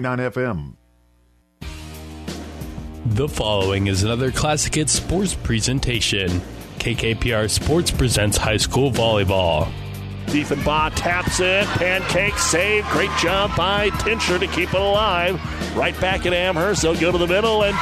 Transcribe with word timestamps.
9 0.00 0.18
FM. 0.18 0.74
The 3.04 3.28
following 3.28 3.88
is 3.88 4.04
another 4.04 4.30
Classic 4.30 4.72
Hits 4.72 4.92
sports 4.92 5.34
presentation. 5.34 6.40
KKPR 6.78 7.50
Sports 7.50 7.90
presents 7.90 8.36
high 8.36 8.58
school 8.58 8.92
volleyball. 8.92 9.68
Diefenbaugh 10.26 10.92
taps 10.94 11.40
it, 11.40 11.66
pancake 11.66 12.38
save, 12.38 12.86
great 12.90 13.10
job 13.18 13.50
by 13.56 13.90
Tincher 13.90 14.38
to 14.38 14.46
keep 14.46 14.72
it 14.72 14.80
alive. 14.80 15.34
Right 15.76 16.00
back 16.00 16.26
at 16.26 16.32
Amherst, 16.32 16.82
they'll 16.82 16.94
go 16.94 17.10
to 17.10 17.18
the 17.18 17.26
middle, 17.26 17.64
and 17.64 17.76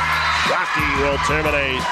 Rocky 0.48 1.03
will 1.03 1.19
terminate. 1.27 1.83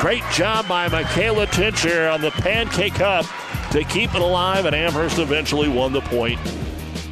Great 0.00 0.22
job 0.32 0.68
by 0.68 0.86
Michaela 0.86 1.48
Tincher 1.48 2.08
on 2.08 2.20
the 2.20 2.30
pancake 2.30 3.00
up 3.00 3.26
to 3.72 3.82
keep 3.82 4.14
it 4.14 4.22
alive, 4.22 4.66
and 4.66 4.76
Amherst 4.76 5.18
eventually 5.18 5.68
won 5.68 5.92
the 5.92 6.02
point. 6.02 6.38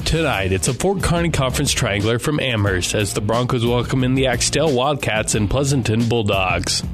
Tonight, 0.07 0.53
it's 0.53 0.69
a 0.69 0.73
Fort 0.73 0.99
Kearny 0.99 1.33
Conference 1.33 1.73
triangler 1.73 2.21
from 2.21 2.39
Amherst 2.39 2.95
as 2.95 3.13
the 3.13 3.21
Broncos 3.21 3.67
welcome 3.67 4.05
in 4.05 4.15
the 4.15 4.29
Axtell 4.29 4.73
Wildcats 4.73 5.35
and 5.35 5.51
Pleasanton 5.51 6.09
Bulldogs. 6.09 6.85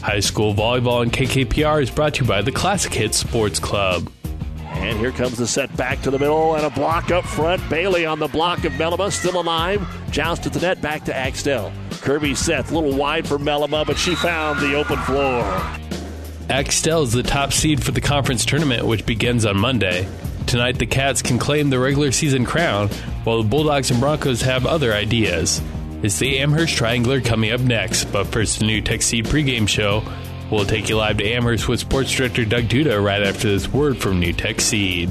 High 0.00 0.20
school 0.20 0.54
volleyball 0.54 1.02
and 1.02 1.12
KKPR 1.12 1.82
is 1.82 1.90
brought 1.90 2.14
to 2.14 2.22
you 2.22 2.28
by 2.28 2.40
the 2.40 2.50
Classic 2.50 2.90
Hits 2.94 3.18
Sports 3.18 3.58
Club. 3.58 4.10
And 4.64 4.98
here 4.98 5.12
comes 5.12 5.36
the 5.36 5.46
set 5.46 5.76
back 5.76 6.00
to 6.02 6.10
the 6.10 6.18
middle 6.18 6.54
and 6.54 6.64
a 6.64 6.70
block 6.70 7.10
up 7.10 7.26
front. 7.26 7.60
Bailey 7.68 8.06
on 8.06 8.18
the 8.18 8.28
block 8.28 8.64
of 8.64 8.72
Melima, 8.72 9.12
still 9.12 9.38
alive. 9.38 9.86
Joust 10.10 10.46
at 10.46 10.54
the 10.54 10.60
net, 10.60 10.80
back 10.80 11.04
to 11.04 11.14
Axtell. 11.14 11.70
Kirby 12.00 12.34
Seth, 12.34 12.72
a 12.72 12.74
little 12.74 12.98
wide 12.98 13.28
for 13.28 13.38
Melima, 13.38 13.86
but 13.86 13.98
she 13.98 14.14
found 14.14 14.58
the 14.60 14.74
open 14.74 14.98
floor. 15.00 15.42
Axtell 16.48 17.02
is 17.02 17.12
the 17.12 17.22
top 17.22 17.52
seed 17.52 17.84
for 17.84 17.92
the 17.92 18.00
conference 18.00 18.46
tournament, 18.46 18.86
which 18.86 19.04
begins 19.04 19.44
on 19.44 19.58
Monday. 19.58 20.08
Tonight, 20.54 20.78
the 20.78 20.86
Cats 20.86 21.20
can 21.20 21.36
claim 21.40 21.68
the 21.68 21.80
regular 21.80 22.12
season 22.12 22.44
crown, 22.44 22.88
while 23.24 23.42
the 23.42 23.48
Bulldogs 23.48 23.90
and 23.90 23.98
Broncos 23.98 24.40
have 24.42 24.66
other 24.66 24.92
ideas. 24.92 25.60
It's 26.04 26.20
the 26.20 26.38
Amherst 26.38 26.76
Triangler 26.76 27.20
coming 27.20 27.50
up 27.50 27.60
next, 27.60 28.04
but 28.12 28.28
first, 28.28 28.60
the 28.60 28.66
NuTech 28.66 29.02
Seed 29.02 29.24
pregame 29.24 29.66
show. 29.66 30.04
We'll 30.52 30.64
take 30.64 30.88
you 30.88 30.96
live 30.96 31.16
to 31.16 31.24
Amherst 31.24 31.66
with 31.66 31.80
Sports 31.80 32.12
Director 32.12 32.44
Doug 32.44 32.66
Duda 32.66 33.04
right 33.04 33.24
after 33.24 33.48
this 33.48 33.66
word 33.66 33.98
from 33.98 34.20
NuTech 34.20 34.60
Seed. 34.60 35.10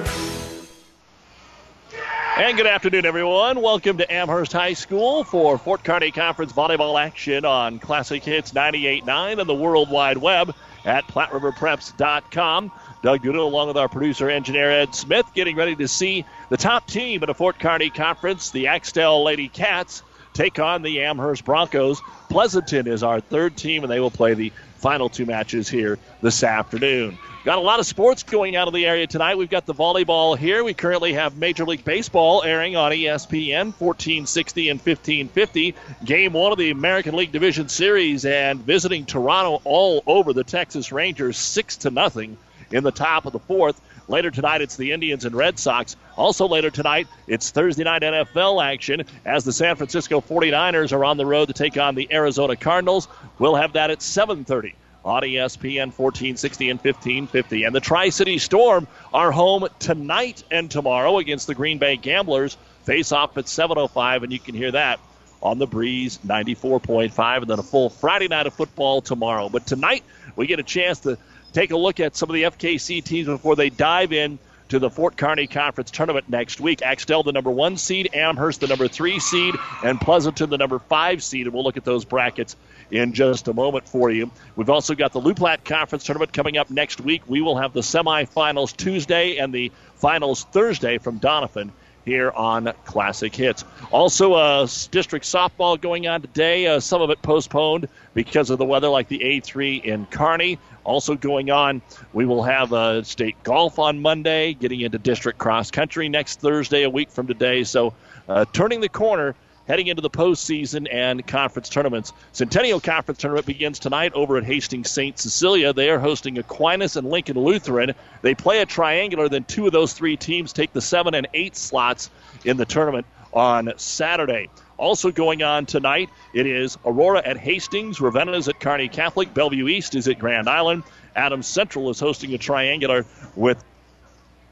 And 2.41 2.57
good 2.57 2.65
afternoon, 2.65 3.05
everyone. 3.05 3.61
Welcome 3.61 3.99
to 3.99 4.11
Amherst 4.11 4.51
High 4.51 4.73
School 4.73 5.23
for 5.23 5.59
Fort 5.59 5.83
Kearny 5.83 6.11
Conference 6.11 6.51
volleyball 6.51 6.99
action 6.99 7.45
on 7.45 7.77
Classic 7.77 8.23
Hits 8.23 8.51
98.9 8.51 9.37
and 9.37 9.47
the 9.47 9.53
World 9.53 9.91
Wide 9.91 10.17
Web 10.17 10.55
at 10.83 11.05
PlatteRiverPreps.com. 11.05 12.71
Doug 13.03 13.21
Duda, 13.21 13.37
along 13.37 13.67
with 13.67 13.77
our 13.77 13.87
producer 13.87 14.27
engineer 14.27 14.71
Ed 14.71 14.95
Smith, 14.95 15.27
getting 15.35 15.55
ready 15.55 15.75
to 15.75 15.87
see 15.87 16.25
the 16.49 16.57
top 16.57 16.87
team 16.87 17.21
in 17.21 17.27
the 17.27 17.35
Fort 17.35 17.59
Kearny 17.59 17.93
Conference, 17.93 18.49
the 18.49 18.69
Axtell 18.69 19.23
Lady 19.23 19.47
Cats, 19.47 20.01
take 20.33 20.57
on 20.57 20.81
the 20.81 21.01
Amherst 21.01 21.45
Broncos. 21.45 22.01
Pleasanton 22.27 22.87
is 22.87 23.03
our 23.03 23.19
third 23.19 23.55
team, 23.55 23.83
and 23.83 23.91
they 23.91 23.99
will 23.99 24.09
play 24.09 24.33
the 24.33 24.51
final 24.81 25.09
two 25.09 25.25
matches 25.25 25.69
here 25.69 25.99
this 26.21 26.43
afternoon. 26.43 27.17
Got 27.45 27.57
a 27.57 27.61
lot 27.61 27.79
of 27.79 27.85
sports 27.85 28.23
going 28.23 28.55
out 28.55 28.67
of 28.67 28.73
the 28.73 28.85
area 28.85 29.07
tonight. 29.07 29.35
We've 29.35 29.49
got 29.49 29.65
the 29.65 29.73
volleyball 29.73 30.37
here. 30.37 30.63
We 30.63 30.73
currently 30.73 31.13
have 31.13 31.37
Major 31.37 31.65
League 31.65 31.83
Baseball 31.83 32.43
airing 32.43 32.75
on 32.75 32.91
ESPN 32.91 33.73
1460 33.79 34.69
and 34.69 34.79
1550. 34.79 35.75
Game 36.03 36.33
one 36.33 36.51
of 36.51 36.57
the 36.57 36.71
American 36.71 37.15
League 37.15 37.31
Division 37.31 37.69
Series 37.69 38.25
and 38.25 38.59
visiting 38.59 39.05
Toronto 39.05 39.61
all 39.63 40.03
over 40.05 40.33
the 40.33 40.43
Texas 40.43 40.91
Rangers, 40.91 41.37
six 41.37 41.77
to 41.77 41.89
nothing 41.89 42.37
in 42.71 42.83
the 42.83 42.91
top 42.91 43.25
of 43.25 43.33
the 43.33 43.39
fourth. 43.39 43.79
Later 44.07 44.31
tonight, 44.31 44.61
it's 44.61 44.75
the 44.75 44.91
Indians 44.91 45.25
and 45.25 45.35
Red 45.35 45.59
Sox. 45.59 45.95
Also 46.17 46.47
later 46.47 46.69
tonight, 46.69 47.07
it's 47.27 47.51
Thursday 47.51 47.83
night 47.83 48.01
NFL 48.01 48.63
action 48.63 49.03
as 49.25 49.43
the 49.43 49.53
San 49.53 49.75
Francisco 49.75 50.21
49ers 50.21 50.91
are 50.91 51.05
on 51.05 51.17
the 51.17 51.25
road 51.25 51.47
to 51.47 51.53
take 51.53 51.77
on 51.77 51.95
the 51.95 52.11
Arizona 52.11 52.55
Cardinals. 52.55 53.07
We'll 53.39 53.55
have 53.55 53.73
that 53.73 53.91
at 53.91 53.99
7:30 53.99 54.73
on 55.03 55.23
ESPN 55.23 55.91
1460 55.91 56.69
and 56.69 56.79
1550. 56.79 57.63
And 57.63 57.75
the 57.75 57.79
Tri 57.79 58.09
City 58.09 58.37
Storm 58.37 58.87
are 59.13 59.31
home 59.31 59.67
tonight 59.79 60.43
and 60.51 60.69
tomorrow 60.69 61.17
against 61.17 61.47
the 61.47 61.55
Green 61.55 61.77
Bay 61.77 61.97
Gamblers. 61.97 62.57
Face 62.83 63.11
off 63.11 63.37
at 63.37 63.45
7:05, 63.45 64.23
and 64.23 64.33
you 64.33 64.39
can 64.39 64.55
hear 64.55 64.71
that 64.71 64.99
on 65.41 65.57
the 65.57 65.67
Breeze 65.67 66.19
94.5, 66.25 67.41
and 67.41 67.49
then 67.49 67.59
a 67.59 67.63
full 67.63 67.89
Friday 67.89 68.27
night 68.27 68.45
of 68.45 68.53
football 68.53 69.01
tomorrow. 69.01 69.49
But 69.49 69.65
tonight 69.65 70.03
we 70.35 70.47
get 70.47 70.59
a 70.59 70.63
chance 70.63 70.99
to 71.01 71.17
take 71.53 71.71
a 71.71 71.77
look 71.77 71.99
at 71.99 72.15
some 72.15 72.29
of 72.29 72.33
the 72.33 72.43
FKC 72.43 73.03
teams 73.03 73.27
before 73.27 73.55
they 73.55 73.69
dive 73.69 74.13
in 74.13 74.39
to 74.69 74.79
the 74.79 74.89
Fort 74.89 75.17
Kearny 75.17 75.49
Conference 75.49 75.91
tournament 75.91 76.29
next 76.29 76.61
week. 76.61 76.81
Axtell, 76.81 77.23
the 77.23 77.33
number 77.33 77.51
one 77.51 77.75
seed, 77.75 78.09
Amherst, 78.13 78.61
the 78.61 78.67
number 78.67 78.87
three 78.87 79.19
seed, 79.19 79.55
and 79.83 79.99
Pleasanton, 79.99 80.49
the 80.49 80.57
number 80.57 80.79
five 80.79 81.21
seed. 81.21 81.45
And 81.45 81.53
we'll 81.53 81.65
look 81.65 81.75
at 81.75 81.83
those 81.83 82.05
brackets 82.05 82.55
in 82.89 83.11
just 83.11 83.49
a 83.49 83.53
moment 83.53 83.89
for 83.89 84.09
you. 84.09 84.31
We've 84.55 84.69
also 84.69 84.95
got 84.95 85.11
the 85.11 85.19
Loup 85.19 85.37
Platte 85.37 85.65
Conference 85.65 86.05
tournament 86.05 86.31
coming 86.31 86.57
up 86.57 86.69
next 86.69 87.01
week. 87.01 87.23
We 87.27 87.41
will 87.41 87.57
have 87.57 87.73
the 87.73 87.81
semifinals 87.81 88.75
Tuesday 88.75 89.37
and 89.37 89.53
the 89.53 89.73
finals 89.95 90.45
Thursday 90.45 90.99
from 90.99 91.17
Donovan 91.17 91.73
here 92.05 92.31
on 92.31 92.71
Classic 92.85 93.33
Hits. 93.35 93.63
Also, 93.91 94.33
uh, 94.33 94.67
district 94.91 95.25
softball 95.25 95.79
going 95.79 96.07
on 96.07 96.21
today. 96.21 96.67
Uh, 96.67 96.79
some 96.79 97.01
of 97.01 97.09
it 97.09 97.21
postponed 97.21 97.87
because 98.13 98.49
of 98.49 98.57
the 98.57 98.65
weather, 98.65 98.89
like 98.89 99.07
the 99.07 99.19
A3 99.19 99.83
in 99.83 100.05
Kearney. 100.07 100.59
Also 100.83 101.15
going 101.15 101.51
on, 101.51 101.81
we 102.11 102.25
will 102.25 102.43
have 102.43 102.73
uh, 102.73 103.03
state 103.03 103.35
golf 103.43 103.77
on 103.77 104.01
Monday, 104.01 104.53
getting 104.53 104.81
into 104.81 104.97
district 104.97 105.37
cross 105.37 105.69
country 105.69 106.09
next 106.09 106.39
Thursday, 106.39 106.83
a 106.83 106.89
week 106.89 107.11
from 107.11 107.27
today. 107.27 107.63
So, 107.63 107.93
uh, 108.27 108.45
turning 108.51 108.81
the 108.81 108.89
corner 108.89 109.35
heading 109.67 109.87
into 109.87 110.01
the 110.01 110.09
postseason 110.09 110.87
and 110.91 111.25
conference 111.25 111.69
tournaments. 111.69 112.13
Centennial 112.31 112.79
Conference 112.79 113.19
tournament 113.19 113.45
begins 113.45 113.79
tonight 113.79 114.13
over 114.13 114.37
at 114.37 114.43
Hastings 114.43 114.89
St. 114.89 115.17
Cecilia. 115.17 115.73
They 115.73 115.89
are 115.89 115.99
hosting 115.99 116.37
Aquinas 116.37 116.95
and 116.95 117.09
Lincoln 117.09 117.37
Lutheran. 117.37 117.93
They 118.21 118.35
play 118.35 118.61
a 118.61 118.65
triangular, 118.65 119.29
then 119.29 119.43
two 119.43 119.65
of 119.65 119.71
those 119.71 119.93
three 119.93 120.17
teams 120.17 120.53
take 120.53 120.73
the 120.73 120.81
seven 120.81 121.13
and 121.13 121.27
eight 121.33 121.55
slots 121.55 122.09
in 122.43 122.57
the 122.57 122.65
tournament 122.65 123.05
on 123.33 123.73
Saturday. 123.77 124.49
Also 124.77 125.11
going 125.11 125.43
on 125.43 125.65
tonight, 125.65 126.09
it 126.33 126.47
is 126.47 126.77
Aurora 126.85 127.21
at 127.23 127.37
Hastings, 127.37 128.01
Ravenna 128.01 128.33
is 128.33 128.47
at 128.47 128.59
Kearney 128.59 128.89
Catholic, 128.89 129.33
Bellevue 129.33 129.67
East 129.67 129.93
is 129.93 130.07
at 130.07 130.17
Grand 130.17 130.49
Island, 130.49 130.83
Adams 131.15 131.47
Central 131.47 131.89
is 131.91 131.99
hosting 131.99 132.33
a 132.33 132.37
triangular 132.37 133.05
with 133.35 133.63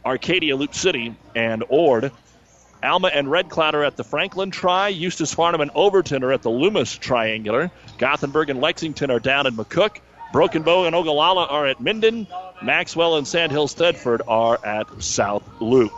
Arcadia 0.06 0.56
Loup 0.56 0.74
City 0.76 1.16
and 1.36 1.64
Ord. 1.68 2.12
Alma 2.82 3.10
and 3.10 3.30
Red 3.30 3.50
Cloud 3.50 3.76
are 3.76 3.84
at 3.84 3.98
the 3.98 4.04
Franklin 4.04 4.52
Tri. 4.52 4.90
Eustis 4.90 5.34
Farnham 5.34 5.62
and 5.62 5.72
Overton 5.76 6.24
are 6.24 6.32
at 6.32 6.42
the 6.42 6.50
Loomis 6.50 6.98
Triangular. 6.98 7.72
Gothenburg 7.98 8.50
and 8.50 8.62
Lexington 8.62 9.12
are 9.12 9.20
down 9.20 9.48
in 9.48 9.56
McCook. 9.56 9.98
Broken 10.32 10.64
Bow 10.64 10.86
and 10.86 10.96
Ogallala 10.96 11.46
are 11.48 11.68
at 11.68 11.82
Minden. 11.82 12.28
Maxwell 12.62 13.18
and 13.18 13.28
Sandhill 13.28 13.68
Thedford 13.68 14.22
are 14.28 14.64
at 14.64 15.02
South 15.02 15.44
Loup. 15.60 15.92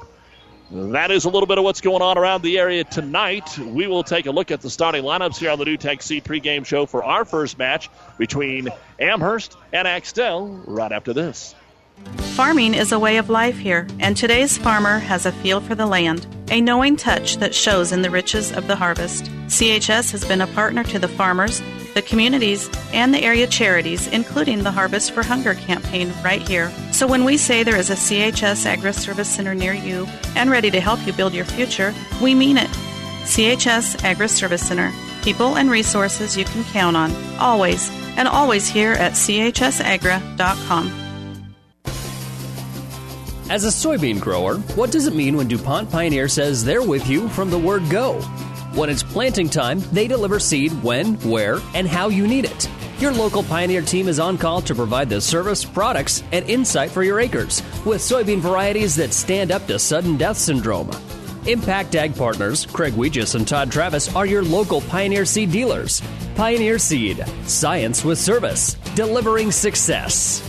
That 0.71 1.11
is 1.11 1.25
a 1.25 1.29
little 1.29 1.47
bit 1.47 1.57
of 1.57 1.65
what's 1.65 1.81
going 1.81 2.01
on 2.01 2.17
around 2.17 2.43
the 2.43 2.57
area 2.57 2.85
tonight. 2.85 3.57
We 3.57 3.87
will 3.87 4.03
take 4.03 4.25
a 4.25 4.31
look 4.31 4.51
at 4.51 4.61
the 4.61 4.69
starting 4.69 5.03
lineups 5.03 5.37
here 5.37 5.51
on 5.51 5.59
the 5.59 5.65
NuTech 5.65 6.01
Seed 6.01 6.23
pregame 6.23 6.65
show 6.65 6.85
for 6.85 7.03
our 7.03 7.25
first 7.25 7.57
match 7.57 7.89
between 8.17 8.69
Amherst 8.97 9.57
and 9.73 9.85
Axtell 9.85 10.47
right 10.65 10.93
after 10.93 11.11
this. 11.11 11.53
Farming 12.35 12.73
is 12.73 12.91
a 12.91 12.99
way 12.99 13.17
of 13.17 13.29
life 13.29 13.57
here, 13.57 13.87
and 13.99 14.15
today's 14.15 14.57
farmer 14.57 14.99
has 14.99 15.25
a 15.25 15.31
feel 15.31 15.59
for 15.59 15.75
the 15.75 15.85
land, 15.85 16.25
a 16.49 16.61
knowing 16.61 16.95
touch 16.95 17.37
that 17.37 17.53
shows 17.53 17.91
in 17.91 18.01
the 18.01 18.09
riches 18.09 18.51
of 18.51 18.67
the 18.67 18.75
harvest. 18.75 19.25
CHS 19.47 20.11
has 20.11 20.25
been 20.25 20.41
a 20.41 20.47
partner 20.47 20.83
to 20.85 20.97
the 20.97 21.07
farmers, 21.07 21.61
the 21.93 22.01
communities, 22.01 22.69
and 22.93 23.13
the 23.13 23.21
area 23.21 23.47
charities, 23.47 24.07
including 24.07 24.63
the 24.63 24.71
Harvest 24.71 25.11
for 25.11 25.23
Hunger 25.23 25.55
campaign 25.55 26.13
right 26.23 26.41
here. 26.41 26.71
So 26.93 27.05
when 27.05 27.25
we 27.25 27.37
say 27.37 27.63
there 27.63 27.77
is 27.77 27.89
a 27.89 27.95
CHS 27.95 28.65
Agri 28.65 28.93
Service 28.93 29.29
Center 29.29 29.53
near 29.53 29.73
you 29.73 30.07
and 30.35 30.49
ready 30.49 30.71
to 30.71 30.79
help 30.79 31.05
you 31.05 31.13
build 31.13 31.33
your 31.33 31.45
future, 31.45 31.93
we 32.21 32.33
mean 32.33 32.57
it. 32.57 32.69
CHS 33.25 34.03
Agri 34.03 34.29
Service 34.29 34.65
Center. 34.65 34.91
People 35.21 35.57
and 35.57 35.69
resources 35.69 36.37
you 36.37 36.45
can 36.45 36.63
count 36.65 36.95
on, 36.95 37.11
always, 37.37 37.91
and 38.17 38.27
always 38.27 38.67
here 38.67 38.93
at 38.93 39.11
chsagra.com. 39.11 41.10
As 43.51 43.65
a 43.65 43.67
soybean 43.67 44.21
grower, 44.21 44.59
what 44.77 44.93
does 44.93 45.07
it 45.07 45.13
mean 45.13 45.35
when 45.35 45.49
DuPont 45.49 45.91
Pioneer 45.91 46.29
says 46.29 46.63
they're 46.63 46.81
with 46.81 47.09
you 47.09 47.27
from 47.27 47.49
the 47.49 47.57
word 47.57 47.83
go? 47.89 48.21
When 48.75 48.89
it's 48.89 49.03
planting 49.03 49.49
time, 49.49 49.81
they 49.91 50.07
deliver 50.07 50.39
seed 50.39 50.71
when, 50.81 51.15
where, 51.15 51.59
and 51.73 51.85
how 51.85 52.07
you 52.07 52.27
need 52.27 52.45
it. 52.45 52.69
Your 52.99 53.11
local 53.11 53.43
Pioneer 53.43 53.81
team 53.81 54.07
is 54.07 54.21
on 54.21 54.37
call 54.37 54.61
to 54.61 54.73
provide 54.73 55.09
the 55.09 55.19
service, 55.19 55.65
products, 55.65 56.23
and 56.31 56.49
insight 56.49 56.91
for 56.91 57.03
your 57.03 57.19
acres 57.19 57.61
with 57.83 57.99
soybean 57.99 58.39
varieties 58.39 58.95
that 58.95 59.11
stand 59.11 59.51
up 59.51 59.67
to 59.67 59.77
sudden 59.77 60.15
death 60.15 60.37
syndrome. 60.37 60.89
Impact 61.45 61.93
Ag 61.95 62.15
Partners, 62.15 62.65
Craig 62.67 62.93
Weegis 62.93 63.35
and 63.35 63.45
Todd 63.45 63.69
Travis 63.69 64.15
are 64.15 64.25
your 64.25 64.43
local 64.43 64.79
Pioneer 64.79 65.25
Seed 65.25 65.51
dealers. 65.51 66.01
Pioneer 66.35 66.79
Seed, 66.79 67.25
science 67.47 68.05
with 68.05 68.17
service, 68.17 68.75
delivering 68.95 69.51
success. 69.51 70.41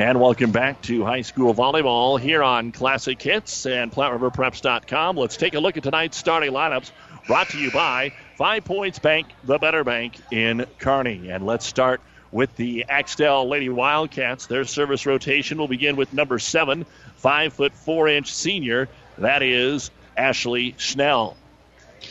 And 0.00 0.18
welcome 0.18 0.50
back 0.50 0.80
to 0.84 1.04
high 1.04 1.20
school 1.20 1.54
volleyball 1.54 2.18
here 2.18 2.42
on 2.42 2.72
Classic 2.72 3.20
Hits 3.20 3.66
and 3.66 3.92
PlatteRiverPreps.com. 3.92 5.18
Let's 5.18 5.36
take 5.36 5.52
a 5.52 5.60
look 5.60 5.76
at 5.76 5.82
tonight's 5.82 6.16
starting 6.16 6.52
lineups 6.52 6.90
brought 7.26 7.50
to 7.50 7.58
you 7.58 7.70
by 7.70 8.14
Five 8.38 8.64
Points 8.64 8.98
Bank, 8.98 9.26
the 9.44 9.58
better 9.58 9.84
bank 9.84 10.18
in 10.30 10.64
Kearney. 10.78 11.28
And 11.28 11.44
let's 11.44 11.66
start 11.66 12.00
with 12.32 12.56
the 12.56 12.86
Axtell 12.88 13.46
Lady 13.46 13.68
Wildcats. 13.68 14.46
Their 14.46 14.64
service 14.64 15.04
rotation 15.04 15.58
will 15.58 15.68
begin 15.68 15.96
with 15.96 16.14
number 16.14 16.38
seven, 16.38 16.86
five 17.16 17.52
foot 17.52 17.74
four 17.74 18.08
inch 18.08 18.32
senior. 18.32 18.88
That 19.18 19.42
is 19.42 19.90
Ashley 20.16 20.76
Schnell. 20.78 21.36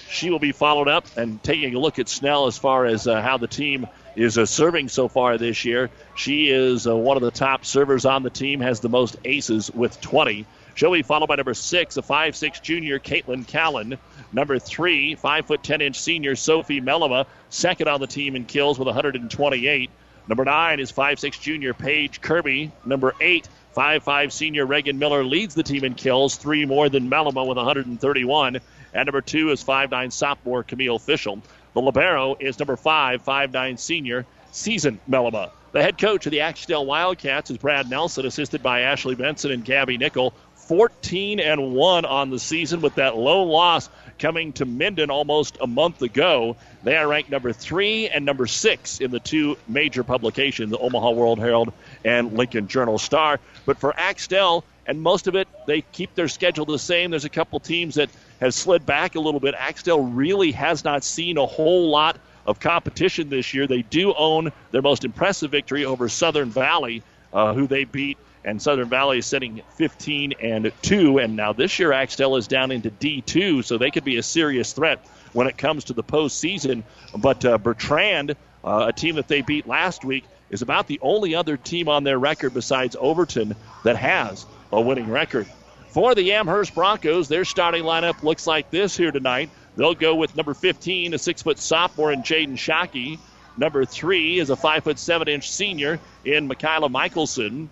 She 0.09 0.29
will 0.29 0.37
be 0.37 0.51
followed 0.51 0.89
up 0.89 1.07
and 1.17 1.41
taking 1.41 1.73
a 1.73 1.79
look 1.79 1.97
at 1.97 2.07
Snell 2.07 2.45
as 2.45 2.55
far 2.55 2.85
as 2.85 3.07
uh, 3.07 3.19
how 3.19 3.37
the 3.37 3.47
team 3.47 3.87
is 4.19 4.37
uh, 4.37 4.45
serving 4.45 4.89
so 4.89 5.07
far 5.07 5.37
this 5.37 5.63
year. 5.63 5.89
She 6.15 6.49
is 6.49 6.85
uh, 6.85 6.95
one 6.95 7.15
of 7.15 7.23
the 7.23 7.31
top 7.31 7.63
servers 7.63 8.05
on 8.05 8.21
the 8.21 8.29
team, 8.29 8.59
has 8.59 8.81
the 8.81 8.89
most 8.89 9.15
aces 9.23 9.71
with 9.71 9.99
20. 10.01 10.45
She'll 10.75 10.91
be 10.91 11.01
followed 11.01 11.27
by 11.27 11.35
number 11.35 11.53
six, 11.53 11.95
a 11.97 12.01
five-six 12.01 12.59
junior, 12.59 12.99
Caitlin 12.99 13.47
Callan. 13.47 13.97
Number 14.31 14.59
three, 14.59 15.15
five 15.15 15.45
foot 15.45 15.63
ten 15.63 15.81
inch 15.81 15.99
senior 15.99 16.35
Sophie 16.35 16.81
Melama, 16.81 17.25
second 17.49 17.87
on 17.87 18.01
the 18.01 18.07
team 18.07 18.35
in 18.35 18.45
kills 18.45 18.77
with 18.77 18.87
128. 18.87 19.89
Number 20.27 20.45
nine 20.45 20.79
is 20.79 20.91
five-six 20.91 21.39
junior 21.39 21.73
Paige 21.73 22.21
Kirby. 22.21 22.71
Number 22.85 23.15
eight, 23.21 23.47
five-five 23.73 24.31
senior 24.33 24.65
Reagan 24.65 24.99
Miller 24.99 25.23
leads 25.23 25.55
the 25.55 25.63
team 25.63 25.83
in 25.83 25.95
kills, 25.95 26.35
three 26.35 26.65
more 26.65 26.89
than 26.89 27.09
Melama 27.09 27.47
with 27.47 27.57
131. 27.57 28.59
And 28.93 29.05
number 29.05 29.21
two 29.21 29.51
is 29.51 29.63
five-nine 29.63 30.11
sophomore 30.11 30.63
Camille 30.63 30.99
Fischel. 30.99 31.41
The 31.73 31.81
libero 31.81 32.35
is 32.39 32.57
number 32.59 32.75
five, 32.75 33.21
five-nine 33.21 33.77
senior 33.77 34.25
Season 34.51 34.99
Melima. 35.09 35.51
The 35.71 35.83
head 35.83 35.99
coach 35.99 36.25
of 36.25 36.31
the 36.31 36.41
Axtell 36.41 36.85
Wildcats 36.85 37.51
is 37.51 37.57
Brad 37.57 37.89
Nelson, 37.89 38.25
assisted 38.25 38.63
by 38.63 38.81
Ashley 38.81 39.15
Benson 39.15 39.51
and 39.51 39.63
Gabby 39.63 39.97
Nickel. 39.97 40.33
14 40.55 41.39
and 41.39 41.73
1 41.73 42.05
on 42.05 42.29
the 42.29 42.37
season 42.37 42.81
with 42.81 42.93
that 42.95 43.17
low 43.17 43.41
loss 43.41 43.89
coming 44.19 44.53
to 44.53 44.65
Minden 44.65 45.09
almost 45.09 45.57
a 45.61 45.65
month 45.65 46.03
ago. 46.03 46.57
They 46.83 46.95
are 46.95 47.07
ranked 47.07 47.31
number 47.31 47.51
3 47.53 48.09
and 48.09 48.23
number 48.23 48.45
6 48.45 48.99
in 48.99 49.09
the 49.09 49.19
two 49.19 49.57
major 49.67 50.03
publications, 50.03 50.69
the 50.69 50.77
Omaha 50.77 51.11
World 51.11 51.39
Herald 51.39 51.73
and 52.05 52.33
Lincoln 52.33 52.67
Journal 52.67 52.99
Star. 52.99 53.39
But 53.65 53.79
for 53.79 53.99
Axtell, 53.99 54.63
and 54.85 55.01
most 55.01 55.27
of 55.27 55.35
it, 55.35 55.47
they 55.65 55.81
keep 55.81 56.13
their 56.13 56.27
schedule 56.27 56.65
the 56.65 56.77
same. 56.77 57.09
There's 57.09 57.25
a 57.25 57.29
couple 57.29 57.59
teams 57.59 57.95
that 57.95 58.09
have 58.39 58.53
slid 58.53 58.85
back 58.85 59.15
a 59.15 59.19
little 59.19 59.39
bit. 59.39 59.55
Axtell 59.57 60.01
really 60.01 60.51
has 60.51 60.83
not 60.83 61.03
seen 61.03 61.37
a 61.37 61.45
whole 61.45 61.89
lot 61.89 62.17
of 62.45 62.59
competition 62.59 63.29
this 63.29 63.53
year. 63.53 63.67
They 63.67 63.81
do 63.81 64.13
own 64.13 64.51
their 64.71 64.81
most 64.81 65.05
impressive 65.05 65.51
victory 65.51 65.85
over 65.85 66.09
Southern 66.09 66.49
Valley, 66.49 67.03
uh, 67.33 67.53
who 67.53 67.67
they 67.67 67.83
beat 67.83 68.17
and 68.45 68.61
Southern 68.61 68.89
Valley 68.89 69.19
is 69.19 69.25
sitting 69.25 69.61
15 69.75 70.33
and 70.41 70.71
2. 70.81 71.19
And 71.19 71.35
now 71.35 71.53
this 71.53 71.79
year, 71.79 71.91
Axtell 71.91 72.35
is 72.35 72.47
down 72.47 72.71
into 72.71 72.89
D2, 72.89 73.63
so 73.63 73.77
they 73.77 73.91
could 73.91 74.03
be 74.03 74.17
a 74.17 74.23
serious 74.23 74.73
threat 74.73 75.05
when 75.33 75.47
it 75.47 75.57
comes 75.57 75.85
to 75.85 75.93
the 75.93 76.03
postseason. 76.03 76.83
But 77.17 77.43
uh, 77.45 77.57
Bertrand, 77.57 78.35
uh, 78.63 78.85
a 78.89 78.93
team 78.93 79.15
that 79.15 79.27
they 79.27 79.41
beat 79.41 79.67
last 79.67 80.05
week, 80.05 80.25
is 80.49 80.61
about 80.61 80.87
the 80.87 80.99
only 81.01 81.35
other 81.35 81.57
team 81.57 81.89
on 81.89 82.03
their 82.03 82.17
record 82.17 82.53
besides 82.53 82.95
Overton 82.99 83.55
that 83.83 83.97
has 83.97 84.45
a 84.71 84.81
winning 84.81 85.09
record. 85.09 85.47
For 85.91 86.13
the 86.13 86.33
Amherst 86.33 86.75
Broncos, 86.75 87.27
their 87.27 87.45
starting 87.45 87.83
lineup 87.83 88.21
looks 88.21 88.45
like 88.45 88.69
this 88.69 88.95
here 88.95 89.11
tonight. 89.11 89.49
They'll 89.75 89.95
go 89.95 90.15
with 90.15 90.35
number 90.35 90.53
15, 90.53 91.15
a 91.15 91.17
six 91.17 91.41
foot 91.41 91.57
sophomore 91.57 92.11
in 92.11 92.21
Jaden 92.21 92.57
Shockey. 92.57 93.17
Number 93.57 93.85
three 93.85 94.39
is 94.39 94.51
a 94.51 94.55
five 94.55 94.83
foot 94.83 94.99
seven 94.99 95.27
inch 95.27 95.49
senior 95.51 95.99
in 96.23 96.47
Michaela 96.47 96.89
Michelson. 96.89 97.69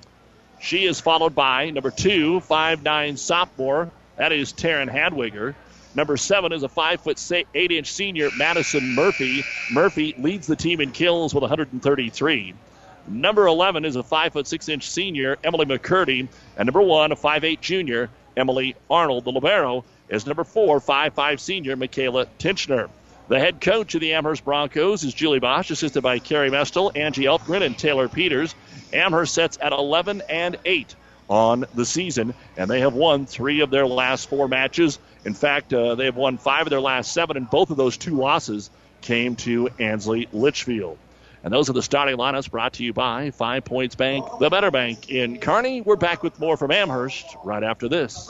She 0.60 0.86
is 0.86 1.00
followed 1.00 1.36
by 1.36 1.70
number 1.70 1.92
two, 1.92 2.40
five 2.40 2.82
nine 2.82 3.18
sophomore. 3.18 3.92
That 4.18 4.32
is 4.32 4.52
Taryn 4.52 4.92
Hadwiger. 4.92 5.54
Number 5.94 6.18
seven 6.18 6.52
is 6.54 6.64
a 6.64 6.70
five 6.70 7.02
foot 7.02 7.22
eight 7.54 7.72
inch 7.72 7.92
senior, 7.92 8.30
Madison 8.36 8.96
Murphy. 8.96 9.44
Murphy 9.72 10.16
leads 10.18 10.48
the 10.48 10.56
team 10.56 10.82
in 10.82 10.92
kills 10.92 11.36
with 11.36 11.44
133. 11.44 12.56
Number 13.08 13.48
11 13.48 13.86
is 13.86 13.96
a 13.96 14.04
five 14.04 14.34
foot 14.34 14.48
six 14.48 14.68
inch 14.68 14.90
senior, 14.90 15.38
Emily 15.44 15.66
McCurdy. 15.66 16.28
And 16.58 16.68
number 16.68 16.82
one, 16.82 17.12
a 17.12 17.16
five 17.16 17.44
eight 17.44 17.62
junior, 17.62 18.10
Emily 18.36 18.76
Arnold. 18.90 19.24
The 19.26 19.32
libero 19.32 19.86
is 20.10 20.26
number 20.26 20.44
four, 20.44 20.80
five 20.80 21.14
five 21.14 21.40
senior, 21.40 21.76
Michaela 21.76 22.28
Tinchner. 22.38 22.90
The 23.30 23.40
head 23.40 23.60
coach 23.60 23.94
of 23.96 24.02
the 24.02 24.14
Amherst 24.14 24.46
Broncos 24.46 25.04
is 25.04 25.14
Julie 25.14 25.40
Bosch, 25.40 25.70
assisted 25.70 26.02
by 26.02 26.20
Carrie 26.20 26.50
Mestel, 26.50 26.96
Angie 26.96 27.26
Elfgren, 27.26 27.62
and 27.62 27.78
Taylor 27.78 28.08
Peters. 28.08 28.56
Amherst 28.94 29.34
sets 29.34 29.58
at 29.62 29.74
11 29.74 30.24
and 30.30 30.58
8 30.64 30.96
on 31.30 31.66
the 31.76 31.86
season, 31.86 32.34
and 32.56 32.70
they 32.70 32.80
have 32.80 32.94
won 32.94 33.26
three 33.26 33.60
of 33.60 33.70
their 33.70 33.86
last 33.86 34.30
four 34.30 34.48
matches. 34.48 34.98
In 35.26 35.34
fact, 35.34 35.74
uh, 35.74 35.96
they 35.96 36.06
have 36.06 36.16
won 36.16 36.38
five 36.38 36.68
of 36.68 36.70
their 36.70 36.80
last 36.80 37.12
seven, 37.12 37.36
and 37.36 37.50
both 37.50 37.70
of 37.70 37.76
those 37.76 37.98
two 37.98 38.16
losses 38.16 38.70
came 39.02 39.36
to 39.38 39.70
Ansley 39.78 40.30
Litchfield. 40.32 40.98
And 41.44 41.54
those 41.54 41.70
are 41.70 41.74
the 41.74 41.82
starting 41.82 42.18
lineups 42.18 42.50
brought 42.52 42.74
to 42.74 42.84
you 42.84 42.94
by 42.94 43.32
Five 43.32 43.66
Points 43.66 43.96
Bank, 43.96 44.26
the 44.40 44.50
better 44.50 44.72
bank 44.72 45.10
in 45.10 45.40
Kearney. 45.40 45.82
We're 45.82 45.96
back 45.96 46.24
with 46.24 46.40
more 46.40 46.58
from 46.58 46.72
Amherst 46.72 47.26
right 47.44 47.64
after 47.64 47.88
this. 47.88 48.30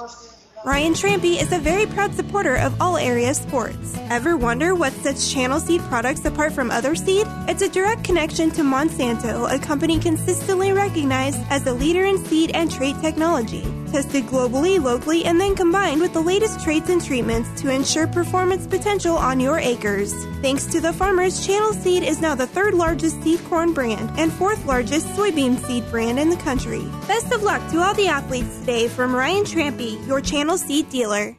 Ryan 0.66 0.94
Trampy 0.94 1.40
is 1.40 1.52
a 1.52 1.60
very 1.60 1.86
proud 1.86 2.14
supporter 2.16 2.56
of 2.58 2.82
all 2.82 2.98
area 2.98 3.34
sports. 3.34 3.96
Ever 4.10 4.36
wonder 4.36 4.74
what 4.74 4.92
sets 4.92 5.32
Channel 5.32 5.60
Seed 5.60 5.82
products 5.82 6.26
apart 6.26 6.52
from 6.52 6.72
other 6.72 6.96
seed? 6.96 7.28
It's 7.48 7.62
a 7.62 7.70
direct 7.70 8.04
connection 8.04 8.52
to 8.52 8.64
Monsanto, 8.64 9.54
a 9.54 9.60
company 9.60 10.00
consistently 10.00 10.74
recognized 10.74 11.40
as 11.50 11.66
a 11.68 11.74
leader 11.74 12.06
in 12.06 12.18
seed 12.26 12.52
and 12.54 12.72
trait 12.72 13.00
technology. 13.02 13.66
Tested 13.92 14.26
globally, 14.26 14.84
locally, 14.84 15.24
and 15.24 15.40
then 15.40 15.56
combined 15.56 16.02
with 16.02 16.12
the 16.12 16.22
latest 16.22 16.60
traits 16.60 16.90
and 16.90 17.04
treatments 17.04 17.50
to 17.62 17.72
ensure 17.72 18.06
performance 18.06 18.68
potential 18.68 19.16
on 19.16 19.40
your 19.40 19.60
acres. 19.60 20.14
Thanks 20.42 20.66
to 20.68 20.82
the 20.82 20.92
farmers, 20.92 21.46
Channel 21.46 21.72
Seed 21.74 22.04
is 22.04 22.20
now 22.20 22.36
the 22.36 22.48
third 22.48 22.74
largest 22.74 23.24
seed 23.24 23.44
corn 23.46 23.74
brand 23.74 24.12
and 24.20 24.32
fourth 24.32 24.66
largest 24.66 25.08
soybean 25.08 25.58
seed 25.58 25.90
brand 25.90 26.20
in 26.20 26.30
the 26.30 26.38
country. 26.38 26.84
Best 27.08 27.32
of 27.32 27.44
luck 27.44 27.62
to 27.72 27.80
all 27.80 27.94
the 27.94 28.08
athletes 28.08 28.60
today 28.60 28.90
from 28.90 29.16
Ryan 29.16 29.46
Trampy, 29.46 30.06
your 30.06 30.20
Channel 30.20 30.58
Seed 30.58 30.90
dealer. 30.90 31.38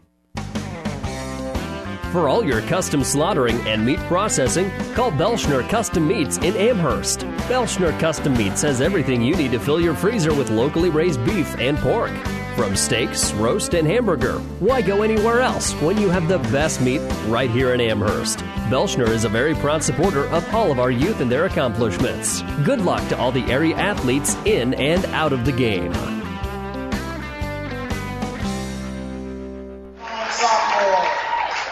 For 2.12 2.26
all 2.26 2.42
your 2.42 2.62
custom 2.62 3.04
slaughtering 3.04 3.56
and 3.68 3.84
meat 3.84 3.98
processing, 4.00 4.70
call 4.94 5.12
Belschner 5.12 5.68
Custom 5.68 6.08
Meats 6.08 6.38
in 6.38 6.56
Amherst. 6.56 7.20
Belschner 7.50 7.96
Custom 8.00 8.34
Meats 8.34 8.62
has 8.62 8.80
everything 8.80 9.20
you 9.20 9.36
need 9.36 9.52
to 9.52 9.60
fill 9.60 9.78
your 9.78 9.94
freezer 9.94 10.32
with 10.32 10.48
locally 10.48 10.88
raised 10.88 11.22
beef 11.26 11.54
and 11.58 11.76
pork. 11.76 12.12
From 12.58 12.74
steaks, 12.74 13.32
roast, 13.34 13.74
and 13.74 13.86
hamburger, 13.86 14.40
why 14.58 14.82
go 14.82 15.02
anywhere 15.02 15.40
else 15.40 15.74
when 15.74 15.96
you 15.96 16.10
have 16.10 16.26
the 16.26 16.40
best 16.50 16.80
meat 16.80 17.00
right 17.28 17.48
here 17.48 17.72
in 17.72 17.80
Amherst? 17.80 18.40
Belschner 18.68 19.06
is 19.06 19.24
a 19.24 19.28
very 19.28 19.54
proud 19.54 19.84
supporter 19.84 20.26
of 20.30 20.52
all 20.52 20.72
of 20.72 20.80
our 20.80 20.90
youth 20.90 21.20
and 21.20 21.30
their 21.30 21.44
accomplishments. 21.44 22.42
Good 22.64 22.80
luck 22.80 23.08
to 23.10 23.16
all 23.16 23.30
the 23.30 23.44
area 23.44 23.76
athletes 23.76 24.34
in 24.44 24.74
and 24.74 25.04
out 25.06 25.32
of 25.32 25.44
the 25.44 25.52
game. 25.52 25.92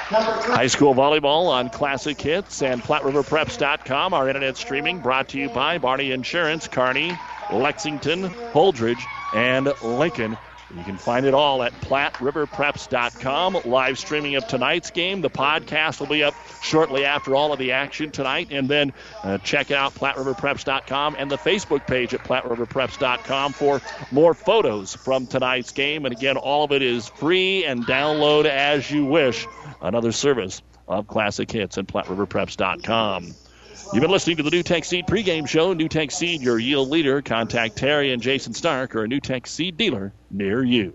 High 0.06 0.68
school 0.68 0.94
volleyball 0.94 1.48
on 1.48 1.68
Classic 1.68 2.18
Hits 2.20 2.62
and 2.62 2.80
PlatteRiverPreps.com. 2.80 4.14
Our 4.14 4.28
internet 4.28 4.56
streaming 4.56 5.00
brought 5.00 5.30
to 5.30 5.38
you 5.38 5.48
by 5.48 5.78
Barney 5.78 6.12
Insurance, 6.12 6.68
Kearney, 6.68 7.12
Lexington, 7.52 8.30
Holdrege, 8.52 9.02
and 9.34 9.72
Lincoln. 9.82 10.38
You 10.74 10.82
can 10.82 10.96
find 10.96 11.24
it 11.24 11.34
all 11.34 11.62
at 11.62 11.72
PlatteRiverPreps.com. 11.80 13.60
Live 13.64 13.98
streaming 13.98 14.34
of 14.34 14.46
tonight's 14.48 14.90
game. 14.90 15.20
The 15.20 15.30
podcast 15.30 16.00
will 16.00 16.08
be 16.08 16.24
up 16.24 16.34
shortly 16.62 17.04
after 17.04 17.36
all 17.36 17.52
of 17.52 17.58
the 17.58 17.72
action 17.72 18.10
tonight. 18.10 18.48
And 18.50 18.68
then 18.68 18.92
uh, 19.22 19.38
check 19.38 19.70
out 19.70 19.94
PlatteRiverPreps.com 19.94 21.16
and 21.18 21.30
the 21.30 21.38
Facebook 21.38 21.86
page 21.86 22.14
at 22.14 22.24
PlatteRiverPreps.com 22.24 23.52
for 23.52 23.80
more 24.10 24.34
photos 24.34 24.96
from 24.96 25.26
tonight's 25.26 25.70
game. 25.70 26.04
And 26.04 26.12
again, 26.12 26.36
all 26.36 26.64
of 26.64 26.72
it 26.72 26.82
is 26.82 27.08
free 27.08 27.64
and 27.64 27.86
download 27.86 28.44
as 28.46 28.90
you 28.90 29.04
wish. 29.04 29.46
Another 29.80 30.10
service 30.10 30.62
of 30.88 31.06
Classic 31.06 31.50
Hits 31.50 31.78
and 31.78 31.86
PlatteRiverPreps.com. 31.86 33.34
You've 33.92 34.02
been 34.02 34.10
listening 34.10 34.36
to 34.38 34.42
the 34.42 34.50
NuTech 34.50 34.84
Seed 34.84 35.06
pregame 35.06 35.48
show. 35.48 35.72
NuTech 35.74 36.10
Seed, 36.10 36.42
your 36.42 36.58
yield 36.58 36.88
leader. 36.88 37.22
Contact 37.22 37.76
Terry 37.76 38.12
and 38.12 38.20
Jason 38.20 38.52
Stark 38.52 38.96
or 38.96 39.04
a 39.04 39.08
NuTech 39.08 39.46
Seed 39.46 39.76
dealer 39.76 40.12
near 40.30 40.64
you. 40.64 40.92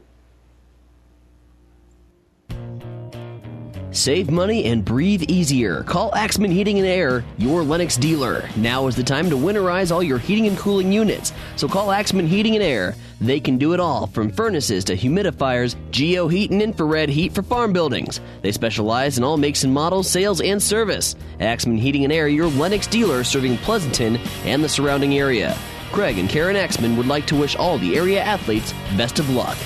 Save 3.91 4.29
money 4.29 4.65
and 4.65 4.86
breathe 4.86 5.24
easier. 5.24 5.83
Call 5.83 6.13
Axman 6.15 6.51
Heating 6.51 6.79
and 6.79 6.88
Air, 6.88 7.25
your 7.38 7.63
Lennox 7.63 7.98
dealer. 7.98 8.48
Now 8.55 8.88
is 8.88 8.95
the 8.95 9.03
time 9.03 9.29
to 9.29 9.36
winterize 9.36 9.91
all 9.91 10.03
your 10.03 10.17
heating 10.17 10.48
and 10.48 10.57
cooling 10.57 10.91
units. 10.91 11.33
So 11.55 11.67
call 11.67 11.91
Axman 11.91 12.27
Heating 12.27 12.55
and 12.55 12.63
Air. 12.63 12.95
They 13.22 13.40
can 13.40 13.60
do 13.60 13.74
it 13.74 13.80
all, 13.80 14.08
from 14.08 14.32
furnaces 14.32 14.84
to 14.86 14.98
humidifiers, 14.98 15.75
geo 15.92 16.28
heat 16.28 16.50
and 16.50 16.60
infrared 16.60 17.08
heat 17.08 17.34
for 17.34 17.44
farm 17.44 17.72
buildings. 17.72 18.20
They 18.42 18.51
specialize 18.51 19.20
in 19.20 19.24
all 19.24 19.38
makes 19.38 19.63
and 19.63 19.72
models, 19.72 20.10
sales, 20.10 20.42
and 20.42 20.62
service. 20.62 21.16
Axman 21.40 21.78
Heating 21.78 22.04
and 22.04 22.12
Air, 22.12 22.28
your 22.28 22.48
Lennox 22.48 22.88
dealer 22.88 23.24
serving 23.24 23.58
Pleasanton 23.60 24.18
and 24.44 24.63
the 24.63 24.70
surrounding 24.70 25.20
area. 25.20 25.56
Craig 25.92 26.18
and 26.18 26.28
Karen 26.28 26.56
Axman 26.56 26.98
would 26.98 27.06
like 27.06 27.28
to 27.28 27.36
wish 27.36 27.56
all 27.56 27.78
the 27.78 27.96
area 27.96 28.24
athletes 28.24 28.74
best 28.98 29.20
of 29.20 29.30
luck. 29.30 29.58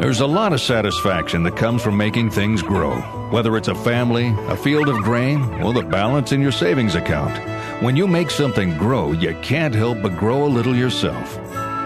There's 0.00 0.20
a 0.20 0.26
lot 0.26 0.52
of 0.52 0.60
satisfaction 0.60 1.44
that 1.44 1.56
comes 1.56 1.80
from 1.80 1.96
making 1.96 2.28
things 2.28 2.60
grow, 2.60 2.96
whether 3.30 3.56
it's 3.56 3.68
a 3.68 3.74
family, 3.74 4.34
a 4.48 4.56
field 4.56 4.90
of 4.90 4.98
grain, 4.98 5.40
or 5.62 5.72
the 5.72 5.82
balance 5.82 6.30
in 6.32 6.42
your 6.42 6.52
savings 6.52 6.94
account. 6.94 7.53
When 7.80 7.96
you 7.96 8.06
make 8.06 8.30
something 8.30 8.78
grow, 8.78 9.12
you 9.12 9.34
can't 9.42 9.74
help 9.74 10.00
but 10.00 10.16
grow 10.16 10.44
a 10.44 10.46
little 10.46 10.74
yourself. 10.74 11.38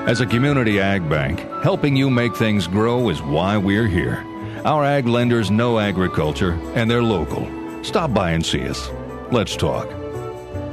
As 0.06 0.20
a 0.20 0.26
community 0.26 0.78
ag 0.80 1.08
bank, 1.08 1.40
helping 1.62 1.96
you 1.96 2.10
make 2.10 2.36
things 2.36 2.66
grow 2.66 3.08
is 3.08 3.22
why 3.22 3.56
we're 3.56 3.86
here. 3.86 4.24
Our 4.64 4.84
ag 4.84 5.06
lenders 5.06 5.50
know 5.50 5.78
agriculture 5.78 6.52
and 6.74 6.90
they're 6.90 7.02
local. 7.02 7.48
Stop 7.82 8.12
by 8.12 8.32
and 8.32 8.44
see 8.44 8.68
us. 8.68 8.90
Let's 9.32 9.56
talk. 9.56 9.88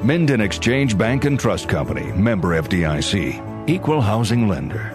Minden 0.04 0.42
Exchange 0.42 0.98
Bank 0.98 1.26
and 1.26 1.40
Trust 1.40 1.70
Company, 1.70 2.12
member 2.12 2.62
FDIC, 2.62 3.70
equal 3.70 4.02
housing 4.02 4.48
lender. 4.48 4.95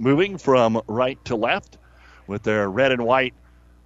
moving 0.00 0.38
from 0.38 0.80
right 0.88 1.22
to 1.26 1.36
left 1.36 1.76
with 2.26 2.42
their 2.42 2.70
red 2.70 2.90
and 2.90 3.04
white 3.04 3.34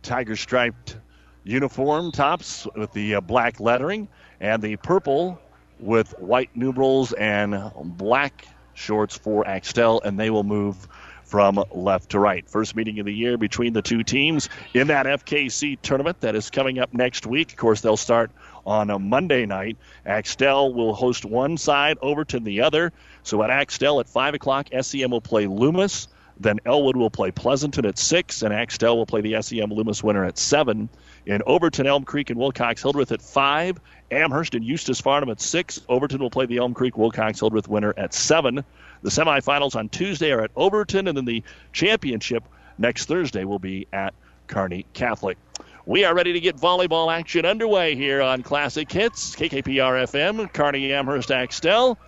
tiger 0.03 0.37
striped 0.37 0.97
uniform 1.43 2.13
tops 2.13 2.67
with 2.77 2.93
the 2.93 3.17
uh, 3.17 3.21
black 3.21 3.59
lettering 3.59 4.07
and 4.41 4.63
the 4.63 4.77
purple 4.77 5.39
with 5.81 6.17
white 6.21 6.51
numerals 6.55 7.13
and 7.15 7.59
black 7.85 8.47
shorts 8.75 9.19
for 9.19 9.47
Axtell, 9.47 10.01
and 10.05 10.19
they 10.19 10.31
will 10.31 10.45
move 10.45 10.89
from 11.25 11.63
left 11.73 12.11
to 12.11 12.19
right. 12.19 12.49
First 12.49 12.77
meeting 12.77 13.01
of 13.01 13.07
the 13.07 13.13
year 13.13 13.37
between 13.37 13.73
the 13.73 13.83
two 13.83 14.03
teams 14.05 14.49
in 14.73 14.87
that 14.89 15.07
FKC 15.07 15.81
tournament 15.81 16.21
that 16.21 16.37
is 16.37 16.51
coming 16.51 16.79
up 16.79 16.95
next 16.95 17.27
week. 17.27 17.51
Of 17.51 17.57
course, 17.57 17.81
they'll 17.81 17.97
start 17.97 18.31
on 18.67 18.91
a 18.91 18.99
Monday 18.99 19.47
night. 19.47 19.77
Axtell 20.07 20.73
will 20.73 20.95
host 20.95 21.25
one 21.25 21.57
side, 21.57 21.99
Overton 22.01 22.45
the 22.45 22.63
other. 22.63 22.93
So 23.23 23.43
at 23.43 23.51
Axtell 23.51 24.01
at 24.01 24.09
5 24.09 24.35
o'clock, 24.35 24.69
SEM 24.81 25.11
will 25.11 25.21
play 25.21 25.47
Loomis. 25.47 26.09
Then 26.39 26.59
Elwood 26.67 26.97
will 26.97 27.11
play 27.11 27.31
Pleasanton 27.31 27.87
at 27.87 27.97
6, 27.97 28.43
and 28.43 28.53
Axtell 28.53 28.97
will 28.97 29.07
play 29.07 29.21
the 29.21 29.41
SEM 29.41 29.73
Loomis 29.73 30.03
winner 30.03 30.25
at 30.25 30.37
7. 30.37 30.89
In 31.27 31.43
Overton, 31.47 31.87
Elm 31.87 32.05
Creek, 32.05 32.31
and 32.31 32.39
Wilcox 32.39 32.83
Hildreth 32.83 33.13
at 33.13 33.23
5. 33.23 33.79
Amherst 34.11 34.55
and 34.55 34.65
Eustis 34.65 35.01
Farnham 35.01 35.31
at 35.31 35.41
6. 35.41 35.81
Overton 35.89 36.21
will 36.21 36.31
play 36.31 36.47
the 36.47 36.59
Elm 36.59 36.75
Creek 36.75 36.99
Wilcox 36.99 37.39
Hildreth 37.41 37.69
winner 37.69 37.95
at 37.97 38.13
7. 38.13 38.65
The 39.03 39.11
semifinals 39.11 39.77
on 39.77 39.89
Tuesday 39.89 40.33
are 40.33 40.43
at 40.43 40.51
Overton, 40.57 41.09
and 41.09 41.17
then 41.17 41.25
the 41.25 41.43
championship 41.73 42.45
next 42.79 43.07
Thursday 43.07 43.45
will 43.45 43.59
be 43.59 43.87
at 43.93 44.13
Kearney 44.47 44.87
Catholic. 44.93 45.39
We 45.87 46.05
are 46.07 46.15
ready 46.15 46.33
to 46.33 46.41
get 46.41 46.57
volleyball 46.57 47.15
action 47.15 47.45
underway 47.45 47.95
here 47.95 48.23
on 48.23 48.43
Classic 48.43 48.91
Hits, 48.91 49.37
KKPR 49.37 50.05
FM, 50.09 50.51
Kearney 50.51 50.95
Amherst 50.95 51.31
Axtell. 51.31 51.99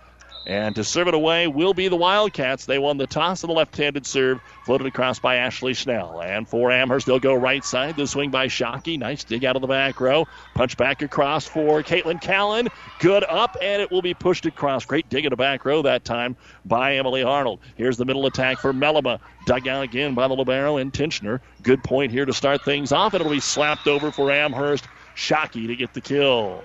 And 0.47 0.75
to 0.75 0.83
serve 0.85 1.09
it 1.09 1.13
away 1.13 1.47
will 1.47 1.73
be 1.73 1.89
the 1.89 1.97
Wildcats. 1.97 2.65
They 2.65 2.79
won 2.79 2.95
the 2.95 3.05
toss 3.05 3.43
of 3.43 3.49
the 3.49 3.53
left 3.53 3.75
handed 3.75 4.05
serve, 4.05 4.39
floated 4.63 4.87
across 4.87 5.19
by 5.19 5.35
Ashley 5.35 5.73
Schnell. 5.73 6.21
And 6.21 6.47
for 6.47 6.71
Amherst, 6.71 7.05
they'll 7.05 7.19
go 7.19 7.33
right 7.33 7.65
side. 7.65 7.97
The 7.97 8.07
swing 8.07 8.31
by 8.31 8.47
Shockey. 8.47 8.97
Nice 8.97 9.25
dig 9.25 9.43
out 9.43 9.57
of 9.57 9.61
the 9.61 9.67
back 9.67 9.99
row. 9.99 10.25
Punch 10.55 10.77
back 10.77 11.01
across 11.01 11.45
for 11.45 11.83
Caitlin 11.83 12.21
Callan. 12.21 12.69
Good 12.99 13.25
up, 13.25 13.57
and 13.61 13.81
it 13.81 13.91
will 13.91 14.01
be 14.01 14.13
pushed 14.13 14.45
across. 14.45 14.85
Great 14.85 15.09
dig 15.09 15.25
in 15.25 15.31
the 15.31 15.35
back 15.35 15.65
row 15.65 15.81
that 15.81 16.05
time 16.05 16.37
by 16.63 16.95
Emily 16.95 17.23
Arnold. 17.23 17.59
Here's 17.75 17.97
the 17.97 18.05
middle 18.05 18.25
attack 18.25 18.59
for 18.59 18.71
Melima. 18.71 19.19
Dug 19.47 19.67
out 19.67 19.83
again 19.83 20.13
by 20.13 20.29
the 20.29 20.33
Libero 20.33 20.77
and 20.77 20.93
Tinchner. 20.93 21.41
Good 21.61 21.83
point 21.83 22.09
here 22.09 22.25
to 22.25 22.31
start 22.31 22.63
things 22.63 22.93
off. 22.93 23.13
and 23.13 23.19
It'll 23.19 23.33
be 23.33 23.41
slapped 23.41 23.87
over 23.87 24.13
for 24.13 24.31
Amherst. 24.31 24.87
Shockey 25.13 25.67
to 25.67 25.75
get 25.75 25.93
the 25.93 25.99
kill. 25.99 26.63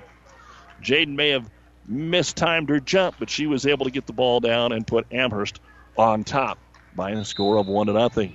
Jaden 0.80 1.16
may 1.16 1.30
have 1.30 1.50
mistimed 1.86 2.68
her 2.68 2.80
jump, 2.80 3.16
but 3.18 3.30
she 3.30 3.46
was 3.46 3.66
able 3.66 3.84
to 3.84 3.90
get 3.90 4.06
the 4.06 4.12
ball 4.12 4.40
down 4.40 4.72
and 4.72 4.86
put 4.86 5.06
Amherst 5.12 5.60
on 5.96 6.24
top 6.24 6.58
by 6.94 7.10
a 7.10 7.24
score 7.24 7.56
of 7.56 7.66
one 7.66 7.86
to 7.86 7.92
nothing. 7.92 8.34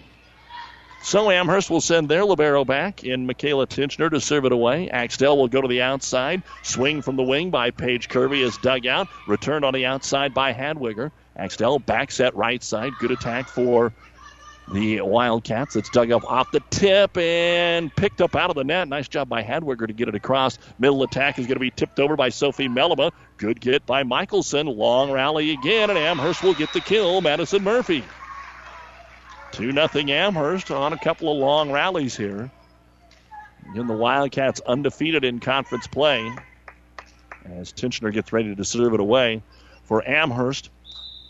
So 1.03 1.29
Amherst 1.29 1.69
will 1.69 1.79
send 1.79 2.09
their 2.09 2.25
libero 2.25 2.65
back 2.65 3.03
in 3.03 3.27
Michaela 3.27 3.67
Tinchner 3.67 4.09
to 4.09 4.19
serve 4.19 4.45
it 4.45 4.51
away. 4.51 4.89
Axtell 4.89 5.37
will 5.37 5.47
go 5.47 5.61
to 5.61 5.67
the 5.67 5.81
outside. 5.81 6.43
Swing 6.63 7.01
from 7.01 7.15
the 7.15 7.23
wing 7.23 7.49
by 7.49 7.71
Paige 7.71 8.09
Kirby 8.09 8.41
is 8.41 8.57
dug 8.57 8.85
out. 8.87 9.07
Returned 9.27 9.63
on 9.63 9.73
the 9.73 9.85
outside 9.85 10.33
by 10.33 10.53
Hadwiger. 10.53 11.11
Axtell 11.37 11.79
backs 11.79 12.19
at 12.19 12.35
right 12.35 12.61
side. 12.63 12.91
Good 12.99 13.11
attack 13.11 13.47
for 13.47 13.93
the 14.73 15.01
Wildcats. 15.01 15.75
It's 15.75 15.89
dug 15.89 16.11
up 16.11 16.29
off 16.29 16.51
the 16.51 16.61
tip 16.71 17.15
and 17.17 17.95
picked 17.95 18.19
up 18.19 18.35
out 18.35 18.49
of 18.49 18.55
the 18.55 18.63
net. 18.63 18.87
Nice 18.87 19.07
job 19.07 19.29
by 19.29 19.43
Hadwiger 19.43 19.87
to 19.87 19.93
get 19.93 20.09
it 20.09 20.15
across. 20.15 20.57
Middle 20.77 21.03
attack 21.03 21.39
is 21.39 21.45
going 21.45 21.55
to 21.55 21.61
be 21.61 21.71
tipped 21.71 21.99
over 21.99 22.15
by 22.15 22.29
Sophie 22.29 22.67
Melima. 22.67 23.11
Good 23.37 23.61
get 23.61 23.85
by 23.85 24.03
Michelson. 24.03 24.67
Long 24.67 25.11
rally 25.11 25.51
again, 25.51 25.89
and 25.89 25.97
Amherst 25.97 26.43
will 26.43 26.55
get 26.55 26.73
the 26.73 26.81
kill. 26.81 27.21
Madison 27.21 27.63
Murphy. 27.63 28.03
2 29.51 29.71
0 29.71 29.87
Amherst 30.09 30.71
on 30.71 30.93
a 30.93 30.99
couple 30.99 31.31
of 31.31 31.37
long 31.37 31.71
rallies 31.71 32.17
here. 32.17 32.49
Again, 33.71 33.87
the 33.87 33.93
Wildcats 33.93 34.61
undefeated 34.61 35.23
in 35.23 35.39
conference 35.39 35.87
play 35.87 36.31
as 37.45 37.71
Tinchner 37.71 38.11
gets 38.11 38.33
ready 38.33 38.55
to 38.55 38.65
serve 38.65 38.93
it 38.93 38.99
away. 38.99 39.41
For 39.83 40.07
Amherst, 40.07 40.69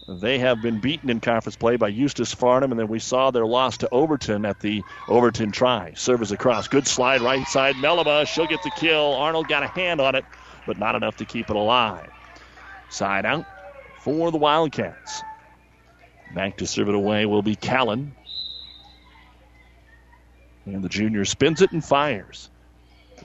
they 0.07 0.39
have 0.39 0.61
been 0.61 0.79
beaten 0.79 1.09
in 1.09 1.19
conference 1.19 1.55
play 1.55 1.75
by 1.75 1.89
Eustis 1.89 2.33
Farnham, 2.33 2.71
and 2.71 2.79
then 2.79 2.87
we 2.87 2.99
saw 2.99 3.31
their 3.31 3.45
loss 3.45 3.77
to 3.77 3.89
Overton 3.89 4.45
at 4.45 4.59
the 4.61 4.83
Overton 5.07 5.51
try. 5.51 5.93
Service 5.95 6.31
across. 6.31 6.67
Good 6.67 6.87
slide 6.87 7.21
right 7.21 7.45
side. 7.47 7.75
Melima, 7.75 8.25
she'll 8.25 8.47
get 8.47 8.63
the 8.63 8.71
kill. 8.77 9.13
Arnold 9.13 9.47
got 9.47 9.63
a 9.63 9.67
hand 9.67 9.99
on 9.99 10.15
it, 10.15 10.25
but 10.67 10.77
not 10.77 10.93
enough 10.93 11.17
to 11.17 11.25
keep 11.25 11.49
it 11.49 11.55
alive. 11.55 12.11
Side 12.89 13.25
out 13.25 13.45
for 14.01 14.31
the 14.31 14.37
Wildcats. 14.37 15.23
Back 16.35 16.57
to 16.57 16.67
serve 16.67 16.89
it 16.89 16.95
away 16.95 17.25
will 17.25 17.41
be 17.41 17.55
Callan. 17.55 18.13
And 20.65 20.83
the 20.83 20.89
junior 20.89 21.25
spins 21.25 21.61
it 21.61 21.71
and 21.71 21.83
fires. 21.83 22.49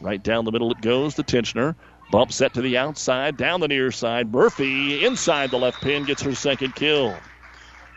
Right 0.01 0.23
down 0.23 0.45
the 0.45 0.53
middle 0.53 0.73
it 0.73 0.81
goes 0.81 1.15
to 1.17 1.23
Tinchner. 1.23 1.75
Bump 2.11 2.33
set 2.33 2.55
to 2.55 2.63
the 2.63 2.79
outside, 2.79 3.37
down 3.37 3.61
the 3.61 3.69
near 3.69 3.91
side. 3.91 4.33
Murphy 4.33 5.05
inside 5.05 5.51
the 5.51 5.59
left 5.59 5.81
pin 5.83 6.05
gets 6.05 6.23
her 6.23 6.35
second 6.35 6.75
kill. 6.75 7.17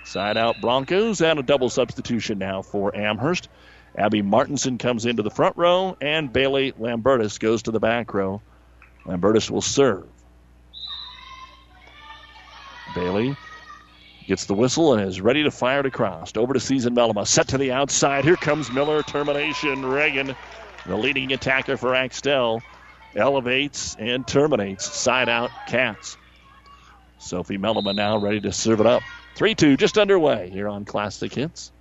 Side 0.04 0.38
out 0.38 0.62
Broncos 0.62 1.22
and 1.22 1.40
a 1.40 1.44
double 1.44 1.70
substitution 1.70 2.38
now 2.38 2.62
for 2.62 2.96
Amherst. 2.96 3.50
Abby 3.98 4.22
Martinson 4.22 4.78
comes 4.78 5.06
into 5.06 5.24
the 5.24 5.32
front 5.32 5.58
row, 5.58 5.98
and 6.02 6.32
Bailey 6.32 6.74
Lambertus 6.78 7.38
goes 7.38 7.64
to 7.64 7.72
the 7.72 7.80
back 7.80 8.14
row. 8.14 8.42
Lambertus 9.06 9.50
will 9.50 9.62
serve. 9.62 10.08
Bailey 12.96 13.36
gets 14.26 14.46
the 14.46 14.54
whistle 14.54 14.94
and 14.94 15.08
is 15.08 15.22
ready 15.22 15.44
to 15.44 15.52
fire 15.52 15.82
it 15.82 15.86
across. 15.86 16.36
Over 16.36 16.54
to 16.54 16.60
Season 16.60 16.96
Melama. 16.96 17.28
Set 17.28 17.50
to 17.50 17.58
the 17.58 17.72
outside. 17.72 18.24
Here 18.24 18.36
comes 18.36 18.72
Miller. 18.72 19.04
Termination. 19.04 19.86
Reagan, 19.86 20.36
the 20.86 20.96
leading 20.96 21.32
attacker 21.34 21.78
for 21.78 21.94
Axtell, 21.94 22.64
elevates 23.16 23.96
and 24.00 24.26
terminates. 24.26 24.86
Side 24.86 25.30
out 25.30 25.52
Cats. 25.68 26.18
Sophie 27.20 27.58
Melama 27.58 27.96
now 27.96 28.18
ready 28.18 28.42
to 28.42 28.52
serve 28.52 28.80
it 28.80 28.88
up. 28.88 29.04
3 29.36 29.54
2 29.54 29.78
just 29.78 29.98
underway 29.98 30.50
here 30.50 30.68
on 30.68 30.86
Classic 30.86 31.34
Hits. 31.34 31.72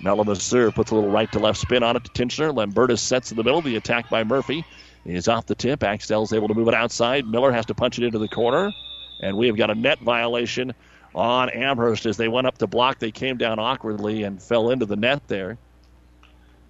Melima 0.00 0.40
serve 0.40 0.74
puts 0.74 0.92
a 0.92 0.94
little 0.94 1.10
right 1.10 1.30
to 1.32 1.38
left 1.38 1.58
spin 1.58 1.82
on 1.82 1.96
it 1.96 2.04
to 2.04 2.10
Tinchner. 2.10 2.54
Lambertus 2.54 3.02
sets 3.02 3.30
in 3.30 3.36
the 3.36 3.44
middle. 3.44 3.60
The 3.60 3.76
attack 3.76 4.08
by 4.08 4.24
Murphy 4.24 4.64
is 5.04 5.28
off 5.28 5.46
the 5.46 5.54
tip. 5.54 5.82
Axtell's 5.82 6.32
able 6.32 6.48
to 6.48 6.54
move 6.54 6.68
it 6.68 6.74
outside. 6.74 7.26
Miller 7.26 7.52
has 7.52 7.66
to 7.66 7.74
punch 7.74 7.98
it 7.98 8.04
into 8.04 8.18
the 8.18 8.28
corner. 8.28 8.72
And 9.20 9.36
we 9.36 9.46
have 9.48 9.56
got 9.56 9.70
a 9.70 9.74
net 9.74 10.00
violation 10.00 10.74
on 11.14 11.50
Amherst 11.50 12.06
as 12.06 12.16
they 12.16 12.28
went 12.28 12.46
up 12.46 12.58
to 12.58 12.66
block. 12.66 12.98
They 12.98 13.10
came 13.10 13.36
down 13.36 13.58
awkwardly 13.58 14.22
and 14.22 14.42
fell 14.42 14.70
into 14.70 14.86
the 14.86 14.96
net 14.96 15.26
there. 15.28 15.58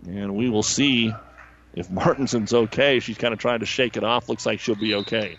And 0.07 0.37
we 0.37 0.49
will 0.49 0.63
see 0.63 1.13
if 1.75 1.91
Martinson's 1.91 2.53
okay. 2.53 3.01
She's 3.01 3.19
kind 3.19 3.33
of 3.33 3.39
trying 3.39 3.61
to 3.61 3.67
shake 3.67 3.97
it 3.97 4.05
off. 4.05 4.29
Looks 4.29 4.47
like 4.47 4.61
she'll 4.61 4.75
be 4.75 4.95
okay. 4.97 5.37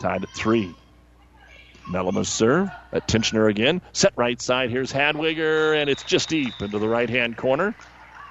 Tied 0.00 0.22
at 0.22 0.30
three. 0.30 0.74
Melima's 1.88 2.28
serve. 2.28 2.70
At 2.92 3.06
Tinchner 3.06 3.48
again. 3.48 3.80
Set 3.92 4.12
right 4.16 4.40
side. 4.40 4.70
Here's 4.70 4.92
Hadwiger, 4.92 5.80
and 5.80 5.88
it's 5.88 6.02
just 6.02 6.28
deep 6.28 6.54
into 6.60 6.78
the 6.78 6.88
right 6.88 7.08
hand 7.08 7.36
corner. 7.36 7.74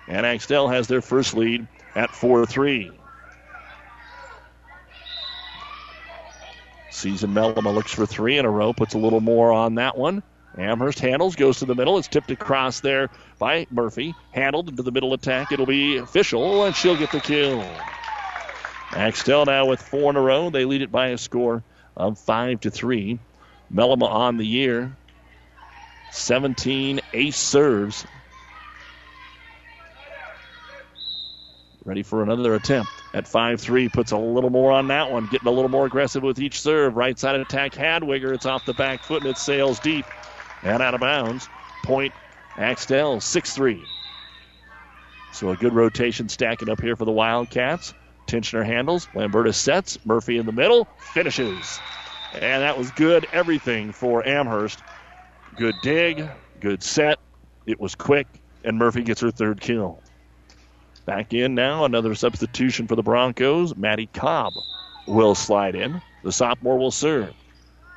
And 0.07 0.25
Axtell 0.25 0.67
has 0.67 0.87
their 0.87 1.01
first 1.01 1.33
lead 1.33 1.67
at 1.95 2.11
4 2.11 2.45
3. 2.45 2.91
Season 6.95 7.33
Melima 7.33 7.73
looks 7.73 7.91
for 7.91 8.05
three 8.05 8.37
in 8.37 8.45
a 8.45 8.49
row, 8.49 8.71
puts 8.71 8.93
a 8.93 8.97
little 8.97 9.19
more 9.19 9.51
on 9.51 9.75
that 9.75 9.97
one. 9.97 10.23
Amherst 10.57 10.99
handles, 10.99 11.35
goes 11.35 11.59
to 11.59 11.65
the 11.65 11.75
middle. 11.75 11.97
It's 11.97 12.07
tipped 12.07 12.31
across 12.31 12.79
there 12.79 13.09
by 13.37 13.67
Murphy. 13.69 14.15
Handled 14.31 14.69
into 14.69 14.81
the 14.81 14.91
middle 14.91 15.13
attack. 15.13 15.51
It'll 15.51 15.65
be 15.65 15.97
official, 15.97 16.63
and 16.63 16.73
she'll 16.73 16.95
get 16.95 17.11
the 17.11 17.19
kill. 17.19 17.63
Axtell 18.91 19.45
now 19.45 19.65
with 19.65 19.81
four 19.81 20.09
in 20.09 20.15
a 20.15 20.21
row. 20.21 20.49
They 20.49 20.63
lead 20.63 20.81
it 20.81 20.91
by 20.91 21.07
a 21.07 21.17
score 21.17 21.63
of 21.97 22.17
five 22.17 22.61
to 22.61 22.71
three. 22.71 23.19
Melima 23.73 24.09
on 24.09 24.37
the 24.37 24.47
year. 24.47 24.95
17 26.11 27.01
ace 27.13 27.37
serves. 27.37 28.05
Ready 31.83 32.03
for 32.03 32.23
another 32.23 32.55
attempt 32.55 32.89
at 33.15 33.25
5 33.27 33.61
3. 33.61 33.89
Puts 33.89 34.11
a 34.11 34.17
little 34.17 34.49
more 34.49 34.71
on 34.71 34.89
that 34.89 35.09
one. 35.09 35.27
Getting 35.27 35.47
a 35.47 35.51
little 35.51 35.69
more 35.69 35.85
aggressive 35.85 36.21
with 36.21 36.39
each 36.39 36.59
serve. 36.59 36.95
Right 36.95 37.17
side 37.17 37.39
attack, 37.39 37.71
Hadwiger. 37.71 38.33
It's 38.33 38.45
off 38.45 38.65
the 38.65 38.73
back 38.73 39.01
foot 39.01 39.21
and 39.21 39.31
it 39.31 39.37
sails 39.37 39.79
deep 39.79 40.05
and 40.61 40.83
out 40.83 40.93
of 40.93 40.99
bounds. 40.99 41.47
Point 41.83 42.13
Axtell 42.57 43.21
6 43.21 43.53
3. 43.53 43.81
So 45.31 45.49
a 45.49 45.55
good 45.55 45.73
rotation 45.73 46.29
stacking 46.29 46.69
up 46.69 46.81
here 46.81 46.95
for 46.95 47.05
the 47.05 47.11
Wildcats. 47.11 47.93
Tinchner 48.27 48.65
handles. 48.65 49.07
Lamberta 49.15 49.53
sets. 49.53 49.97
Murphy 50.05 50.37
in 50.37 50.45
the 50.45 50.51
middle. 50.51 50.87
Finishes. 51.13 51.79
And 52.33 52.63
that 52.63 52.77
was 52.77 52.91
good 52.91 53.27
everything 53.31 53.93
for 53.93 54.27
Amherst. 54.27 54.79
Good 55.55 55.75
dig, 55.81 56.27
good 56.59 56.83
set. 56.83 57.17
It 57.65 57.79
was 57.79 57.95
quick, 57.95 58.27
and 58.65 58.77
Murphy 58.77 59.03
gets 59.03 59.21
her 59.21 59.31
third 59.31 59.61
kill. 59.61 60.01
Back 61.05 61.33
in 61.33 61.53
now, 61.53 61.85
another 61.85 62.15
substitution 62.15 62.87
for 62.87 62.95
the 62.95 63.03
Broncos. 63.03 63.75
Maddie 63.75 64.09
Cobb 64.11 64.53
will 65.07 65.35
slide 65.35 65.75
in. 65.75 66.01
The 66.23 66.31
sophomore 66.31 66.77
will 66.77 66.91
serve. 66.91 67.33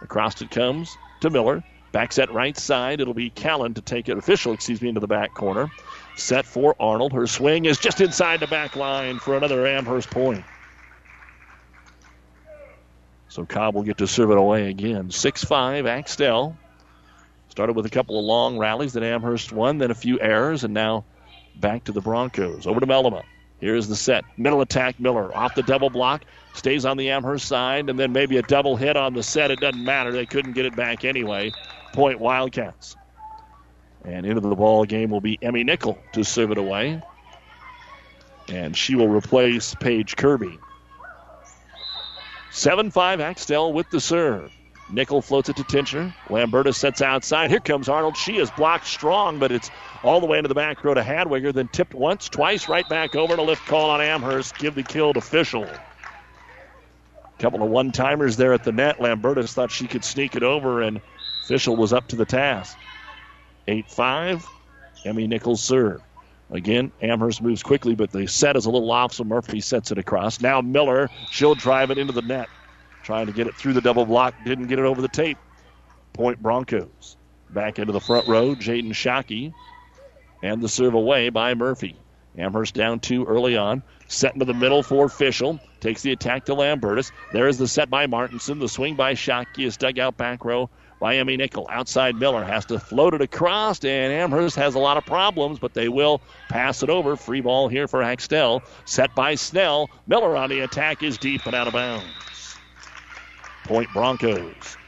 Across 0.03 0.43
it 0.43 0.51
comes 0.51 0.97
to 1.21 1.31
Miller. 1.31 1.65
Back 1.93 2.13
set 2.13 2.31
right 2.33 2.57
side. 2.57 3.01
It'll 3.01 3.15
be 3.15 3.31
Callan 3.31 3.73
to 3.75 3.81
take 3.81 4.11
it, 4.11 4.19
official, 4.19 4.53
excuse 4.53 4.83
me, 4.83 4.89
into 4.89 5.01
the 5.01 5.07
back 5.07 5.33
corner. 5.33 5.71
Set 6.17 6.45
for 6.45 6.77
Arnold. 6.79 7.15
Her 7.15 7.27
swing 7.27 7.65
is 7.65 7.79
just 7.79 8.03
inside 8.03 8.41
the 8.41 8.47
back 8.47 8.77
line 8.77 9.19
for 9.19 9.37
another 9.37 9.67
Amherst 9.67 10.11
point. 10.11 10.45
So 13.31 13.47
Cobb 13.47 13.75
will 13.75 13.85
get 13.85 13.99
to 13.99 14.07
serve 14.07 14.31
it 14.31 14.39
away 14.39 14.69
again. 14.69 15.11
6 15.11 15.45
5, 15.45 15.87
Axtell. 15.87 16.59
Started 17.49 17.75
with 17.75 17.87
a 17.87 17.91
couple 17.91 18.19
of 18.19 18.25
long 18.25 18.59
rallies 18.59 18.93
that 18.93 19.03
Amherst 19.03 19.51
won, 19.53 19.79
then 19.79 19.91
a 19.91 19.95
few 19.95 20.21
errors, 20.21 20.65
and 20.65 20.75
now 20.75 21.05
back 21.61 21.85
to 21.85 21.93
the 21.93 22.01
Broncos. 22.01 22.67
Over 22.67 22.81
to 22.81 22.87
Melima. 22.87 23.23
Here's 23.61 23.89
the 23.89 23.97
set. 23.97 24.25
Middle 24.37 24.61
attack, 24.61 25.01
Miller. 25.01 25.37
Off 25.37 25.55
the 25.55 25.63
double 25.63 25.91
block. 25.91 26.25
Stays 26.55 26.85
on 26.85 26.97
the 26.97 27.11
Amherst 27.11 27.47
side, 27.47 27.91
and 27.91 27.99
then 27.99 28.13
maybe 28.13 28.37
a 28.37 28.43
double 28.43 28.77
hit 28.77 28.97
on 28.97 29.15
the 29.15 29.23
set. 29.23 29.51
It 29.51 29.61
doesn't 29.61 29.83
matter. 29.83 30.13
They 30.13 30.27
couldn't 30.27 30.53
get 30.53 30.67
it 30.67 30.77
back 30.77 31.05
anyway. 31.05 31.53
Point 31.93 32.21
Wildcats. 32.21 32.97
And 34.05 34.25
into 34.25 34.41
the 34.41 34.55
ball 34.55 34.85
game 34.85 35.11
will 35.11 35.21
be 35.21 35.39
Emmy 35.43 35.65
Nickel 35.65 35.99
to 36.13 36.25
serve 36.25 36.53
it 36.53 36.59
away. 36.59 37.03
And 38.49 38.77
she 38.77 38.95
will 38.95 39.09
replace 39.09 39.75
Paige 39.75 40.17
Kirby. 40.17 40.59
7 42.51 42.91
5 42.91 43.21
Axtell 43.21 43.73
with 43.73 43.91
the 43.91 44.01
serve. 44.01 44.53
Nickel 44.91 45.21
floats 45.21 45.49
it 45.49 45.57
to 45.57 45.65
Tincher. 45.65 46.15
Lamberta 46.31 46.73
sets 46.73 47.03
outside. 47.03 47.51
Here 47.51 47.61
comes 47.61 47.89
Arnold. 47.89 48.17
She 48.17 48.39
is 48.39 48.51
blocked 48.53 48.87
strong, 48.87 49.39
but 49.39 49.53
it's 49.53 49.71
all 50.03 50.21
the 50.21 50.27
way 50.27 50.39
into 50.39 50.49
the 50.49 50.55
back 50.55 50.83
row 50.83 50.95
to 50.95 51.03
Hadwiger, 51.03 51.53
then 51.53 51.69
tipped 51.69 51.95
once, 51.95 52.29
twice, 52.29 52.69
right 52.69 52.89
back 52.89 53.15
over 53.15 53.37
to 53.37 53.43
lift 53.43 53.67
call 53.67 53.91
on 53.91 54.01
Amherst. 54.01 54.57
Give 54.59 54.75
the 54.75 54.83
kill 54.83 55.13
to 55.13 55.21
Fischel. 55.21 55.69
Couple 57.39 57.63
of 57.63 57.69
one 57.69 57.93
timers 57.93 58.37
there 58.37 58.53
at 58.53 58.65
the 58.65 58.73
net. 58.73 59.01
Lambertus 59.01 59.53
thought 59.53 59.71
she 59.71 59.87
could 59.87 60.05
sneak 60.05 60.35
it 60.35 60.43
over, 60.43 60.83
and 60.83 61.01
Fischel 61.47 61.77
was 61.77 61.93
up 61.93 62.09
to 62.09 62.17
the 62.17 62.25
task. 62.25 62.77
8 63.69 63.89
5. 63.91 64.47
Emmy 65.05 65.29
Nickel's 65.29 65.63
serve. 65.63 66.01
Again, 66.51 66.91
Amherst 67.03 67.43
moves 67.43 67.63
quickly, 67.63 67.95
but 67.95 68.11
the 68.11 68.27
set 68.27 68.57
is 68.57 68.65
a 68.65 68.71
little 68.71 68.91
off, 68.91 69.13
so 69.13 69.23
Murphy 69.23 69.61
sets 69.61 69.93
it 69.93 69.99
across. 69.99 70.41
Now 70.41 70.61
Miller, 70.63 71.11
she'll 71.31 71.55
drive 71.55 71.91
it 71.91 71.99
into 71.99 72.13
the 72.13 72.23
net. 72.23 72.49
Trying 73.09 73.25
to 73.25 73.33
get 73.33 73.47
it 73.47 73.55
through 73.55 73.73
the 73.73 73.81
double 73.81 74.05
block, 74.05 74.35
didn't 74.45 74.67
get 74.67 74.79
it 74.79 74.85
over 74.85 75.01
the 75.01 75.09
tape. 75.09 75.39
Point 76.13 76.43
Broncos. 76.43 77.17
Back 77.49 77.79
into 77.79 77.91
the 77.91 78.01
front 78.01 78.29
row, 78.29 78.55
Jaden 78.55 78.91
Shockey. 78.91 79.55
And 80.43 80.61
the 80.61 80.69
serve 80.69 80.93
away 80.93 81.31
by 81.31 81.55
Murphy. 81.55 81.97
Amherst 82.37 82.75
down 82.75 83.01
two 83.01 83.25
early 83.25 83.57
on. 83.57 83.83
Set 84.09 84.35
into 84.35 84.45
the 84.45 84.53
middle 84.53 84.83
for 84.83 85.07
Fischel. 85.07 85.59
Takes 85.81 86.03
the 86.03 86.13
attack 86.13 86.45
to 86.45 86.55
Lambertus. 86.55 87.11
There 87.33 87.49
is 87.49 87.57
the 87.57 87.67
set 87.67 87.89
by 87.89 88.07
Martinson. 88.07 88.59
The 88.59 88.69
swing 88.69 88.95
by 88.95 89.15
Shockey 89.15 89.65
is 89.65 89.79
dug 89.79 89.99
out 89.99 90.19
back 90.19 90.45
row 90.45 90.69
by 91.01 91.17
Emmy 91.17 91.39
Nickel. 91.39 91.67
Outside 91.71 92.15
Miller 92.15 92.45
has 92.45 92.67
to 92.67 92.79
float 92.79 93.15
it 93.15 93.23
across, 93.23 93.83
and 93.87 94.13
Amherst 94.13 94.57
has 94.57 94.75
a 94.75 94.79
lot 94.79 94.99
of 94.99 95.07
problems, 95.07 95.59
but 95.59 95.73
they 95.73 95.89
will 95.89 96.21
pass 96.51 96.83
it 96.83 96.91
over. 96.91 97.17
Free 97.17 97.41
ball 97.41 97.69
here 97.69 97.89
for 97.89 98.03
Axtell. 98.03 98.63
Set 98.85 99.15
by 99.15 99.35
Snell. 99.35 99.89
Miller 100.07 100.37
on 100.37 100.51
the 100.51 100.61
attack 100.61 101.03
is 101.03 101.17
deep 101.17 101.47
and 101.47 101.55
out 101.55 101.69
of 101.69 101.73
bounds. 101.73 102.05
Point 103.69 103.93
Broncos. 103.93 104.79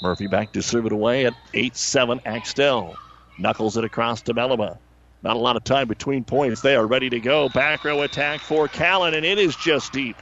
Murphy 0.00 0.26
back 0.26 0.52
to 0.52 0.62
serve 0.62 0.86
it 0.86 0.92
away 0.92 1.26
at 1.26 1.34
8 1.52 1.76
7 1.76 2.20
Axtell. 2.24 2.96
Knuckles 3.38 3.76
it 3.76 3.84
across 3.84 4.22
to 4.22 4.32
Melima. 4.32 4.78
Not 5.22 5.36
a 5.36 5.38
lot 5.38 5.56
of 5.56 5.64
time 5.64 5.86
between 5.86 6.24
points. 6.24 6.62
They 6.62 6.76
are 6.76 6.86
ready 6.86 7.10
to 7.10 7.20
go. 7.20 7.50
Back 7.50 7.84
row 7.84 8.00
attack 8.00 8.40
for 8.40 8.68
Callan, 8.68 9.12
and 9.12 9.26
it 9.26 9.38
is 9.38 9.54
just 9.54 9.92
deep. 9.92 10.16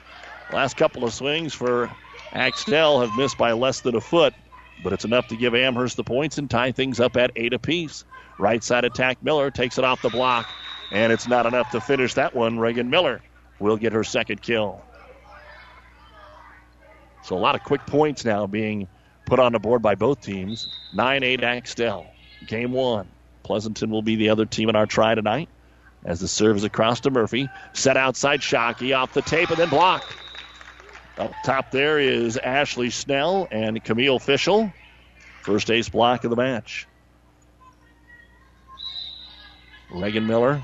Last 0.52 0.76
couple 0.76 1.04
of 1.04 1.14
swings 1.14 1.54
for 1.54 1.88
Axtell 2.32 3.00
have 3.00 3.16
missed 3.16 3.38
by 3.38 3.52
less 3.52 3.80
than 3.80 3.94
a 3.94 4.00
foot, 4.00 4.34
but 4.82 4.92
it's 4.92 5.04
enough 5.04 5.28
to 5.28 5.36
give 5.36 5.54
Amherst 5.54 5.96
the 5.96 6.02
points 6.02 6.36
and 6.36 6.50
tie 6.50 6.72
things 6.72 6.98
up 6.98 7.16
at 7.16 7.30
eight 7.36 7.52
apiece. 7.52 8.04
Right 8.40 8.62
side 8.64 8.84
attack, 8.84 9.22
Miller 9.22 9.52
takes 9.52 9.78
it 9.78 9.84
off 9.84 10.02
the 10.02 10.08
block, 10.08 10.48
and 10.90 11.12
it's 11.12 11.28
not 11.28 11.46
enough 11.46 11.70
to 11.70 11.80
finish 11.80 12.14
that 12.14 12.34
one. 12.34 12.58
Reagan 12.58 12.90
Miller 12.90 13.20
will 13.60 13.76
get 13.76 13.92
her 13.92 14.02
second 14.02 14.42
kill. 14.42 14.82
So 17.24 17.37
a 17.37 17.38
lot 17.38 17.54
of 17.54 17.64
quick 17.64 17.87
points 17.87 18.24
now 18.24 18.46
being 18.46 18.87
put 19.24 19.38
on 19.38 19.52
the 19.52 19.58
board 19.58 19.80
by 19.80 19.94
both 19.94 20.20
teams. 20.20 20.68
9 20.92 21.22
8 21.22 21.42
Axtell. 21.42 22.06
Game 22.46 22.72
one. 22.72 23.08
Pleasanton 23.42 23.90
will 23.90 24.02
be 24.02 24.16
the 24.16 24.28
other 24.28 24.44
team 24.44 24.68
in 24.68 24.76
our 24.76 24.87
try 24.87 25.14
tonight. 25.14 25.48
As 26.04 26.20
the 26.20 26.28
serve 26.28 26.58
is 26.58 26.64
across 26.64 27.00
to 27.00 27.10
Murphy. 27.10 27.48
Set 27.72 27.96
outside 27.96 28.40
Shockey 28.40 28.94
off 28.94 29.14
the 29.14 29.22
tape 29.22 29.48
and 29.48 29.58
then 29.58 29.70
blocked. 29.70 30.14
Up 31.16 31.32
top 31.44 31.70
there 31.70 31.98
is 31.98 32.37
Ashley 32.37 32.90
Snell 32.90 33.48
and 33.50 33.82
Camille 33.82 34.18
Fischel. 34.18 34.70
First 35.42 35.70
ace 35.70 35.88
block 35.88 36.24
of 36.24 36.30
the 36.30 36.37
match. 36.37 36.87
Reagan 39.90 40.26
Miller 40.26 40.62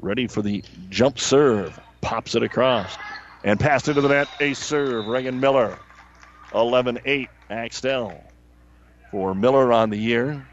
ready 0.00 0.28
for 0.28 0.40
the 0.40 0.64
jump 0.88 1.18
serve. 1.18 1.78
Pops 2.00 2.34
it 2.34 2.42
across 2.42 2.96
and 3.44 3.58
passed 3.58 3.88
into 3.88 4.00
the 4.00 4.08
net. 4.08 4.28
Ace 4.40 4.58
serve. 4.58 5.06
Reagan 5.06 5.40
Miller. 5.40 5.78
11 6.54 7.00
8 7.04 7.28
Axtell. 7.50 8.22
For 9.10 9.34
Miller 9.34 9.72
on 9.72 9.90
the 9.90 9.98
year, 9.98 10.46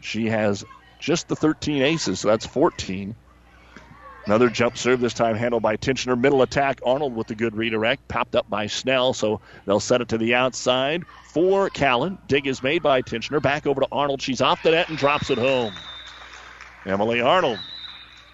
she 0.00 0.26
has 0.26 0.64
just 0.98 1.28
the 1.28 1.36
13 1.36 1.82
aces, 1.82 2.20
so 2.20 2.28
that's 2.28 2.46
14. 2.46 3.14
Another 4.26 4.50
jump 4.50 4.76
serve, 4.76 5.00
this 5.00 5.14
time 5.14 5.34
handled 5.34 5.62
by 5.62 5.76
Tinchner. 5.76 6.18
Middle 6.18 6.42
attack, 6.42 6.80
Arnold 6.84 7.16
with 7.16 7.26
the 7.26 7.34
good 7.34 7.56
redirect. 7.56 8.06
Popped 8.08 8.36
up 8.36 8.48
by 8.50 8.66
Snell, 8.66 9.14
so 9.14 9.40
they'll 9.64 9.80
set 9.80 10.02
it 10.02 10.08
to 10.08 10.18
the 10.18 10.34
outside 10.34 11.04
for 11.32 11.70
Callan. 11.70 12.18
Dig 12.28 12.46
is 12.46 12.62
made 12.62 12.82
by 12.82 13.00
Tinchner. 13.00 13.40
Back 13.40 13.66
over 13.66 13.80
to 13.80 13.88
Arnold. 13.90 14.20
She's 14.20 14.42
off 14.42 14.62
the 14.62 14.72
net 14.72 14.90
and 14.90 14.98
drops 14.98 15.30
it 15.30 15.38
home. 15.38 15.72
Emily 16.84 17.20
Arnold 17.20 17.58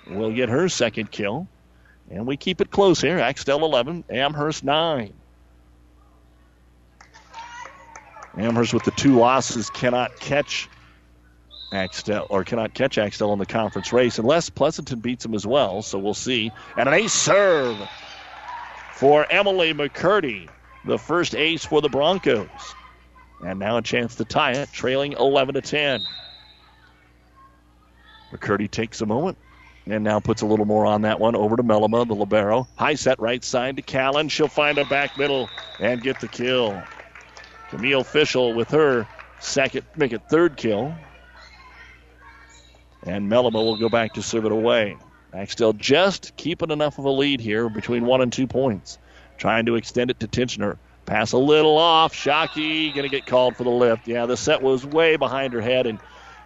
will 0.08 0.32
get 0.32 0.48
her 0.48 0.68
second 0.68 1.10
kill. 1.12 1.46
And 2.10 2.26
we 2.26 2.36
keep 2.36 2.60
it 2.60 2.70
close 2.70 3.00
here. 3.00 3.18
Axtell 3.18 3.64
11, 3.64 4.04
Amherst 4.10 4.64
9. 4.64 5.12
Amherst 8.38 8.74
with 8.74 8.84
the 8.84 8.90
two 8.92 9.16
losses 9.18 9.70
cannot 9.70 10.18
catch 10.20 10.68
Axtell 11.72 12.26
or 12.28 12.44
cannot 12.44 12.74
catch 12.74 12.98
Axtell 12.98 13.32
in 13.32 13.38
the 13.38 13.46
conference 13.46 13.92
race 13.92 14.18
unless 14.18 14.50
Pleasanton 14.50 15.00
beats 15.00 15.24
them 15.24 15.34
as 15.34 15.46
well. 15.46 15.82
So 15.82 15.98
we'll 15.98 16.14
see. 16.14 16.52
And 16.76 16.88
an 16.88 16.94
ace 16.94 17.12
serve 17.12 17.76
for 18.94 19.26
Emily 19.30 19.74
McCurdy, 19.74 20.48
the 20.84 20.98
first 20.98 21.34
ace 21.34 21.64
for 21.64 21.80
the 21.80 21.88
Broncos. 21.88 22.48
And 23.44 23.58
now 23.58 23.78
a 23.78 23.82
chance 23.82 24.14
to 24.16 24.24
tie 24.24 24.52
it, 24.52 24.70
trailing 24.72 25.12
11 25.12 25.54
to 25.54 25.60
10. 25.60 26.00
McCurdy 28.32 28.70
takes 28.70 29.00
a 29.00 29.06
moment 29.06 29.38
and 29.86 30.02
now 30.02 30.20
puts 30.20 30.42
a 30.42 30.46
little 30.46 30.64
more 30.64 30.84
on 30.84 31.02
that 31.02 31.20
one 31.20 31.36
over 31.36 31.56
to 31.56 31.62
Melima, 31.62 32.06
the 32.06 32.14
libero. 32.14 32.66
High 32.76 32.94
set 32.94 33.20
right 33.20 33.42
side 33.42 33.76
to 33.76 33.82
Callan. 33.82 34.28
She'll 34.28 34.48
find 34.48 34.78
a 34.78 34.84
back 34.84 35.16
middle 35.16 35.48
and 35.78 36.02
get 36.02 36.20
the 36.20 36.28
kill. 36.28 36.82
Camille 37.70 38.04
Fischel 38.04 38.54
with 38.54 38.70
her 38.70 39.06
second, 39.40 39.84
make 39.96 40.12
it 40.12 40.22
third 40.28 40.56
kill. 40.56 40.94
And 43.04 43.30
Melima 43.30 43.54
will 43.54 43.76
go 43.76 43.88
back 43.88 44.14
to 44.14 44.22
serve 44.22 44.44
it 44.46 44.52
away. 44.52 44.96
Axtell 45.32 45.72
just 45.72 46.36
keeping 46.36 46.70
enough 46.70 46.98
of 46.98 47.04
a 47.04 47.10
lead 47.10 47.40
here 47.40 47.68
between 47.68 48.04
one 48.04 48.20
and 48.20 48.32
two 48.32 48.46
points. 48.46 48.98
Trying 49.38 49.66
to 49.66 49.76
extend 49.76 50.10
it 50.10 50.18
to 50.20 50.28
Tinchner. 50.28 50.78
Pass 51.04 51.32
a 51.32 51.38
little 51.38 51.78
off. 51.78 52.14
Shockey 52.14 52.92
going 52.94 53.08
to 53.08 53.14
get 53.14 53.26
called 53.26 53.54
for 53.54 53.62
the 53.62 53.70
lift. 53.70 54.08
Yeah, 54.08 54.26
the 54.26 54.36
set 54.36 54.62
was 54.62 54.84
way 54.84 55.16
behind 55.16 55.52
her 55.52 55.60
head, 55.60 55.86
and 55.86 56.00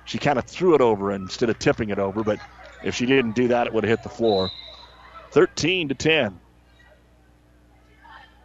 she 0.04 0.18
kind 0.18 0.38
of 0.38 0.44
threw 0.44 0.74
it 0.74 0.80
over 0.80 1.12
instead 1.12 1.48
of 1.48 1.58
tipping 1.58 1.90
it 1.90 1.98
over. 1.98 2.22
But 2.22 2.40
if 2.82 2.94
she 2.94 3.06
didn't 3.06 3.32
do 3.32 3.48
that, 3.48 3.66
it 3.66 3.72
would 3.72 3.84
have 3.84 3.90
hit 3.98 4.02
the 4.02 4.08
floor. 4.08 4.50
13 5.32 5.88
to 5.88 5.94
10. 5.94 6.38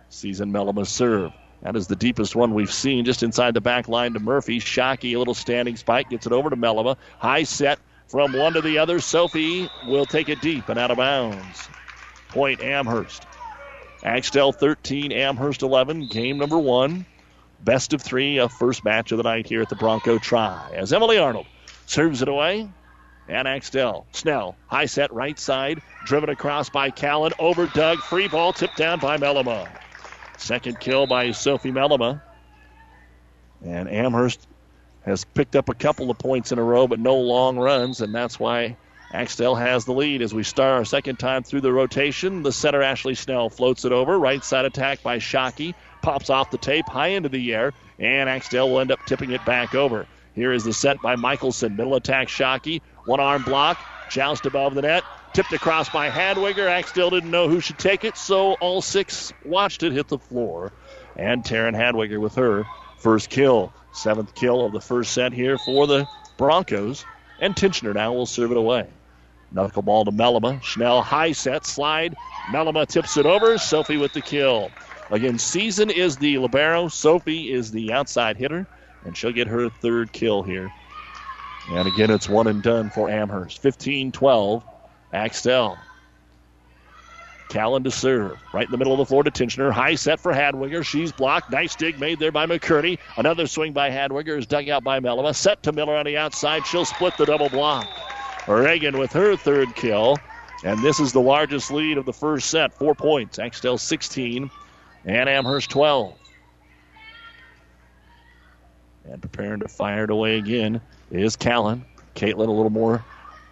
Season 0.09 0.51
Melima 0.51 0.85
serve. 0.85 1.33
That 1.61 1.75
is 1.75 1.87
the 1.87 1.95
deepest 1.95 2.35
one 2.35 2.53
we've 2.53 2.71
seen, 2.71 3.05
just 3.05 3.23
inside 3.23 3.53
the 3.53 3.61
back 3.61 3.87
line 3.87 4.13
to 4.13 4.19
Murphy. 4.19 4.59
Shockey, 4.59 5.15
a 5.15 5.17
little 5.17 5.33
standing 5.33 5.75
spike, 5.75 6.09
gets 6.09 6.25
it 6.25 6.31
over 6.31 6.49
to 6.49 6.55
Melima. 6.55 6.95
High 7.17 7.43
set 7.43 7.79
from 8.07 8.33
one 8.33 8.53
to 8.53 8.61
the 8.61 8.77
other. 8.77 8.99
Sophie 8.99 9.69
will 9.87 10.05
take 10.05 10.29
it 10.29 10.41
deep 10.41 10.69
and 10.69 10.77
out 10.77 10.91
of 10.91 10.97
bounds. 10.97 11.67
Point 12.29 12.61
Amherst. 12.61 13.25
Axtell 14.03 14.51
13, 14.51 15.11
Amherst 15.11 15.63
11. 15.63 16.07
Game 16.07 16.37
number 16.37 16.59
one. 16.59 17.05
Best 17.63 17.93
of 17.93 18.01
three, 18.01 18.37
a 18.37 18.47
first 18.47 18.83
match 18.85 19.11
of 19.11 19.17
the 19.17 19.23
night 19.23 19.47
here 19.47 19.61
at 19.61 19.69
the 19.69 19.75
Bronco 19.75 20.19
Try. 20.19 20.69
As 20.75 20.93
Emily 20.93 21.17
Arnold 21.17 21.47
serves 21.87 22.21
it 22.21 22.27
away. 22.27 22.69
And 23.27 23.47
Axtell. 23.47 24.05
Snell. 24.11 24.55
High 24.67 24.85
set 24.85 25.13
right 25.13 25.37
side. 25.39 25.81
Driven 26.05 26.29
across 26.29 26.69
by 26.69 26.91
Callan. 26.91 27.33
Over 27.39 27.65
Doug. 27.67 27.99
Free 27.99 28.27
ball 28.27 28.53
tipped 28.53 28.77
down 28.77 28.99
by 28.99 29.17
Melama. 29.17 29.67
Second 30.37 30.79
kill 30.79 31.07
by 31.07 31.31
Sophie 31.31 31.71
Melama. 31.71 32.21
And 33.63 33.89
Amherst 33.89 34.47
has 35.05 35.23
picked 35.23 35.55
up 35.55 35.69
a 35.69 35.73
couple 35.73 36.11
of 36.11 36.17
points 36.17 36.51
in 36.51 36.59
a 36.59 36.63
row, 36.63 36.87
but 36.87 36.99
no 36.99 37.15
long 37.15 37.57
runs, 37.57 38.01
and 38.01 38.13
that's 38.13 38.39
why 38.39 38.75
Axtell 39.13 39.55
has 39.55 39.85
the 39.85 39.93
lead 39.93 40.21
as 40.21 40.33
we 40.33 40.43
start 40.43 40.73
our 40.73 40.85
second 40.85 41.17
time 41.17 41.43
through 41.43 41.61
the 41.61 41.71
rotation. 41.71 42.43
The 42.43 42.51
center, 42.51 42.81
Ashley 42.81 43.15
Snell, 43.15 43.49
floats 43.49 43.85
it 43.85 43.91
over. 43.91 44.19
Right 44.19 44.43
side 44.43 44.65
attack 44.65 45.03
by 45.03 45.19
Shockey. 45.19 45.73
Pops 46.01 46.29
off 46.29 46.51
the 46.51 46.57
tape 46.57 46.87
high 46.87 47.09
into 47.09 47.29
the 47.29 47.53
air, 47.53 47.73
and 47.97 48.29
Axtell 48.29 48.69
will 48.69 48.81
end 48.81 48.91
up 48.91 48.99
tipping 49.05 49.31
it 49.31 49.45
back 49.45 49.73
over. 49.73 50.05
Here 50.33 50.51
is 50.51 50.63
the 50.63 50.73
set 50.73 51.01
by 51.01 51.15
Michelson. 51.15 51.77
Middle 51.77 51.95
attack, 51.95 52.27
Shockey. 52.27 52.81
One 53.05 53.19
arm 53.19 53.43
block. 53.43 53.79
Joust 54.09 54.45
above 54.45 54.75
the 54.75 54.81
net. 54.81 55.03
Tipped 55.33 55.53
across 55.53 55.89
by 55.89 56.09
Hadwiger. 56.09 56.67
Axtell 56.67 57.09
didn't 57.09 57.31
know 57.31 57.49
who 57.49 57.59
should 57.59 57.77
take 57.77 58.03
it, 58.03 58.17
so 58.17 58.53
all 58.53 58.81
six 58.81 59.33
watched 59.43 59.83
it 59.83 59.91
hit 59.91 60.07
the 60.07 60.17
floor. 60.17 60.71
And 61.15 61.43
Taryn 61.43 61.75
Hadwiger 61.75 62.19
with 62.19 62.35
her 62.35 62.65
first 62.99 63.29
kill. 63.29 63.73
Seventh 63.93 64.33
kill 64.35 64.65
of 64.65 64.71
the 64.71 64.81
first 64.81 65.13
set 65.13 65.33
here 65.33 65.57
for 65.57 65.87
the 65.87 66.07
Broncos. 66.37 67.05
And 67.39 67.55
Tinchner 67.55 67.93
now 67.93 68.13
will 68.13 68.25
serve 68.25 68.51
it 68.51 68.57
away. 68.57 68.87
Knuckleball 69.53 70.05
to 70.05 70.11
Melima. 70.11 70.61
Schnell 70.63 71.01
high 71.01 71.31
set 71.31 71.65
slide. 71.65 72.15
Melima 72.47 72.87
tips 72.87 73.17
it 73.17 73.25
over. 73.25 73.57
Sophie 73.57 73.97
with 73.97 74.13
the 74.13 74.21
kill. 74.21 74.71
Again, 75.11 75.37
Season 75.37 75.89
is 75.89 76.17
the 76.17 76.37
libero. 76.39 76.87
Sophie 76.87 77.51
is 77.51 77.71
the 77.71 77.93
outside 77.93 78.37
hitter. 78.37 78.65
And 79.03 79.15
she'll 79.15 79.31
get 79.31 79.47
her 79.47 79.69
third 79.69 80.11
kill 80.11 80.43
here. 80.43 80.71
And 81.71 81.87
again, 81.87 82.11
it's 82.11 82.29
one 82.29 82.47
and 82.47 82.61
done 82.61 82.89
for 82.89 83.09
Amherst. 83.09 83.61
15 83.61 84.11
12. 84.11 84.63
Axtell. 85.13 85.77
Callan 87.49 87.83
to 87.83 87.91
serve. 87.91 88.37
Right 88.53 88.65
in 88.65 88.71
the 88.71 88.77
middle 88.77 88.93
of 88.93 88.97
the 88.97 89.05
floor 89.05 89.23
to 89.23 89.31
Tinchner. 89.31 89.71
High 89.71 89.95
set 89.95 90.19
for 90.19 90.33
Hadwiger. 90.33 90.83
She's 90.85 91.11
blocked. 91.11 91.51
Nice 91.51 91.75
dig 91.75 91.99
made 91.99 92.19
there 92.19 92.31
by 92.31 92.45
McCurdy. 92.45 92.97
Another 93.17 93.47
swing 93.47 93.71
by 93.71 93.89
Hadwiger 93.89 94.37
is 94.37 94.45
dug 94.45 94.67
out 94.69 94.83
by 94.83 94.99
Melima. 94.99 95.33
Set 95.33 95.63
to 95.63 95.71
Miller 95.71 95.95
on 95.95 96.05
the 96.05 96.17
outside. 96.17 96.65
She'll 96.65 96.85
split 96.85 97.15
the 97.17 97.25
double 97.25 97.49
block. 97.49 97.87
Reagan 98.47 98.97
with 98.97 99.13
her 99.13 99.35
third 99.35 99.75
kill. 99.75 100.17
And 100.63 100.81
this 100.83 100.99
is 100.99 101.13
the 101.13 101.21
largest 101.21 101.71
lead 101.71 101.97
of 101.97 102.05
the 102.05 102.13
first 102.13 102.49
set. 102.49 102.73
Four 102.73 102.95
points. 102.95 103.39
Axtell 103.39 103.77
16 103.77 104.49
and 105.05 105.29
Amherst 105.29 105.69
12. 105.69 106.17
And 109.09 109.21
preparing 109.21 109.59
to 109.59 109.67
fire 109.67 110.05
it 110.05 110.09
away 110.09 110.37
again 110.37 110.81
is 111.11 111.35
Callan. 111.35 111.85
Caitlin 112.15 112.47
a 112.47 112.51
little 112.51 112.69
more 112.69 113.03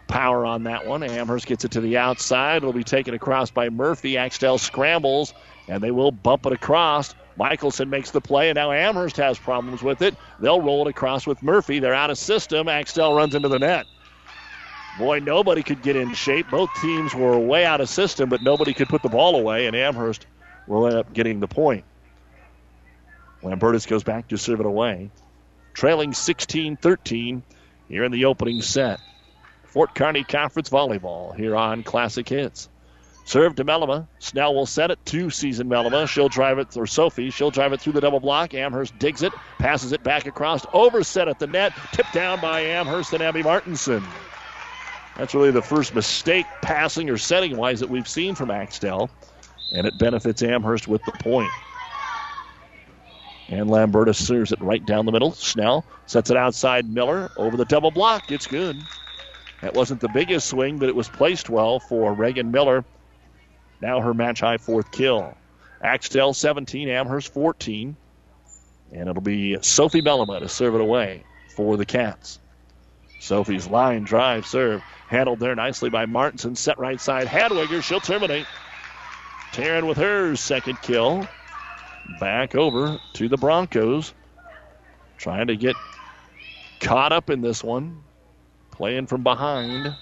power 0.08 0.46
on 0.46 0.64
that 0.64 0.86
one. 0.86 1.04
Amherst 1.04 1.46
gets 1.46 1.66
it 1.66 1.72
to 1.72 1.82
the 1.82 1.98
outside. 1.98 2.58
It'll 2.58 2.74
be 2.74 2.84
taken 2.84 3.14
across 3.14 3.52
by 3.52 3.70
Murphy. 3.70 4.18
Axtell 4.18 4.58
scrambles, 4.58 5.34
and 5.68 5.82
they 5.84 5.92
will 5.92 6.12
bump 6.12 6.46
it 6.46 6.54
across. 6.54 7.14
Michelson 7.38 7.90
makes 7.90 8.12
the 8.12 8.22
play, 8.22 8.50
and 8.50 8.56
now 8.56 8.72
Amherst 8.72 9.18
has 9.18 9.40
problems 9.40 9.82
with 9.82 10.02
it. 10.02 10.16
They'll 10.40 10.62
roll 10.62 10.88
it 10.88 10.90
across 10.90 11.26
with 11.26 11.42
Murphy. 11.42 11.80
They're 11.80 11.94
out 11.94 12.10
of 12.10 12.18
system. 12.18 12.68
Axtell 12.68 13.16
runs 13.16 13.36
into 13.36 13.50
the 13.50 13.60
net. 13.60 13.86
Boy, 15.00 15.20
nobody 15.20 15.64
could 15.64 15.82
get 15.82 15.96
in 15.96 16.14
shape. 16.14 16.48
Both 16.52 16.70
teams 16.80 17.16
were 17.16 17.38
way 17.40 17.66
out 17.66 17.82
of 17.82 17.90
system, 17.90 18.30
but 18.30 18.44
nobody 18.44 18.74
could 18.74 18.88
put 18.88 19.02
the 19.02 19.10
ball 19.10 19.36
away, 19.36 19.66
and 19.66 19.76
Amherst 19.76 20.28
will 20.68 20.86
end 20.86 20.96
up 20.96 21.12
getting 21.14 21.40
the 21.40 21.48
point. 21.48 21.84
Lambertus 23.42 23.88
goes 23.88 24.04
back 24.04 24.28
to 24.28 24.38
serve 24.38 24.60
it 24.60 24.66
away. 24.68 25.10
Trailing 25.74 26.14
16 26.14 26.78
13 26.78 27.44
here 27.90 28.04
in 28.04 28.12
the 28.12 28.26
opening 28.26 28.62
set. 28.62 29.00
Fort 29.66 29.96
Kearny 29.96 30.28
Conference 30.28 30.70
Volleyball 30.70 31.36
here 31.36 31.56
on 31.56 31.84
Classic 31.84 32.28
Hits. 32.28 32.70
Serve 33.26 33.56
to 33.56 33.66
Melima. 33.66 34.08
Snell 34.20 34.54
will 34.54 34.66
set 34.66 34.92
it 34.92 35.00
to 35.06 35.30
Season 35.30 35.68
Melima. 35.70 36.08
She'll 36.08 36.30
drive 36.30 36.60
it, 36.60 36.76
or 36.76 36.86
Sophie, 36.86 37.30
she'll 37.30 37.52
drive 37.52 37.74
it 37.74 37.80
through 37.80 37.94
the 37.94 38.02
double 38.02 38.20
block. 38.20 38.54
Amherst 38.54 38.98
digs 39.00 39.24
it, 39.24 39.34
passes 39.60 39.94
it 39.94 40.04
back 40.04 40.26
across, 40.28 40.66
overset 40.74 41.28
at 41.28 41.40
the 41.40 41.48
net, 41.48 41.74
tipped 41.94 42.14
down 42.14 42.42
by 42.42 42.60
Amherst 42.60 43.14
and 43.14 43.24
Abby 43.24 43.42
Martinson. 43.42 44.04
That's 45.18 45.34
really 45.34 45.52
the 45.52 45.62
first 45.62 45.96
mistake 45.96 46.46
passing 46.62 47.10
or 47.10 47.18
setting 47.18 47.56
wise 47.56 47.80
that 47.80 47.90
we've 47.90 48.08
seen 48.08 48.36
from 48.36 48.52
Axtell, 48.52 49.10
and 49.72 49.88
it 49.88 49.98
benefits 49.98 50.44
Amherst 50.44 50.88
with 50.88 51.04
the 51.06 51.14
point. 51.14 51.52
And 53.50 53.70
Lamberta 53.70 54.14
serves 54.14 54.52
it 54.52 54.62
right 54.62 54.84
down 54.86 55.06
the 55.06 55.12
middle. 55.12 55.32
Snell 55.34 55.86
sets 56.06 56.30
it 56.30 56.38
outside 56.38 56.90
Miller 56.90 57.30
over 57.38 57.58
the 57.58 57.66
double 57.66 57.92
block. 57.92 58.32
It's 58.32 58.48
good. 58.48 58.78
That 59.62 59.74
wasn't 59.74 60.02
the 60.02 60.10
biggest 60.10 60.48
swing, 60.48 60.78
but 60.78 60.90
it 60.90 60.96
was 60.96 61.10
placed 61.10 61.50
well 61.50 61.80
for 61.80 62.14
Reagan 62.14 62.52
Miller. 62.52 62.84
Now 63.82 64.00
her 64.02 64.14
match 64.14 64.40
high 64.40 64.58
fourth 64.58 64.92
kill. 64.92 65.38
Axtell 65.82 66.34
17, 66.34 66.88
Amherst 66.90 67.34
14. 67.34 67.96
And 68.94 69.10
it'll 69.10 69.22
be 69.22 69.58
Sophie 69.62 70.02
Melima 70.02 70.40
to 70.40 70.48
serve 70.48 70.76
it 70.76 70.82
away 70.82 71.24
for 71.56 71.78
the 71.78 71.86
Cats. 71.86 72.40
Sophie's 73.20 73.68
line 73.68 74.04
drive 74.04 74.46
serve 74.46 74.82
handled 75.08 75.40
there 75.40 75.56
nicely 75.56 75.90
by 75.90 76.06
Martinson. 76.06 76.56
Set 76.56 76.78
right 76.80 77.00
side. 77.00 77.28
Hadwiger, 77.28 77.82
she'll 77.82 78.00
terminate. 78.00 78.46
Taryn 79.54 79.88
with 79.88 79.98
her 79.98 80.36
second 80.36 80.82
kill. 80.82 81.28
Back 82.20 82.56
over 82.56 83.00
to 83.14 83.30
the 83.30 83.38
Broncos. 83.38 84.14
Trying 85.18 85.48
to 85.48 85.56
get 85.56 85.76
caught 86.80 87.12
up 87.12 87.30
in 87.30 87.42
this 87.42 87.64
one. 87.64 88.04
Playing 88.72 89.08
from 89.08 89.24
behind. 89.24 89.96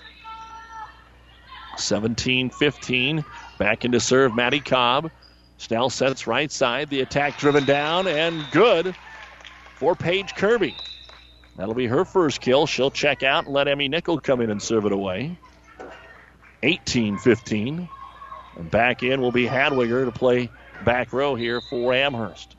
17 1.78 2.50
15. 2.50 3.24
Back 3.58 3.86
into 3.86 4.00
serve, 4.00 4.36
Maddie 4.36 4.60
Cobb. 4.60 5.12
Snell 5.58 5.90
sets 5.90 6.26
right 6.26 6.52
side. 6.52 6.90
The 6.90 7.02
attack 7.02 7.38
driven 7.38 7.66
down 7.66 8.08
and 8.08 8.44
good 8.52 8.96
for 9.76 9.96
Paige 9.96 10.36
Kirby. 10.36 10.76
That'll 11.56 11.76
be 11.76 11.88
her 11.88 12.06
first 12.06 12.42
kill. 12.42 12.66
She'll 12.66 12.92
check 12.92 13.24
out 13.24 13.46
and 13.46 13.54
let 13.54 13.68
Emmy 13.68 13.88
Nickel 13.88 14.20
come 14.20 14.42
in 14.42 14.50
and 14.50 14.62
serve 14.62 14.86
it 14.86 14.92
away. 14.92 15.38
18 16.64 17.18
15. 17.18 17.90
And 18.58 18.72
back 18.72 19.04
in 19.04 19.22
will 19.22 19.32
be 19.32 19.46
Hadwiger 19.46 20.06
to 20.06 20.12
play 20.12 20.50
back 20.86 21.14
row 21.14 21.36
here 21.36 21.62
for 21.62 21.94
Amherst. 21.94 22.56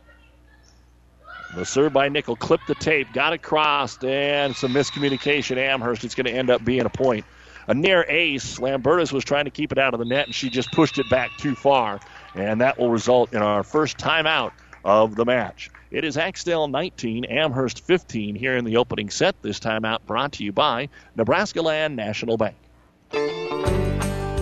The 1.55 1.67
serve 1.67 1.93
by 1.93 2.09
Nickel 2.09 2.37
clipped 2.37 2.67
the 2.67 2.75
tape, 2.75 3.13
got 3.13 3.35
across, 3.35 4.03
and 4.03 4.57
some 4.57 4.73
miscommunication. 4.73 5.59
Amherst, 5.59 6.03
it's 6.03 6.15
going 6.15 6.27
to 6.27 6.33
end 6.33 6.49
up 6.49 6.65
being 6.65 6.87
a 6.87 6.91
point. 6.91 7.27
A 7.69 7.75
near 7.75 8.05
ace. 8.09 8.59
Lambertus 8.59 9.13
was 9.13 9.23
trying 9.23 9.45
to 9.45 9.51
keep 9.51 9.71
it 9.71 9.79
out 9.79 9.93
of 9.93 9.99
the 9.99 10.07
net, 10.07 10.27
and 10.27 10.35
she 10.35 10.49
just 10.49 10.73
pushed 10.73 10.99
it 10.99 11.09
back 11.11 11.31
too 11.39 11.55
far. 11.55 12.01
And 12.35 12.61
that 12.63 12.79
will 12.79 12.91
result 12.91 13.35
in 13.35 13.43
our 13.43 13.63
first 13.63 13.99
timeout 13.99 14.53
of 14.85 15.15
the 15.15 15.27
match. 15.27 15.71
It 15.91 16.05
is 16.05 16.17
Axtell 16.17 16.69
19, 16.69 17.27
Amherst 17.27 17.85
15 17.85 18.35
here 18.35 18.57
in 18.57 18.65
the 18.65 18.79
opening 18.79 19.11
set. 19.11 19.41
This 19.43 19.61
time 19.61 19.85
out 19.85 20.05
brought 20.07 20.33
to 20.33 20.45
you 20.45 20.53
by 20.53 20.89
Nebraska 21.17 21.61
Land 21.61 21.97
National 21.97 22.39
Bank. 22.39 22.57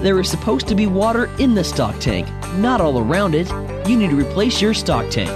There 0.03 0.19
is 0.19 0.31
supposed 0.31 0.67
to 0.69 0.75
be 0.75 0.87
water 0.87 1.29
in 1.39 1.55
the 1.55 1.63
stock 1.63 1.99
tank, 2.01 2.27
not 2.55 2.81
all 2.81 2.99
around 2.99 3.35
it. 3.35 3.51
You 3.87 3.99
need 3.99 4.09
to 4.09 4.17
replace 4.17 4.59
your 4.59 4.73
stock 4.73 5.11
tank. 5.11 5.29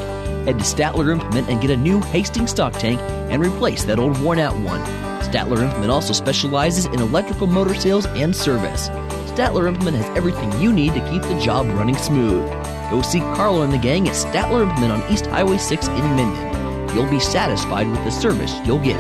Head 0.47 0.59
to 0.59 0.65
Statler 0.65 1.13
Implement 1.13 1.51
and 1.51 1.61
get 1.61 1.71
a 1.71 1.77
new 1.77 2.01
Hastings 2.01 2.53
stock 2.53 2.73
tank 2.73 2.99
and 3.31 3.45
replace 3.45 3.85
that 3.85 3.99
old 3.99 4.19
worn 4.23 4.39
out 4.39 4.57
one. 4.61 4.81
Statler 5.21 5.63
Implement 5.63 5.91
also 5.91 6.15
specializes 6.15 6.87
in 6.87 6.95
electrical 6.95 7.47
motor 7.47 7.75
sales 7.75 8.07
and 8.07 8.35
service. 8.35 8.89
Statler 9.35 9.69
Implement 9.69 9.99
has 9.99 10.17
everything 10.17 10.51
you 10.59 10.73
need 10.73 10.95
to 10.95 11.11
keep 11.11 11.21
the 11.21 11.39
job 11.39 11.67
running 11.67 11.97
smooth. 11.97 12.51
Go 12.91 13.03
see 13.03 13.21
Carlo 13.21 13.63
and 13.63 13.73
the 13.73 13.77
gang 13.77 14.09
at 14.09 14.15
Statler 14.15 14.63
Implement 14.63 14.93
on 14.93 15.13
East 15.13 15.27
Highway 15.27 15.59
6 15.59 15.89
in 15.89 16.17
Minden. 16.17 16.97
You'll 16.97 17.11
be 17.11 17.21
satisfied 17.21 17.87
with 17.91 18.03
the 18.03 18.11
service 18.11 18.55
you'll 18.65 18.79
get. 18.79 18.99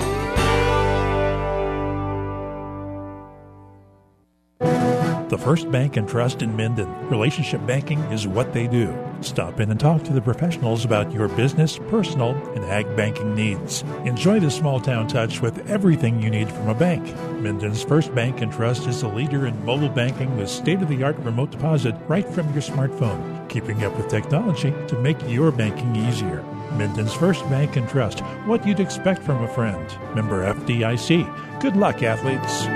The 5.35 5.39
First 5.39 5.69
Bank 5.73 5.97
and 5.97 6.09
Trust 6.09 6.43
in 6.43 6.57
Minden. 6.57 7.09
Relationship 7.09 7.67
banking 7.67 7.99
is 8.13 8.25
what 8.25 8.53
they 8.53 8.69
do. 8.69 8.97
Stop 9.21 9.59
in 9.59 9.69
and 9.73 9.81
talk 9.81 10.05
to 10.05 10.13
the 10.13 10.21
professionals 10.21 10.85
about 10.85 11.13
your 11.13 11.27
business, 11.27 11.77
personal, 11.89 12.37
and 12.55 12.65
ag 12.67 12.95
banking 12.97 13.35
needs. 13.35 13.83
Enjoy 14.05 14.39
the 14.39 14.49
small 14.49 14.79
town 14.79 15.09
touch 15.09 15.43
with 15.43 15.69
everything 15.69 16.23
you 16.23 16.31
need 16.31 16.49
from 16.49 16.69
a 16.69 16.75
bank. 16.75 17.05
Minden's 17.41 17.83
First 17.83 18.15
Bank 18.15 18.43
and 18.43 18.53
Trust 18.53 18.87
is 18.87 19.03
a 19.03 19.09
leader 19.09 19.49
in 19.49 19.65
mobile 19.65 19.89
banking 19.89 20.37
with 20.37 20.49
state 20.49 20.81
of 20.81 20.89
the 20.89 21.03
art 21.03 21.17
remote 21.17 21.51
deposit 21.51 21.97
right 22.07 22.29
from 22.29 22.53
your 22.53 22.63
smartphone, 22.63 23.49
keeping 23.49 23.83
up 23.83 23.97
with 23.97 24.07
technology 24.07 24.73
to 24.87 24.97
make 25.01 25.21
your 25.29 25.51
banking 25.51 25.97
easier. 25.97 26.45
Minden's 26.75 27.13
First 27.13 27.43
Bank 27.51 27.75
and 27.75 27.89
Trust, 27.89 28.21
what 28.47 28.65
you'd 28.65 28.79
expect 28.79 29.21
from 29.25 29.43
a 29.43 29.49
friend. 29.49 29.85
Member 30.15 30.45
FDIC. 30.55 31.61
Good 31.61 31.75
luck, 31.75 32.05
athletes. 32.05 32.69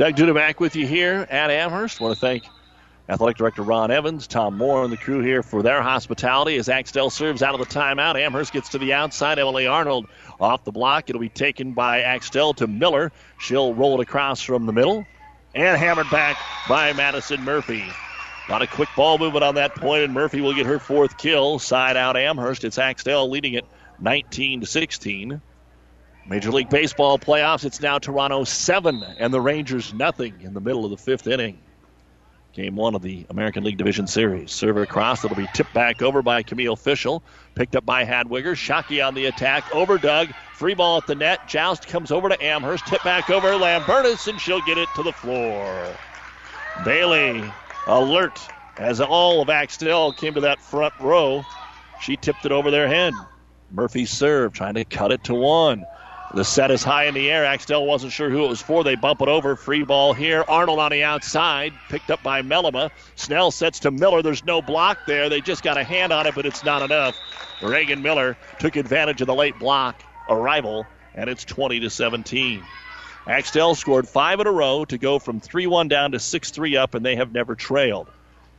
Doug 0.00 0.16
Duda 0.16 0.34
back 0.34 0.60
with 0.60 0.76
you 0.76 0.86
here 0.86 1.26
at 1.28 1.50
Amherst. 1.50 2.00
want 2.00 2.14
to 2.14 2.18
thank 2.18 2.44
Athletic 3.10 3.36
Director 3.36 3.60
Ron 3.60 3.90
Evans, 3.90 4.26
Tom 4.26 4.56
Moore, 4.56 4.82
and 4.82 4.90
the 4.90 4.96
crew 4.96 5.20
here 5.20 5.42
for 5.42 5.62
their 5.62 5.82
hospitality 5.82 6.56
as 6.56 6.70
Axtell 6.70 7.10
serves 7.10 7.42
out 7.42 7.52
of 7.52 7.60
the 7.60 7.66
timeout. 7.66 8.14
Amherst 8.14 8.54
gets 8.54 8.70
to 8.70 8.78
the 8.78 8.94
outside. 8.94 9.38
Emily 9.38 9.66
Arnold 9.66 10.06
off 10.40 10.64
the 10.64 10.72
block. 10.72 11.10
It'll 11.10 11.20
be 11.20 11.28
taken 11.28 11.74
by 11.74 12.00
Axtell 12.00 12.54
to 12.54 12.66
Miller. 12.66 13.12
She'll 13.38 13.74
roll 13.74 14.00
it 14.00 14.02
across 14.02 14.40
from 14.40 14.64
the 14.64 14.72
middle 14.72 15.04
and 15.54 15.76
hammered 15.76 16.08
back 16.08 16.38
by 16.66 16.94
Madison 16.94 17.44
Murphy. 17.44 17.84
A 18.48 18.50
lot 18.50 18.62
of 18.62 18.70
quick 18.70 18.88
ball 18.96 19.18
movement 19.18 19.44
on 19.44 19.56
that 19.56 19.74
point, 19.74 20.02
and 20.02 20.14
Murphy 20.14 20.40
will 20.40 20.54
get 20.54 20.64
her 20.64 20.78
fourth 20.78 21.18
kill. 21.18 21.58
Side 21.58 21.98
out 21.98 22.16
Amherst. 22.16 22.64
It's 22.64 22.78
Axtell 22.78 23.28
leading 23.28 23.52
it 23.52 23.66
19 23.98 24.62
to 24.62 24.66
16. 24.66 25.42
Major 26.30 26.52
League 26.52 26.70
Baseball 26.70 27.18
playoffs. 27.18 27.64
It's 27.64 27.80
now 27.80 27.98
Toronto 27.98 28.44
seven 28.44 29.02
and 29.18 29.34
the 29.34 29.40
Rangers 29.40 29.92
nothing 29.92 30.32
in 30.42 30.54
the 30.54 30.60
middle 30.60 30.84
of 30.84 30.92
the 30.92 30.96
fifth 30.96 31.26
inning. 31.26 31.58
Game 32.52 32.76
one 32.76 32.94
of 32.94 33.02
the 33.02 33.26
American 33.30 33.64
League 33.64 33.76
Division 33.76 34.06
Series. 34.06 34.52
Server 34.52 34.82
across. 34.82 35.24
It'll 35.24 35.36
be 35.36 35.48
tipped 35.54 35.74
back 35.74 36.02
over 36.02 36.22
by 36.22 36.44
Camille 36.44 36.76
Fischel. 36.76 37.22
Picked 37.56 37.74
up 37.74 37.84
by 37.84 38.04
Hadwiger. 38.04 38.54
Shockey 38.54 39.04
on 39.04 39.14
the 39.14 39.26
attack. 39.26 39.74
Over 39.74 39.98
Doug. 39.98 40.28
Free 40.54 40.74
ball 40.74 40.98
at 40.98 41.08
the 41.08 41.16
net. 41.16 41.48
Joust 41.48 41.88
comes 41.88 42.12
over 42.12 42.28
to 42.28 42.40
Amherst. 42.40 42.86
Tip 42.86 43.02
back 43.02 43.28
over 43.28 43.56
Lambertus, 43.56 44.28
and 44.28 44.40
she'll 44.40 44.62
get 44.62 44.78
it 44.78 44.88
to 44.94 45.02
the 45.02 45.12
floor. 45.12 45.96
Bailey 46.84 47.42
alert 47.88 48.40
as 48.78 49.00
all 49.00 49.42
of 49.42 49.50
Axtell 49.50 50.12
came 50.12 50.34
to 50.34 50.40
that 50.42 50.60
front 50.60 50.94
row. 51.00 51.44
She 52.00 52.16
tipped 52.16 52.46
it 52.46 52.52
over 52.52 52.70
their 52.70 52.86
head. 52.86 53.14
Murphy 53.72 54.06
serve, 54.06 54.52
trying 54.52 54.74
to 54.74 54.84
cut 54.84 55.10
it 55.10 55.24
to 55.24 55.34
one. 55.34 55.84
The 56.32 56.44
set 56.44 56.70
is 56.70 56.84
high 56.84 57.06
in 57.06 57.14
the 57.14 57.28
air. 57.28 57.44
Axtell 57.44 57.84
wasn't 57.84 58.12
sure 58.12 58.30
who 58.30 58.44
it 58.44 58.48
was 58.48 58.62
for. 58.62 58.84
They 58.84 58.94
bump 58.94 59.20
it 59.20 59.26
over. 59.26 59.56
Free 59.56 59.82
ball 59.82 60.12
here. 60.12 60.44
Arnold 60.46 60.78
on 60.78 60.92
the 60.92 61.02
outside. 61.02 61.72
Picked 61.88 62.08
up 62.08 62.22
by 62.22 62.42
Melima. 62.42 62.90
Snell 63.16 63.50
sets 63.50 63.80
to 63.80 63.90
Miller. 63.90 64.22
There's 64.22 64.44
no 64.44 64.62
block 64.62 64.98
there. 65.08 65.28
They 65.28 65.40
just 65.40 65.64
got 65.64 65.76
a 65.76 65.82
hand 65.82 66.12
on 66.12 66.28
it, 66.28 66.36
but 66.36 66.46
it's 66.46 66.62
not 66.62 66.82
enough. 66.82 67.16
Reagan 67.60 68.00
Miller 68.00 68.36
took 68.60 68.76
advantage 68.76 69.20
of 69.20 69.26
the 69.26 69.34
late 69.34 69.58
block 69.58 70.00
arrival, 70.28 70.86
and 71.16 71.28
it's 71.28 71.44
20 71.44 71.80
to 71.80 71.90
17. 71.90 72.62
Axtell 73.26 73.74
scored 73.74 74.08
five 74.08 74.38
in 74.38 74.46
a 74.46 74.52
row 74.52 74.84
to 74.84 74.98
go 74.98 75.18
from 75.18 75.40
3 75.40 75.66
1 75.66 75.88
down 75.88 76.12
to 76.12 76.20
6 76.20 76.50
3 76.50 76.76
up, 76.76 76.94
and 76.94 77.04
they 77.04 77.16
have 77.16 77.32
never 77.32 77.56
trailed. 77.56 78.08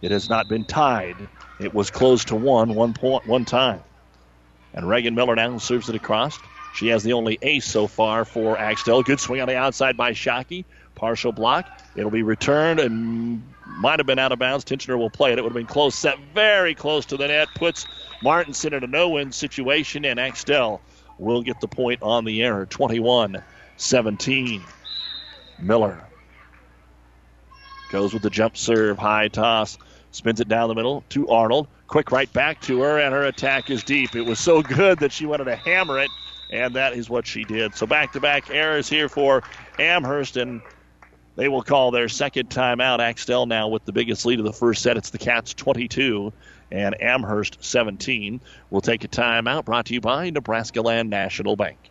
It 0.01 0.12
has 0.12 0.29
not 0.29 0.49
been 0.49 0.65
tied. 0.65 1.15
It 1.60 1.73
was 1.73 1.89
close 1.89 2.25
to 2.25 2.36
one, 2.36 2.75
one 2.75 2.93
point, 2.93 3.25
one 3.27 3.45
time. 3.45 3.81
And 4.73 4.88
Reagan 4.88 5.15
Miller 5.15 5.36
now 5.36 5.57
serves 5.57 5.88
it 5.89 5.95
across. 5.95 6.38
She 6.73 6.88
has 6.88 7.03
the 7.03 7.13
only 7.13 7.38
ace 7.41 7.65
so 7.65 7.88
far 7.88 8.25
for 8.25 8.57
Axtell. 8.57 9.03
Good 9.03 9.19
swing 9.19 9.41
on 9.41 9.47
the 9.47 9.55
outside 9.55 9.97
by 9.97 10.13
Shockey. 10.13 10.65
Partial 10.95 11.31
block. 11.31 11.65
It'll 11.95 12.12
be 12.12 12.23
returned 12.23 12.79
and 12.79 13.43
might 13.65 13.99
have 13.99 14.05
been 14.05 14.19
out 14.19 14.31
of 14.31 14.39
bounds. 14.39 14.63
Tinchner 14.63 14.97
will 14.97 15.10
play 15.10 15.31
it. 15.31 15.39
It 15.39 15.41
would 15.41 15.51
have 15.51 15.57
been 15.57 15.65
close 15.65 15.95
set, 15.95 16.17
very 16.34 16.75
close 16.75 17.05
to 17.07 17.17
the 17.17 17.27
net. 17.27 17.49
Puts 17.55 17.86
Martinson 18.21 18.73
in 18.73 18.84
a 18.84 18.88
no 18.88 19.10
win 19.10 19.31
situation, 19.31 20.05
and 20.05 20.19
Axtell 20.19 20.81
will 21.17 21.41
get 21.41 21.60
the 21.60 21.67
point 21.67 22.01
on 22.01 22.25
the 22.25 22.43
error. 22.43 22.65
21 22.65 23.43
17. 23.77 24.63
Miller 25.60 26.03
goes 27.91 28.13
with 28.13 28.23
the 28.23 28.29
jump 28.29 28.55
serve, 28.55 28.97
high 28.97 29.27
toss, 29.27 29.77
spins 30.12 30.39
it 30.39 30.47
down 30.47 30.69
the 30.69 30.75
middle 30.75 31.03
to 31.10 31.27
Arnold. 31.27 31.67
Quick 31.88 32.12
right 32.12 32.31
back 32.31 32.62
to 32.62 32.81
her, 32.81 32.99
and 32.99 33.13
her 33.13 33.23
attack 33.23 33.69
is 33.69 33.84
deep. 33.84 34.15
It 34.15 34.21
was 34.21 34.39
so 34.39 34.62
good 34.62 34.99
that 34.99 35.12
she 35.12 35.25
wanted 35.25 35.45
to 35.45 35.55
hammer 35.55 35.99
it 35.99 36.10
and 36.52 36.76
that 36.76 36.94
is 36.94 37.10
what 37.10 37.26
she 37.26 37.44
did. 37.44 37.76
So 37.76 37.86
back 37.86 38.14
to 38.14 38.20
back 38.20 38.50
errors 38.50 38.90
here 38.90 39.10
for 39.10 39.44
Amherst, 39.80 40.38
and 40.38 40.62
they 41.36 41.48
will 41.48 41.64
call 41.64 41.92
their 41.92 42.10
second 42.10 42.50
timeout. 42.50 43.00
Axtell 43.00 43.46
now 43.46 43.70
with 43.70 43.86
the 43.86 43.94
biggest 43.94 44.26
lead 44.26 44.40
of 44.40 44.46
the 44.46 44.54
first 44.54 44.82
set. 44.82 44.98
It's 44.98 45.10
the 45.12 45.18
Cats 45.18 45.54
22 45.54 46.34
and 46.72 47.02
Amherst 47.02 47.64
17. 47.64 48.42
We'll 48.70 48.82
take 48.82 49.04
a 49.04 49.08
timeout 49.08 49.66
brought 49.66 49.88
to 49.88 49.94
you 49.94 50.02
by 50.02 50.30
Nebraska 50.30 50.82
Land 50.82 51.10
National 51.10 51.56
Bank. 51.56 51.90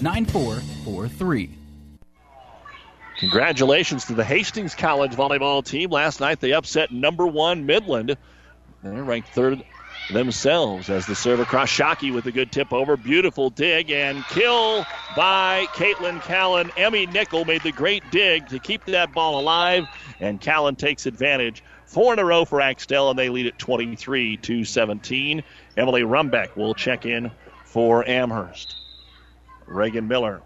9443. 0.00 1.50
Congratulations 3.18 4.04
to 4.04 4.14
the 4.14 4.24
Hastings 4.24 4.76
College 4.76 5.12
volleyball 5.12 5.64
team. 5.64 5.90
Last 5.90 6.20
night 6.20 6.40
they 6.40 6.52
upset 6.52 6.92
number 6.92 7.26
one 7.26 7.66
Midland. 7.66 8.16
They're 8.82 9.02
ranked 9.02 9.30
third 9.30 9.64
themselves 10.12 10.88
as 10.88 11.06
the 11.06 11.14
serve 11.14 11.40
across 11.40 11.68
Shockey 11.68 12.14
with 12.14 12.26
a 12.26 12.32
good 12.32 12.52
tip 12.52 12.72
over. 12.72 12.96
Beautiful 12.96 13.50
dig 13.50 13.90
and 13.90 14.24
kill 14.26 14.86
by 15.16 15.66
Caitlin 15.72 16.22
Callan. 16.22 16.70
Emmy 16.76 17.06
Nickel 17.06 17.44
made 17.44 17.62
the 17.62 17.72
great 17.72 18.02
dig 18.10 18.48
to 18.48 18.58
keep 18.58 18.84
that 18.86 19.12
ball 19.12 19.40
alive, 19.40 19.84
and 20.20 20.40
Callan 20.40 20.76
takes 20.76 21.06
advantage. 21.06 21.62
Four 21.86 22.12
in 22.12 22.18
a 22.18 22.24
row 22.24 22.44
for 22.44 22.60
Axtell, 22.60 23.10
and 23.10 23.18
they 23.18 23.28
lead 23.28 23.46
at 23.46 23.58
23 23.58 24.36
to 24.38 24.64
17. 24.64 25.42
Emily 25.76 26.02
Rumbeck 26.02 26.56
will 26.56 26.74
check 26.74 27.04
in 27.04 27.30
for 27.64 28.06
Amherst. 28.08 28.76
Reagan 29.68 30.08
Miller 30.08 30.42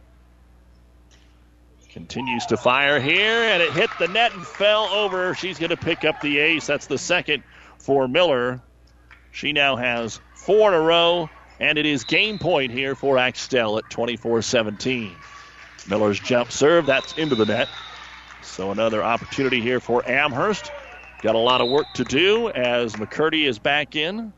continues 1.93 2.47
to 2.47 2.57
fire 2.57 2.99
here, 2.99 3.45
and 3.45 3.63
it 3.63 3.73
hit 3.73 3.91
the 3.99 4.09
net 4.09 4.33
and 4.33 4.47
fell 4.47 4.85
over. 4.85 5.35
She's 5.35 5.59
going 5.59 5.71
to 5.71 5.77
pick 5.77 6.05
up 6.05 6.21
the 6.21 6.39
ace. 6.39 6.67
That's 6.67 6.87
the 6.87 6.99
second 6.99 7.43
for 7.79 8.09
Miller. 8.09 8.61
She 9.31 9.53
now 9.53 9.77
has 9.77 10.21
four 10.35 10.69
in 10.69 10.75
a 10.75 10.81
row, 10.81 11.29
and 11.61 11.79
it 11.79 11.87
is 11.87 12.05
game 12.05 12.39
point 12.39 12.73
here 12.73 12.95
for 12.95 13.19
Axtell 13.19 13.79
at 13.79 13.89
24 13.91 14.43
17. 14.43 15.15
Miller's 15.89 16.21
jump 16.21 16.51
serve, 16.51 16.87
that's 16.87 17.17
into 17.19 17.35
the 17.35 17.47
net. 17.47 17.69
So 18.43 18.71
another 18.71 19.03
opportunity 19.03 19.61
here 19.61 19.81
for 19.81 20.09
Amherst. 20.09 20.71
Got 21.23 21.35
a 21.35 21.39
lot 21.39 21.61
of 21.61 21.69
work 21.69 21.87
to 21.95 22.05
do 22.05 22.51
as 22.51 22.95
McCurdy 22.95 23.47
is 23.47 23.59
back 23.59 23.97
in, 23.97 24.33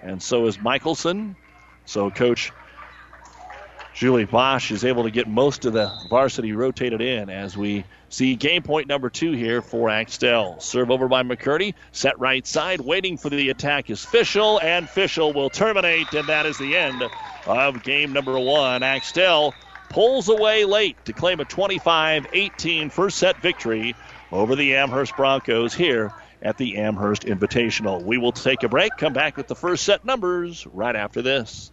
and 0.00 0.22
so 0.22 0.46
is 0.46 0.60
Michelson. 0.60 1.36
So 1.84 2.10
Coach 2.10 2.52
Julie 3.98 4.26
Bosch 4.26 4.70
is 4.70 4.84
able 4.84 5.02
to 5.02 5.10
get 5.10 5.26
most 5.26 5.64
of 5.64 5.72
the 5.72 5.92
varsity 6.08 6.52
rotated 6.52 7.00
in 7.00 7.28
as 7.28 7.56
we 7.56 7.84
see 8.08 8.36
game 8.36 8.62
point 8.62 8.86
number 8.86 9.10
two 9.10 9.32
here 9.32 9.60
for 9.60 9.90
Axtell. 9.90 10.60
Serve 10.60 10.92
over 10.92 11.08
by 11.08 11.24
McCurdy, 11.24 11.74
set 11.90 12.16
right 12.20 12.46
side, 12.46 12.80
waiting 12.80 13.18
for 13.18 13.28
the 13.28 13.50
attack 13.50 13.90
is 13.90 14.06
Fischel, 14.06 14.62
and 14.62 14.86
Fischel 14.86 15.34
will 15.34 15.50
terminate, 15.50 16.12
and 16.12 16.28
that 16.28 16.46
is 16.46 16.56
the 16.58 16.76
end 16.76 17.02
of 17.44 17.82
game 17.82 18.12
number 18.12 18.38
one. 18.38 18.84
Axtell 18.84 19.52
pulls 19.88 20.28
away 20.28 20.64
late 20.64 21.04
to 21.06 21.12
claim 21.12 21.40
a 21.40 21.44
25 21.44 22.28
18 22.32 22.90
first 22.90 23.18
set 23.18 23.42
victory 23.42 23.96
over 24.30 24.54
the 24.54 24.76
Amherst 24.76 25.16
Broncos 25.16 25.74
here 25.74 26.12
at 26.40 26.56
the 26.56 26.76
Amherst 26.76 27.22
Invitational. 27.22 28.04
We 28.04 28.16
will 28.16 28.30
take 28.30 28.62
a 28.62 28.68
break, 28.68 28.92
come 28.96 29.12
back 29.12 29.36
with 29.36 29.48
the 29.48 29.56
first 29.56 29.82
set 29.82 30.04
numbers 30.04 30.68
right 30.68 30.94
after 30.94 31.20
this. 31.20 31.72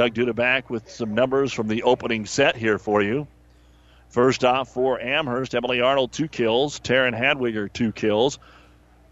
Doug 0.00 0.14
Duda 0.14 0.34
back 0.34 0.70
with 0.70 0.90
some 0.90 1.14
numbers 1.14 1.52
from 1.52 1.68
the 1.68 1.82
opening 1.82 2.24
set 2.24 2.56
here 2.56 2.78
for 2.78 3.02
you. 3.02 3.26
First 4.08 4.46
off 4.46 4.72
for 4.72 4.98
Amherst, 4.98 5.54
Emily 5.54 5.82
Arnold, 5.82 6.10
two 6.10 6.26
kills. 6.26 6.80
Taryn 6.80 7.14
Hadwiger, 7.14 7.70
two 7.70 7.92
kills. 7.92 8.38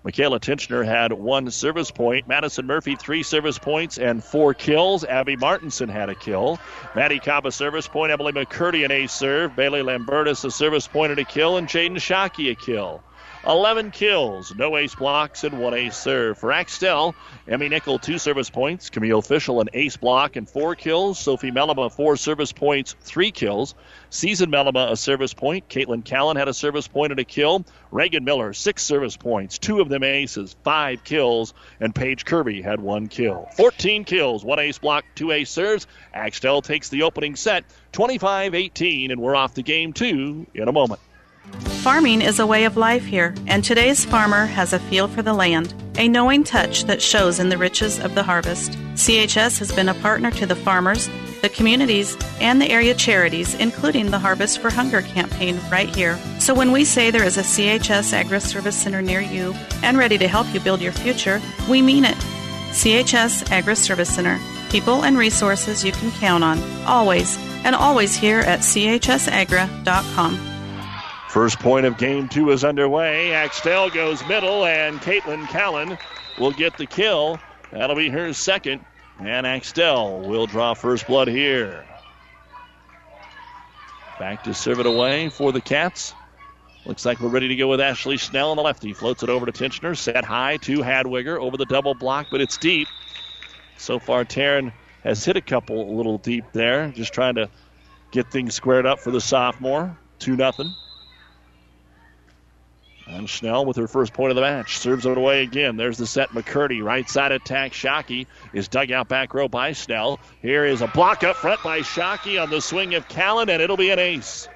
Michaela 0.02 0.40
Tinchner 0.40 0.86
had 0.86 1.12
one 1.12 1.50
service 1.50 1.90
point. 1.90 2.26
Madison 2.26 2.64
Murphy, 2.64 2.96
three 2.96 3.22
service 3.22 3.58
points 3.58 3.98
and 3.98 4.24
four 4.24 4.54
kills. 4.54 5.04
Abby 5.04 5.36
Martinson 5.36 5.90
had 5.90 6.08
a 6.08 6.14
kill. 6.14 6.58
Maddie 6.96 7.18
Cobb, 7.18 7.44
a 7.44 7.52
service 7.52 7.86
point. 7.86 8.10
Emily 8.10 8.32
McCurdy, 8.32 8.86
an 8.86 8.90
ace 8.90 9.12
serve. 9.12 9.54
Bailey 9.54 9.82
Lambertus, 9.82 10.42
a 10.44 10.50
service 10.50 10.88
point 10.88 11.10
and 11.10 11.20
a 11.20 11.24
kill. 11.26 11.58
And 11.58 11.68
Jaden 11.68 11.96
Shockey, 11.96 12.50
a 12.50 12.54
kill. 12.54 13.02
11 13.46 13.92
kills, 13.92 14.52
no 14.56 14.76
ace 14.76 14.94
blocks, 14.94 15.44
and 15.44 15.60
one 15.60 15.72
ace 15.72 15.96
serve. 15.96 16.36
For 16.38 16.52
Axtell, 16.52 17.14
Emmy 17.46 17.68
Nickel, 17.68 17.98
two 17.98 18.18
service 18.18 18.50
points. 18.50 18.90
Camille 18.90 19.22
Fischel, 19.22 19.60
an 19.60 19.68
ace 19.72 19.96
block 19.96 20.36
and 20.36 20.48
four 20.48 20.74
kills. 20.74 21.18
Sophie 21.18 21.52
Melima, 21.52 21.90
four 21.90 22.16
service 22.16 22.52
points, 22.52 22.96
three 23.00 23.30
kills. 23.30 23.74
Season 24.10 24.50
Melima, 24.50 24.90
a 24.90 24.96
service 24.96 25.34
point. 25.34 25.68
Caitlin 25.68 26.04
Callan 26.04 26.36
had 26.36 26.48
a 26.48 26.54
service 26.54 26.88
point 26.88 27.12
and 27.12 27.20
a 27.20 27.24
kill. 27.24 27.64
Reagan 27.90 28.24
Miller, 28.24 28.52
six 28.52 28.82
service 28.82 29.16
points, 29.16 29.58
two 29.58 29.80
of 29.80 29.88
them 29.88 30.02
aces, 30.02 30.56
five 30.64 31.04
kills. 31.04 31.54
And 31.80 31.94
Paige 31.94 32.24
Kirby 32.24 32.60
had 32.60 32.80
one 32.80 33.06
kill. 33.06 33.48
14 33.56 34.04
kills, 34.04 34.44
one 34.44 34.58
ace 34.58 34.78
block, 34.78 35.04
two 35.14 35.30
ace 35.30 35.50
serves. 35.50 35.86
Axtell 36.12 36.60
takes 36.60 36.88
the 36.88 37.02
opening 37.02 37.36
set 37.36 37.64
25 37.92 38.54
18, 38.54 39.10
and 39.10 39.20
we're 39.20 39.36
off 39.36 39.54
to 39.54 39.62
game 39.62 39.92
two 39.92 40.46
in 40.54 40.68
a 40.68 40.72
moment. 40.72 41.00
Farming 41.82 42.22
is 42.22 42.38
a 42.38 42.46
way 42.46 42.64
of 42.64 42.76
life 42.76 43.04
here, 43.04 43.34
and 43.46 43.64
today's 43.64 44.04
farmer 44.04 44.46
has 44.46 44.72
a 44.72 44.78
feel 44.78 45.08
for 45.08 45.22
the 45.22 45.32
land, 45.32 45.72
a 45.96 46.08
knowing 46.08 46.44
touch 46.44 46.84
that 46.84 47.00
shows 47.00 47.38
in 47.38 47.48
the 47.48 47.58
riches 47.58 47.98
of 47.98 48.14
the 48.14 48.22
harvest. 48.22 48.72
CHS 48.94 49.58
has 49.58 49.72
been 49.72 49.88
a 49.88 49.94
partner 49.94 50.30
to 50.32 50.46
the 50.46 50.56
farmers, 50.56 51.08
the 51.40 51.48
communities, 51.48 52.16
and 52.40 52.60
the 52.60 52.70
area 52.70 52.94
charities, 52.94 53.54
including 53.54 54.10
the 54.10 54.18
Harvest 54.18 54.58
for 54.58 54.70
Hunger 54.70 55.02
campaign 55.02 55.60
right 55.70 55.88
here. 55.88 56.18
So 56.40 56.52
when 56.52 56.72
we 56.72 56.84
say 56.84 57.10
there 57.10 57.24
is 57.24 57.38
a 57.38 57.42
CHS 57.42 58.12
Agri 58.12 58.40
Service 58.40 58.76
Center 58.76 59.00
near 59.00 59.20
you 59.20 59.54
and 59.82 59.96
ready 59.96 60.18
to 60.18 60.28
help 60.28 60.52
you 60.52 60.60
build 60.60 60.80
your 60.80 60.92
future, 60.92 61.40
we 61.68 61.80
mean 61.80 62.04
it. 62.04 62.16
CHS 62.72 63.50
Agri 63.50 63.76
Service 63.76 64.14
Center. 64.14 64.38
People 64.70 65.04
and 65.04 65.16
resources 65.16 65.84
you 65.84 65.92
can 65.92 66.10
count 66.12 66.44
on, 66.44 66.58
always, 66.84 67.38
and 67.64 67.74
always 67.74 68.14
here 68.16 68.40
at 68.40 68.60
chsagra.com. 68.60 70.57
First 71.28 71.58
point 71.58 71.84
of 71.84 71.98
game 71.98 72.28
two 72.28 72.50
is 72.50 72.64
underway. 72.64 73.34
Axtell 73.34 73.90
goes 73.90 74.26
middle, 74.26 74.64
and 74.64 74.98
Caitlin 75.00 75.46
Callan 75.48 75.98
will 76.38 76.52
get 76.52 76.78
the 76.78 76.86
kill. 76.86 77.38
That'll 77.70 77.96
be 77.96 78.08
her 78.08 78.32
second. 78.32 78.84
And 79.20 79.46
Axtell 79.46 80.20
will 80.20 80.46
draw 80.46 80.74
first 80.74 81.06
blood 81.06 81.28
here. 81.28 81.84
Back 84.18 84.44
to 84.44 84.54
serve 84.54 84.80
it 84.80 84.86
away 84.86 85.28
for 85.28 85.52
the 85.52 85.60
Cats. 85.60 86.14
Looks 86.86 87.04
like 87.04 87.20
we're 87.20 87.28
ready 87.28 87.48
to 87.48 87.56
go 87.56 87.68
with 87.68 87.80
Ashley 87.80 88.16
Snell 88.16 88.50
on 88.50 88.56
the 88.56 88.62
lefty. 88.62 88.94
Floats 88.94 89.22
it 89.22 89.28
over 89.28 89.44
to 89.44 89.52
Tinchner. 89.52 89.96
Set 89.96 90.24
high 90.24 90.56
to 90.58 90.78
Hadwiger 90.78 91.38
over 91.38 91.56
the 91.56 91.66
double 91.66 91.94
block, 91.94 92.28
but 92.30 92.40
it's 92.40 92.56
deep. 92.56 92.88
So 93.76 93.98
far, 93.98 94.24
Taryn 94.24 94.72
has 95.04 95.24
hit 95.24 95.36
a 95.36 95.40
couple 95.42 95.90
a 95.90 95.94
little 95.94 96.18
deep 96.18 96.44
there, 96.52 96.90
just 96.90 97.12
trying 97.12 97.34
to 97.34 97.50
get 98.12 98.30
things 98.32 98.54
squared 98.54 98.86
up 98.86 98.98
for 99.00 99.10
the 99.10 99.20
sophomore. 99.20 99.96
2 100.20 100.36
nothing. 100.36 100.72
And 103.08 103.28
Snell 103.28 103.64
with 103.64 103.78
her 103.78 103.88
first 103.88 104.12
point 104.12 104.30
of 104.30 104.36
the 104.36 104.42
match 104.42 104.76
serves 104.78 105.06
it 105.06 105.16
away 105.16 105.42
again. 105.42 105.76
There's 105.76 105.96
the 105.96 106.06
set. 106.06 106.28
McCurdy, 106.30 106.84
right 106.84 107.08
side 107.08 107.32
attack. 107.32 107.72
Shockey 107.72 108.26
is 108.52 108.68
dug 108.68 108.92
out 108.92 109.08
back 109.08 109.32
row 109.32 109.48
by 109.48 109.72
Snell. 109.72 110.20
Here 110.42 110.66
is 110.66 110.82
a 110.82 110.88
block 110.88 111.24
up 111.24 111.36
front 111.36 111.62
by 111.62 111.80
Shockey 111.80 112.40
on 112.40 112.50
the 112.50 112.60
swing 112.60 112.94
of 112.94 113.08
Callan, 113.08 113.48
and 113.48 113.62
it'll 113.62 113.78
be 113.78 113.90
an 113.90 113.98
ace. 113.98 114.48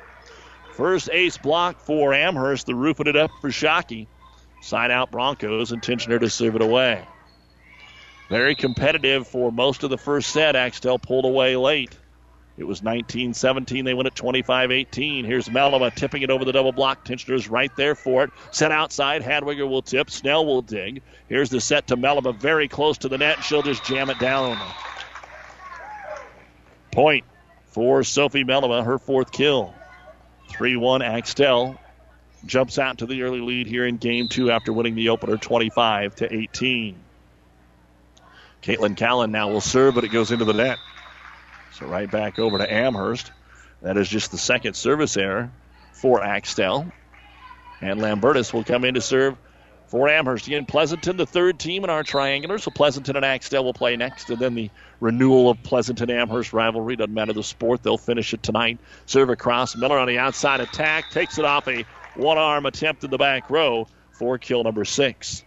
First 0.74 1.08
ace 1.10 1.38
block 1.38 1.80
for 1.80 2.12
Amherst. 2.12 2.66
The 2.66 2.74
roofing 2.74 3.06
it 3.06 3.16
up 3.16 3.30
for 3.40 3.48
Shockey. 3.48 4.06
Side 4.60 4.90
out 4.90 5.10
Broncos 5.10 5.72
Tinchner 5.72 6.20
to 6.20 6.28
serve 6.28 6.54
it 6.54 6.62
away. 6.62 7.06
Very 8.28 8.54
competitive 8.54 9.26
for 9.26 9.50
most 9.50 9.82
of 9.82 9.90
the 9.90 9.98
first 9.98 10.30
set. 10.30 10.56
Axtell 10.56 10.98
pulled 10.98 11.24
away 11.24 11.56
late. 11.56 11.98
It 12.58 12.64
was 12.64 12.82
19 12.82 13.34
17. 13.34 13.84
They 13.84 13.94
win 13.94 14.06
at 14.06 14.14
25 14.14 14.70
18. 14.70 15.24
Here's 15.24 15.48
Melima 15.48 15.94
tipping 15.94 16.22
it 16.22 16.30
over 16.30 16.44
the 16.44 16.52
double 16.52 16.72
block. 16.72 17.04
Tinchner's 17.04 17.48
right 17.48 17.74
there 17.76 17.94
for 17.94 18.24
it. 18.24 18.30
Set 18.50 18.70
outside. 18.70 19.22
Hadwiger 19.22 19.68
will 19.68 19.82
tip. 19.82 20.10
Snell 20.10 20.44
will 20.44 20.62
dig. 20.62 21.02
Here's 21.28 21.50
the 21.50 21.60
set 21.60 21.86
to 21.88 21.96
Melima 21.96 22.36
very 22.36 22.68
close 22.68 22.98
to 22.98 23.08
the 23.08 23.18
net. 23.18 23.42
She'll 23.42 23.62
just 23.62 23.84
jam 23.84 24.10
it 24.10 24.18
down. 24.18 24.58
Point 26.90 27.24
for 27.68 28.04
Sophie 28.04 28.44
Melima, 28.44 28.84
her 28.84 28.98
fourth 28.98 29.32
kill. 29.32 29.74
3 30.50 30.76
1 30.76 31.00
Axtell 31.00 31.78
jumps 32.44 32.78
out 32.78 32.98
to 32.98 33.06
the 33.06 33.22
early 33.22 33.40
lead 33.40 33.66
here 33.66 33.86
in 33.86 33.96
game 33.96 34.28
two 34.28 34.50
after 34.50 34.72
winning 34.72 34.94
the 34.94 35.08
opener 35.08 35.38
25 35.38 36.16
to 36.16 36.34
18. 36.34 36.96
Caitlin 38.62 38.96
Callan 38.96 39.32
now 39.32 39.48
will 39.48 39.60
serve, 39.60 39.94
but 39.94 40.04
it 40.04 40.08
goes 40.08 40.30
into 40.30 40.44
the 40.44 40.52
net. 40.52 40.78
So 41.72 41.86
right 41.86 42.10
back 42.10 42.38
over 42.38 42.58
to 42.58 42.72
Amherst. 42.72 43.32
That 43.82 43.96
is 43.96 44.08
just 44.08 44.30
the 44.30 44.38
second 44.38 44.74
service 44.74 45.16
error 45.16 45.50
for 45.92 46.22
Axtell. 46.22 46.90
And 47.80 48.00
Lambertus 48.00 48.52
will 48.52 48.64
come 48.64 48.84
in 48.84 48.94
to 48.94 49.00
serve 49.00 49.36
for 49.88 50.08
Amherst. 50.08 50.46
Again, 50.46 50.66
Pleasanton, 50.66 51.16
the 51.16 51.26
third 51.26 51.58
team 51.58 51.82
in 51.84 51.90
our 51.90 52.02
triangular. 52.02 52.58
So 52.58 52.70
Pleasanton 52.70 53.16
and 53.16 53.24
Axtell 53.24 53.64
will 53.64 53.74
play 53.74 53.96
next. 53.96 54.30
And 54.30 54.38
then 54.38 54.54
the 54.54 54.70
renewal 55.00 55.50
of 55.50 55.62
Pleasanton 55.62 56.10
Amherst 56.10 56.52
rivalry. 56.52 56.96
Doesn't 56.96 57.12
matter 57.12 57.32
the 57.32 57.42
sport, 57.42 57.82
they'll 57.82 57.98
finish 57.98 58.32
it 58.32 58.42
tonight. 58.42 58.78
Serve 59.06 59.30
across. 59.30 59.74
Miller 59.76 59.98
on 59.98 60.06
the 60.06 60.18
outside 60.18 60.60
attack. 60.60 61.10
Takes 61.10 61.38
it 61.38 61.44
off 61.44 61.66
a 61.68 61.84
one 62.14 62.38
arm 62.38 62.66
attempt 62.66 63.04
in 63.04 63.10
the 63.10 63.18
back 63.18 63.50
row 63.50 63.88
for 64.12 64.38
kill 64.38 64.62
number 64.62 64.84
six. 64.84 65.42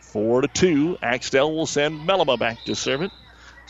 Four 0.00 0.40
to 0.40 0.48
two. 0.48 0.96
Axtell 1.02 1.54
will 1.54 1.66
send 1.66 2.08
Melima 2.08 2.38
back 2.38 2.64
to 2.64 2.74
serve 2.74 3.02
it. 3.02 3.10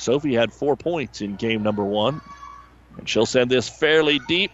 Sophie 0.01 0.35
had 0.35 0.53
four 0.53 0.77
points 0.77 1.21
in 1.21 1.37
game 1.37 1.63
number 1.63 1.85
one. 1.85 2.21
And 2.97 3.09
she'll 3.09 3.27
send 3.27 3.51
this 3.51 3.69
fairly 3.69 4.19
deep. 4.29 4.51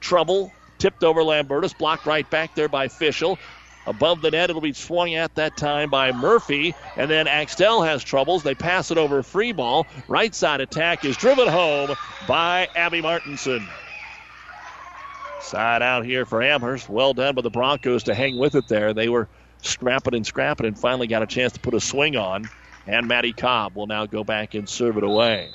Trouble. 0.00 0.52
Tipped 0.78 1.02
over 1.02 1.22
Lambertus. 1.22 1.72
Blocked 1.72 2.06
right 2.06 2.28
back 2.30 2.54
there 2.54 2.68
by 2.68 2.88
Fischel. 2.88 3.38
Above 3.86 4.20
the 4.20 4.30
net, 4.30 4.50
it'll 4.50 4.60
be 4.60 4.74
swung 4.74 5.14
at 5.14 5.34
that 5.36 5.56
time 5.56 5.88
by 5.88 6.12
Murphy. 6.12 6.74
And 6.96 7.10
then 7.10 7.26
Axtell 7.26 7.82
has 7.82 8.04
troubles. 8.04 8.42
They 8.42 8.54
pass 8.54 8.90
it 8.90 8.98
over 8.98 9.22
free 9.22 9.52
ball. 9.52 9.86
Right 10.06 10.34
side 10.34 10.60
attack 10.60 11.04
is 11.04 11.16
driven 11.16 11.48
home 11.48 11.94
by 12.28 12.68
Abby 12.76 13.00
Martinson. 13.00 13.66
Side 15.40 15.80
out 15.80 16.04
here 16.04 16.26
for 16.26 16.42
Amherst. 16.42 16.90
Well 16.90 17.14
done 17.14 17.34
by 17.34 17.42
the 17.42 17.50
Broncos 17.50 18.04
to 18.04 18.14
hang 18.14 18.38
with 18.38 18.54
it 18.54 18.68
there. 18.68 18.92
They 18.92 19.08
were 19.08 19.28
scrapping 19.62 20.14
and 20.14 20.26
scrapping 20.26 20.66
and 20.66 20.78
finally 20.78 21.06
got 21.06 21.22
a 21.22 21.26
chance 21.26 21.54
to 21.54 21.60
put 21.60 21.72
a 21.72 21.80
swing 21.80 22.16
on. 22.16 22.48
And 22.90 23.06
Maddie 23.06 23.32
Cobb 23.32 23.76
will 23.76 23.86
now 23.86 24.06
go 24.06 24.24
back 24.24 24.54
and 24.54 24.68
serve 24.68 24.96
it 24.96 25.04
away. 25.04 25.48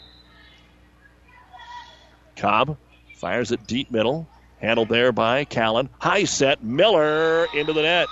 Cobb 2.38 2.78
fires 3.16 3.52
it 3.52 3.68
deep 3.68 3.92
middle. 3.92 4.26
Handled 4.62 4.88
there 4.88 5.12
by 5.12 5.44
Callan. 5.44 5.90
High 6.00 6.24
set. 6.24 6.64
Miller 6.64 7.44
into 7.54 7.74
the 7.74 7.82
net. 7.82 8.10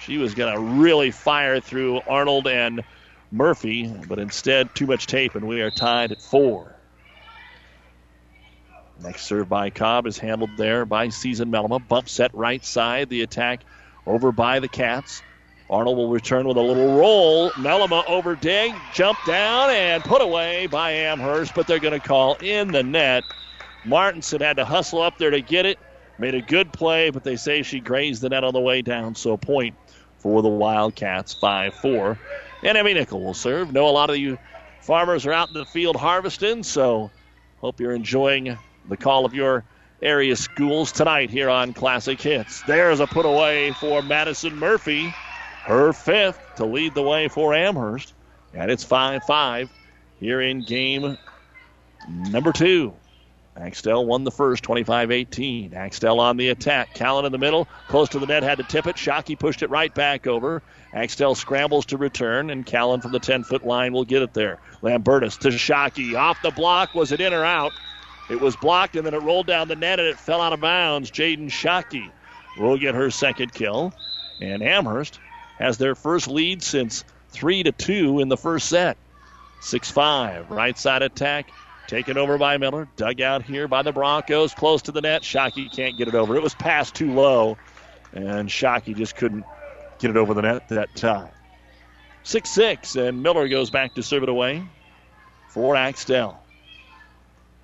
She 0.00 0.18
was 0.18 0.34
going 0.34 0.52
to 0.52 0.58
really 0.58 1.12
fire 1.12 1.60
through 1.60 2.00
Arnold 2.08 2.48
and 2.48 2.82
Murphy, 3.30 3.86
but 4.08 4.18
instead, 4.18 4.74
too 4.74 4.86
much 4.86 5.06
tape, 5.06 5.36
and 5.36 5.46
we 5.46 5.60
are 5.60 5.70
tied 5.70 6.10
at 6.10 6.20
four. 6.20 6.74
Next 9.00 9.26
serve 9.26 9.48
by 9.48 9.70
Cobb 9.70 10.08
is 10.08 10.18
handled 10.18 10.56
there 10.56 10.84
by 10.84 11.10
Season 11.10 11.52
Melima. 11.52 11.86
Bump 11.86 12.08
set 12.08 12.34
right 12.34 12.64
side. 12.64 13.08
The 13.08 13.22
attack 13.22 13.60
over 14.04 14.32
by 14.32 14.58
the 14.58 14.68
Cats. 14.68 15.22
Arnold 15.70 15.98
will 15.98 16.08
return 16.08 16.48
with 16.48 16.56
a 16.56 16.62
little 16.62 16.96
roll. 16.96 17.50
Melima 17.50 18.02
over 18.08 18.34
dig, 18.34 18.74
jump 18.94 19.18
down, 19.26 19.70
and 19.70 20.02
put 20.02 20.22
away 20.22 20.66
by 20.66 20.92
Amherst, 20.92 21.54
but 21.54 21.66
they're 21.66 21.78
going 21.78 21.98
to 21.98 22.06
call 22.06 22.36
in 22.36 22.68
the 22.68 22.82
net. 22.82 23.22
Martinson 23.84 24.40
had 24.40 24.56
to 24.56 24.64
hustle 24.64 25.02
up 25.02 25.18
there 25.18 25.30
to 25.30 25.42
get 25.42 25.66
it. 25.66 25.78
Made 26.18 26.34
a 26.34 26.40
good 26.40 26.72
play, 26.72 27.10
but 27.10 27.22
they 27.22 27.36
say 27.36 27.62
she 27.62 27.80
grazed 27.80 28.22
the 28.22 28.30
net 28.30 28.44
on 28.44 28.52
the 28.54 28.60
way 28.60 28.82
down, 28.82 29.14
so 29.14 29.32
a 29.32 29.38
point 29.38 29.76
for 30.18 30.42
the 30.42 30.48
Wildcats, 30.48 31.34
5 31.34 31.74
4. 31.74 32.18
And 32.64 32.76
Emmy 32.76 32.94
Nickel 32.94 33.20
will 33.20 33.34
serve. 33.34 33.72
Know 33.72 33.88
a 33.88 33.90
lot 33.90 34.10
of 34.10 34.16
you 34.16 34.38
farmers 34.80 35.26
are 35.26 35.32
out 35.32 35.48
in 35.48 35.54
the 35.54 35.66
field 35.66 35.96
harvesting, 35.96 36.62
so 36.62 37.10
hope 37.60 37.78
you're 37.78 37.94
enjoying 37.94 38.56
the 38.88 38.96
call 38.96 39.24
of 39.24 39.34
your 39.34 39.64
area 40.00 40.34
schools 40.34 40.92
tonight 40.92 41.30
here 41.30 41.50
on 41.50 41.72
Classic 41.72 42.20
Hits. 42.20 42.62
There's 42.62 43.00
a 43.00 43.06
put 43.06 43.26
away 43.26 43.72
for 43.72 44.02
Madison 44.02 44.56
Murphy, 44.56 45.12
her 45.64 45.92
fifth 45.92 46.40
to 46.56 46.64
lead 46.64 46.94
the 46.94 47.02
way 47.02 47.28
for 47.28 47.54
Amherst. 47.54 48.14
And 48.54 48.70
it's 48.70 48.84
5 48.84 49.22
5 49.24 49.70
here 50.20 50.40
in 50.40 50.62
game 50.62 51.18
number 52.08 52.52
two. 52.52 52.94
Axtell 53.56 54.06
won 54.06 54.24
the 54.24 54.30
first 54.30 54.62
25 54.62 55.10
18. 55.10 55.74
Axtell 55.74 56.20
on 56.20 56.36
the 56.36 56.48
attack. 56.48 56.94
Callan 56.94 57.24
in 57.24 57.32
the 57.32 57.38
middle, 57.38 57.66
close 57.88 58.08
to 58.10 58.18
the 58.18 58.26
net, 58.26 58.42
had 58.42 58.58
to 58.58 58.64
tip 58.64 58.86
it. 58.86 58.96
Shockey 58.96 59.38
pushed 59.38 59.62
it 59.62 59.70
right 59.70 59.92
back 59.92 60.26
over. 60.26 60.62
Axtell 60.94 61.34
scrambles 61.34 61.86
to 61.86 61.96
return, 61.96 62.50
and 62.50 62.64
Callan 62.64 63.00
from 63.00 63.12
the 63.12 63.18
10 63.18 63.44
foot 63.44 63.66
line 63.66 63.92
will 63.92 64.04
get 64.04 64.22
it 64.22 64.32
there. 64.32 64.58
Lambertus 64.80 65.36
to 65.38 65.48
Shockey. 65.48 66.16
Off 66.16 66.40
the 66.42 66.50
block. 66.52 66.94
Was 66.94 67.12
it 67.12 67.20
in 67.20 67.34
or 67.34 67.44
out? 67.44 67.72
It 68.30 68.40
was 68.40 68.56
blocked, 68.56 68.96
and 68.96 69.04
then 69.04 69.14
it 69.14 69.22
rolled 69.22 69.46
down 69.46 69.68
the 69.68 69.76
net, 69.76 69.98
and 69.98 70.08
it 70.08 70.18
fell 70.18 70.40
out 70.40 70.52
of 70.52 70.60
bounds. 70.60 71.10
Jaden 71.10 71.50
Shockey 71.50 72.10
will 72.58 72.78
get 72.78 72.94
her 72.94 73.10
second 73.10 73.52
kill. 73.52 73.92
And 74.40 74.62
Amherst 74.62 75.18
has 75.58 75.78
their 75.78 75.94
first 75.94 76.28
lead 76.28 76.62
since 76.62 77.04
3 77.30 77.64
to 77.64 77.72
2 77.72 78.20
in 78.20 78.28
the 78.28 78.36
first 78.36 78.68
set. 78.68 78.96
6 79.60 79.90
5. 79.90 80.50
Right 80.50 80.78
side 80.78 81.02
attack. 81.02 81.50
Taken 81.88 82.18
over 82.18 82.36
by 82.38 82.58
Miller. 82.58 82.86
Dug 82.96 83.20
out 83.20 83.42
here 83.42 83.66
by 83.66 83.82
the 83.82 83.92
Broncos. 83.92 84.54
Close 84.54 84.82
to 84.82 84.92
the 84.92 85.00
net. 85.00 85.22
Shockey 85.22 85.74
can't 85.74 85.96
get 85.96 86.08
it 86.08 86.14
over. 86.14 86.36
It 86.36 86.42
was 86.42 86.54
passed 86.54 86.94
too 86.94 87.12
low. 87.12 87.56
And 88.12 88.48
Shockey 88.48 88.94
just 88.94 89.16
couldn't 89.16 89.44
get 89.98 90.10
it 90.10 90.16
over 90.16 90.34
the 90.34 90.42
net 90.42 90.68
that 90.68 90.94
time. 90.94 91.30
6 92.22 92.50
6. 92.50 92.96
And 92.96 93.22
Miller 93.22 93.48
goes 93.48 93.70
back 93.70 93.94
to 93.94 94.02
serve 94.02 94.22
it 94.22 94.28
away 94.28 94.62
for 95.48 95.76
Axtell. 95.76 96.38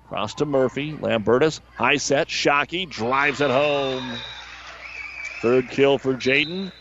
Cross 0.09 0.35
to 0.35 0.45
Murphy. 0.45 0.97
Lambertus. 0.99 1.61
High 1.75 1.97
set. 1.97 2.27
Shockey 2.27 2.89
drives 2.89 3.41
it 3.41 3.49
home. 3.49 4.17
Third 5.41 5.69
kill 5.69 5.97
for 5.97 6.13
Jaden. 6.13 6.71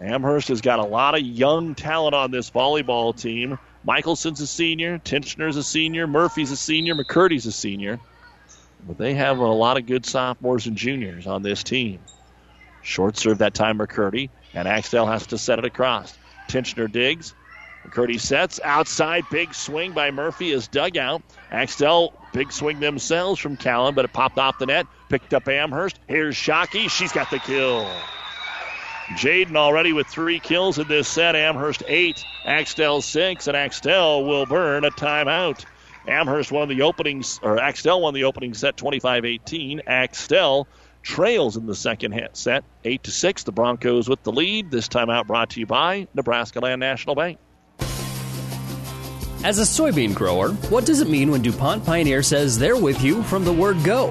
Amherst 0.00 0.48
has 0.48 0.60
got 0.60 0.78
a 0.78 0.84
lot 0.84 1.14
of 1.16 1.22
young 1.22 1.74
talent 1.74 2.14
on 2.14 2.30
this 2.30 2.50
volleyball 2.50 3.16
team. 3.18 3.58
Michelson's 3.84 4.40
a 4.40 4.46
senior, 4.46 4.98
Tinchner's 4.98 5.56
a 5.56 5.62
senior, 5.62 6.06
Murphy's 6.06 6.50
a 6.50 6.56
senior, 6.56 6.94
McCurdy's 6.94 7.46
a 7.46 7.52
senior. 7.52 7.98
But 8.86 8.98
they 8.98 9.14
have 9.14 9.38
a 9.38 9.46
lot 9.46 9.76
of 9.76 9.86
good 9.86 10.06
sophomores 10.06 10.66
and 10.66 10.76
juniors 10.76 11.26
on 11.26 11.42
this 11.42 11.62
team. 11.62 11.98
Short 12.82 13.16
serve 13.16 13.38
that 13.38 13.54
time, 13.54 13.78
McCurdy, 13.78 14.30
and 14.54 14.68
Axtell 14.68 15.06
has 15.06 15.26
to 15.28 15.38
set 15.38 15.58
it 15.58 15.64
across. 15.64 16.16
Tinchner 16.48 16.90
digs. 16.90 17.34
McCurdy 17.84 18.20
sets 18.20 18.60
outside. 18.62 19.24
Big 19.30 19.54
swing 19.54 19.92
by 19.92 20.10
Murphy 20.10 20.52
is 20.52 20.68
dug 20.68 20.96
out. 20.96 21.22
Axtell, 21.50 22.12
big 22.32 22.52
swing 22.52 22.80
themselves 22.80 23.40
from 23.40 23.56
Callan, 23.56 23.94
but 23.94 24.04
it 24.04 24.12
popped 24.12 24.38
off 24.38 24.58
the 24.58 24.66
net. 24.66 24.86
Picked 25.08 25.34
up 25.34 25.48
Amherst. 25.48 25.98
Here's 26.06 26.36
Shockey. 26.36 26.88
She's 26.90 27.12
got 27.12 27.30
the 27.30 27.38
kill. 27.38 27.88
Jaden 29.16 29.56
already 29.56 29.92
with 29.92 30.06
three 30.06 30.38
kills 30.38 30.78
in 30.78 30.86
this 30.86 31.08
set. 31.08 31.34
Amherst 31.34 31.82
eight, 31.86 32.24
Axtell 32.44 33.00
six, 33.00 33.46
and 33.46 33.56
Axtell 33.56 34.24
will 34.24 34.46
burn 34.46 34.84
a 34.84 34.90
timeout. 34.90 35.64
Amherst 36.06 36.52
won 36.52 36.68
the 36.68 36.82
opening, 36.82 37.22
or 37.42 37.58
Axtell 37.58 38.00
won 38.00 38.14
the 38.14 38.24
opening 38.24 38.54
set 38.54 38.76
25-18. 38.76 39.80
Axtell 39.86 40.68
trails 41.02 41.56
in 41.56 41.66
the 41.66 41.74
second 41.74 42.28
set, 42.32 42.64
eight 42.84 43.02
to 43.04 43.10
six. 43.10 43.42
The 43.44 43.52
Broncos 43.52 44.08
with 44.08 44.22
the 44.22 44.32
lead. 44.32 44.70
This 44.70 44.88
timeout 44.88 45.26
brought 45.26 45.50
to 45.50 45.60
you 45.60 45.66
by 45.66 46.06
Nebraska 46.14 46.60
Land 46.60 46.80
National 46.80 47.14
Bank. 47.14 47.38
As 49.44 49.58
a 49.58 49.62
soybean 49.62 50.14
grower, 50.14 50.50
what 50.68 50.84
does 50.84 51.00
it 51.00 51.08
mean 51.08 51.30
when 51.30 51.42
DuPont 51.42 51.84
Pioneer 51.84 52.22
says 52.22 52.58
they're 52.58 52.76
with 52.76 53.02
you 53.02 53.22
from 53.22 53.44
the 53.44 53.52
word 53.52 53.82
go? 53.84 54.08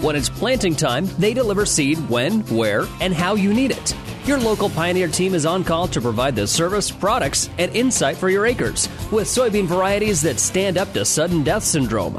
When 0.00 0.14
it's 0.14 0.30
planting 0.30 0.76
time, 0.76 1.06
they 1.18 1.34
deliver 1.34 1.66
seed 1.66 1.98
when, 2.08 2.40
where, 2.46 2.86
and 3.00 3.12
how 3.12 3.34
you 3.34 3.52
need 3.52 3.72
it. 3.72 3.94
Your 4.26 4.38
local 4.38 4.68
Pioneer 4.68 5.08
team 5.08 5.34
is 5.34 5.46
on 5.46 5.64
call 5.64 5.88
to 5.88 6.00
provide 6.00 6.36
the 6.36 6.46
service, 6.46 6.90
products, 6.90 7.48
and 7.58 7.74
insight 7.74 8.16
for 8.16 8.28
your 8.28 8.44
acres 8.44 8.86
with 9.10 9.26
soybean 9.26 9.66
varieties 9.66 10.20
that 10.22 10.38
stand 10.38 10.76
up 10.76 10.92
to 10.92 11.04
sudden 11.06 11.42
death 11.42 11.64
syndrome. 11.64 12.16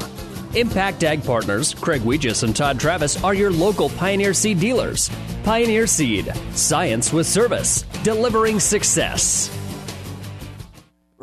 Impact 0.54 1.04
Ag 1.04 1.24
Partners, 1.24 1.72
Craig 1.72 2.02
Weegis 2.02 2.42
and 2.42 2.54
Todd 2.54 2.78
Travis 2.80 3.22
are 3.22 3.34
your 3.34 3.52
local 3.52 3.88
Pioneer 3.90 4.34
Seed 4.34 4.58
dealers. 4.58 5.10
Pioneer 5.44 5.86
Seed, 5.86 6.32
science 6.54 7.12
with 7.12 7.26
service, 7.26 7.82
delivering 8.02 8.58
success. 8.58 9.61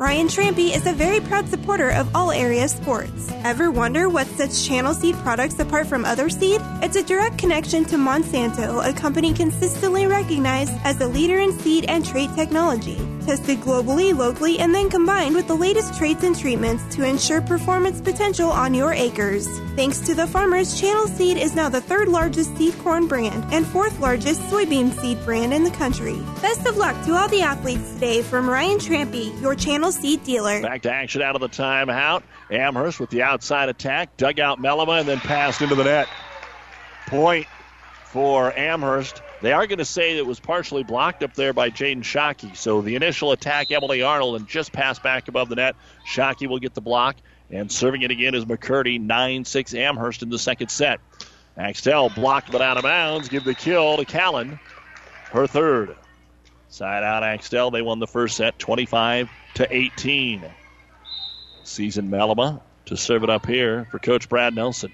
Ryan 0.00 0.28
Trampy 0.28 0.74
is 0.74 0.86
a 0.86 0.94
very 0.94 1.20
proud 1.20 1.46
supporter 1.46 1.90
of 1.90 2.16
all 2.16 2.32
area 2.32 2.66
sports. 2.68 3.30
Ever 3.44 3.70
wonder 3.70 4.08
what 4.08 4.26
sets 4.28 4.66
Channel 4.66 4.94
Seed 4.94 5.14
products 5.16 5.58
apart 5.58 5.86
from 5.88 6.06
other 6.06 6.30
seed? 6.30 6.62
It's 6.80 6.96
a 6.96 7.02
direct 7.02 7.36
connection 7.36 7.84
to 7.84 7.96
Monsanto, 7.96 8.80
a 8.82 8.94
company 8.94 9.34
consistently 9.34 10.06
recognized 10.06 10.72
as 10.84 10.98
a 11.02 11.06
leader 11.06 11.38
in 11.38 11.52
seed 11.58 11.84
and 11.84 12.02
trait 12.02 12.30
technology. 12.34 12.96
Tested 13.30 13.60
globally, 13.60 14.12
locally, 14.12 14.58
and 14.58 14.74
then 14.74 14.90
combined 14.90 15.36
with 15.36 15.46
the 15.46 15.54
latest 15.54 15.96
traits 15.96 16.24
and 16.24 16.36
treatments 16.36 16.82
to 16.96 17.04
ensure 17.04 17.40
performance 17.40 18.00
potential 18.00 18.50
on 18.50 18.74
your 18.74 18.92
acres. 18.92 19.46
Thanks 19.76 20.00
to 20.00 20.16
the 20.16 20.26
farmers, 20.26 20.80
Channel 20.80 21.06
Seed 21.06 21.36
is 21.36 21.54
now 21.54 21.68
the 21.68 21.80
third 21.80 22.08
largest 22.08 22.56
seed 22.56 22.76
corn 22.78 23.06
brand 23.06 23.44
and 23.52 23.64
fourth 23.64 24.00
largest 24.00 24.40
soybean 24.50 24.92
seed 25.00 25.24
brand 25.24 25.54
in 25.54 25.62
the 25.62 25.70
country. 25.70 26.18
Best 26.42 26.66
of 26.66 26.76
luck 26.76 27.00
to 27.04 27.14
all 27.14 27.28
the 27.28 27.40
athletes 27.40 27.92
today 27.92 28.20
from 28.20 28.50
Ryan 28.50 28.78
Trampy, 28.78 29.40
your 29.40 29.54
Channel 29.54 29.92
Seed 29.92 30.24
dealer. 30.24 30.60
Back 30.60 30.82
to 30.82 30.92
action 30.92 31.22
out 31.22 31.36
of 31.36 31.40
the 31.40 31.48
timeout. 31.48 32.24
Amherst 32.50 32.98
with 32.98 33.10
the 33.10 33.22
outside 33.22 33.68
attack, 33.68 34.16
dug 34.16 34.40
out 34.40 34.58
Melima 34.58 34.98
and 34.98 35.08
then 35.08 35.20
passed 35.20 35.62
into 35.62 35.76
the 35.76 35.84
net. 35.84 36.08
Point 37.06 37.46
for 38.06 38.52
Amherst. 38.58 39.22
They 39.42 39.52
are 39.52 39.66
going 39.66 39.78
to 39.78 39.84
say 39.86 40.18
it 40.18 40.26
was 40.26 40.38
partially 40.38 40.82
blocked 40.82 41.22
up 41.22 41.34
there 41.34 41.52
by 41.52 41.70
Jaden 41.70 42.02
Shockey. 42.02 42.54
So 42.56 42.82
the 42.82 42.94
initial 42.96 43.32
attack, 43.32 43.70
Emily 43.70 44.02
Arnold, 44.02 44.36
and 44.36 44.46
just 44.46 44.72
passed 44.72 45.02
back 45.02 45.28
above 45.28 45.48
the 45.48 45.56
net. 45.56 45.76
Shockey 46.06 46.46
will 46.46 46.58
get 46.58 46.74
the 46.74 46.82
block. 46.82 47.16
And 47.50 47.72
serving 47.72 48.02
it 48.02 48.10
again 48.10 48.34
is 48.34 48.44
McCurdy, 48.44 49.00
9 49.00 49.44
6 49.44 49.74
Amherst 49.74 50.22
in 50.22 50.28
the 50.28 50.38
second 50.38 50.70
set. 50.70 51.00
Axtell 51.56 52.10
blocked 52.10 52.52
but 52.52 52.62
out 52.62 52.76
of 52.76 52.84
bounds. 52.84 53.28
Give 53.28 53.42
the 53.42 53.54
kill 53.54 53.96
to 53.96 54.04
Callan, 54.04 54.60
her 55.32 55.46
third. 55.46 55.96
Side 56.68 57.02
out 57.02 57.24
Axtell. 57.24 57.70
They 57.70 57.82
won 57.82 57.98
the 57.98 58.06
first 58.06 58.36
set 58.36 58.58
25 58.58 59.28
to 59.54 59.74
18. 59.74 60.44
Season 61.64 62.08
Melima 62.08 62.60
to 62.86 62.96
serve 62.96 63.24
it 63.24 63.30
up 63.30 63.46
here 63.46 63.86
for 63.90 63.98
Coach 63.98 64.28
Brad 64.28 64.54
Nelson. 64.54 64.92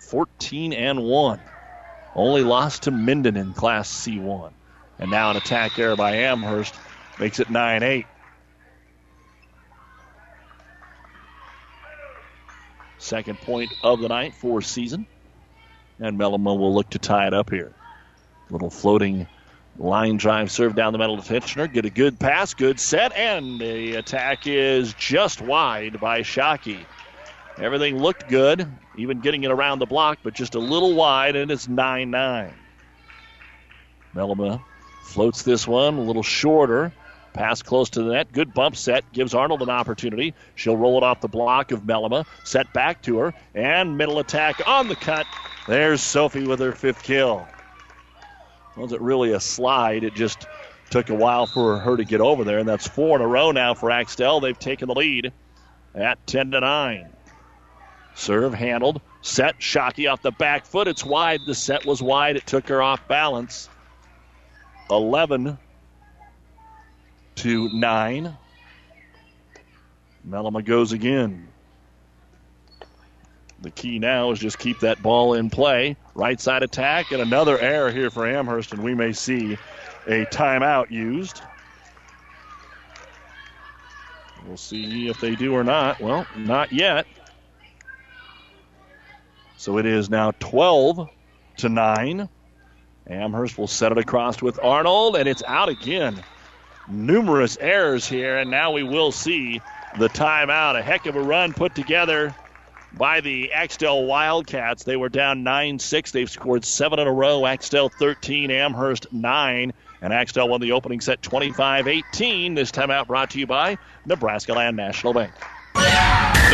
14 0.00 0.72
and 0.72 1.02
1. 1.02 1.40
Only 2.14 2.42
lost 2.42 2.84
to 2.84 2.90
Minden 2.90 3.36
in 3.36 3.52
Class 3.52 3.90
C1. 3.90 4.52
And 4.98 5.10
now 5.10 5.30
an 5.30 5.36
attack 5.36 5.72
there 5.76 5.96
by 5.96 6.12
Amherst 6.16 6.74
makes 7.18 7.40
it 7.40 7.50
9 7.50 7.82
8. 7.82 8.06
Second 12.98 13.38
point 13.40 13.72
of 13.82 14.00
the 14.00 14.08
night 14.08 14.34
for 14.34 14.62
season. 14.62 15.06
And 16.00 16.18
Melima 16.18 16.58
will 16.58 16.74
look 16.74 16.90
to 16.90 16.98
tie 16.98 17.26
it 17.26 17.34
up 17.34 17.50
here. 17.50 17.72
Little 18.50 18.70
floating 18.70 19.26
line 19.78 20.16
drive 20.16 20.50
serve 20.50 20.74
down 20.74 20.92
the 20.92 20.98
middle 20.98 21.20
to 21.20 21.22
Tinchner. 21.22 21.72
Get 21.72 21.84
a 21.84 21.90
good 21.90 22.18
pass, 22.18 22.54
good 22.54 22.78
set, 22.78 23.12
and 23.12 23.60
the 23.60 23.96
attack 23.96 24.46
is 24.46 24.94
just 24.94 25.40
wide 25.40 26.00
by 26.00 26.20
Shockey. 26.22 26.84
Everything 27.58 27.98
looked 27.98 28.28
good, 28.28 28.66
even 28.96 29.20
getting 29.20 29.44
it 29.44 29.50
around 29.50 29.78
the 29.78 29.86
block, 29.86 30.18
but 30.22 30.34
just 30.34 30.54
a 30.54 30.58
little 30.58 30.94
wide, 30.94 31.36
and 31.36 31.50
it's 31.50 31.68
9 31.68 32.10
9. 32.10 32.54
Melima 34.14 34.62
floats 35.02 35.42
this 35.42 35.66
one 35.66 35.98
a 35.98 36.00
little 36.00 36.22
shorter. 36.22 36.92
Pass 37.32 37.62
close 37.62 37.90
to 37.90 38.02
the 38.02 38.12
net. 38.12 38.32
Good 38.32 38.54
bump 38.54 38.76
set. 38.76 39.12
Gives 39.12 39.34
Arnold 39.34 39.60
an 39.62 39.68
opportunity. 39.68 40.34
She'll 40.54 40.76
roll 40.76 40.96
it 40.98 41.02
off 41.02 41.20
the 41.20 41.28
block 41.28 41.72
of 41.72 41.82
Melima. 41.82 42.24
Set 42.44 42.72
back 42.72 43.02
to 43.02 43.18
her. 43.18 43.34
And 43.56 43.98
middle 43.98 44.20
attack 44.20 44.60
on 44.68 44.86
the 44.86 44.94
cut. 44.94 45.26
There's 45.66 46.00
Sophie 46.00 46.46
with 46.46 46.60
her 46.60 46.70
fifth 46.70 47.02
kill. 47.02 47.46
Wasn't 48.76 49.00
really 49.00 49.32
a 49.32 49.40
slide. 49.40 50.04
It 50.04 50.14
just 50.14 50.46
took 50.90 51.10
a 51.10 51.14
while 51.14 51.46
for 51.46 51.78
her 51.80 51.96
to 51.96 52.04
get 52.04 52.20
over 52.20 52.44
there. 52.44 52.58
And 52.58 52.68
that's 52.68 52.86
four 52.86 53.16
in 53.16 53.22
a 53.22 53.26
row 53.26 53.50
now 53.50 53.74
for 53.74 53.90
Axtell. 53.90 54.38
They've 54.38 54.58
taken 54.58 54.86
the 54.86 54.94
lead 54.94 55.32
at 55.96 56.24
10 56.28 56.52
to 56.52 56.60
9. 56.60 57.13
Serve 58.14 58.54
handled. 58.54 59.00
Set. 59.22 59.58
Shockey 59.58 60.10
off 60.10 60.22
the 60.22 60.30
back 60.30 60.66
foot. 60.66 60.88
It's 60.88 61.04
wide. 61.04 61.40
The 61.46 61.54
set 61.54 61.84
was 61.84 62.02
wide. 62.02 62.36
It 62.36 62.46
took 62.46 62.68
her 62.68 62.80
off 62.82 63.06
balance. 63.08 63.68
11 64.90 65.58
to 67.36 67.68
9. 67.72 68.36
Melima 70.28 70.64
goes 70.64 70.92
again. 70.92 71.48
The 73.60 73.70
key 73.70 73.98
now 73.98 74.30
is 74.30 74.38
just 74.38 74.58
keep 74.58 74.80
that 74.80 75.02
ball 75.02 75.34
in 75.34 75.48
play. 75.48 75.96
Right 76.14 76.38
side 76.38 76.62
attack 76.62 77.12
and 77.12 77.22
another 77.22 77.58
error 77.58 77.90
here 77.90 78.10
for 78.10 78.26
Amherst, 78.26 78.72
and 78.72 78.82
we 78.82 78.94
may 78.94 79.12
see 79.12 79.56
a 80.06 80.26
timeout 80.26 80.90
used. 80.90 81.40
We'll 84.46 84.58
see 84.58 85.08
if 85.08 85.18
they 85.20 85.34
do 85.34 85.54
or 85.54 85.64
not. 85.64 85.98
Well, 86.00 86.26
not 86.36 86.72
yet. 86.72 87.06
So 89.56 89.78
it 89.78 89.86
is 89.86 90.10
now 90.10 90.32
12 90.40 91.08
to 91.58 91.68
9. 91.68 92.28
Amherst 93.06 93.58
will 93.58 93.66
set 93.66 93.92
it 93.92 93.98
across 93.98 94.40
with 94.40 94.58
Arnold, 94.62 95.16
and 95.16 95.28
it's 95.28 95.42
out 95.46 95.68
again. 95.68 96.22
Numerous 96.88 97.56
errors 97.60 98.06
here, 98.06 98.38
and 98.38 98.50
now 98.50 98.72
we 98.72 98.82
will 98.82 99.12
see 99.12 99.60
the 99.98 100.08
timeout. 100.08 100.78
A 100.78 100.82
heck 100.82 101.06
of 101.06 101.16
a 101.16 101.20
run 101.20 101.52
put 101.52 101.74
together 101.74 102.34
by 102.92 103.20
the 103.20 103.52
Axtell 103.52 104.04
Wildcats. 104.04 104.84
They 104.84 104.96
were 104.96 105.08
down 105.08 105.42
9 105.42 105.78
6. 105.78 106.12
They've 106.12 106.30
scored 106.30 106.64
seven 106.64 106.98
in 106.98 107.06
a 107.06 107.12
row. 107.12 107.46
Axtell 107.46 107.88
13, 107.88 108.50
Amherst 108.50 109.12
9. 109.12 109.72
And 110.02 110.12
Axtell 110.12 110.48
won 110.48 110.60
the 110.60 110.72
opening 110.72 111.00
set 111.00 111.22
25 111.22 111.88
18. 111.88 112.54
This 112.54 112.70
timeout 112.70 113.06
brought 113.06 113.30
to 113.30 113.38
you 113.38 113.46
by 113.46 113.78
Nebraska 114.06 114.52
Land 114.52 114.76
National 114.76 115.12
Bank. 115.12 115.32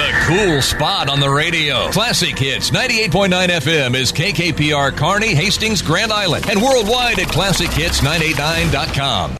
The 0.01 0.13
cool 0.25 0.63
spot 0.63 1.11
on 1.11 1.21
the 1.21 1.29
radio. 1.29 1.91
Classic 1.91 2.39
Hits 2.39 2.71
98.9 2.71 3.49
FM 3.49 3.95
is 3.95 4.11
KKPR 4.11 4.97
Kearney, 4.97 5.35
Hastings, 5.35 5.83
Grand 5.83 6.11
Island, 6.11 6.49
and 6.49 6.63
worldwide 6.63 7.19
at 7.19 7.29
ClassicHits989.com. 7.29 9.37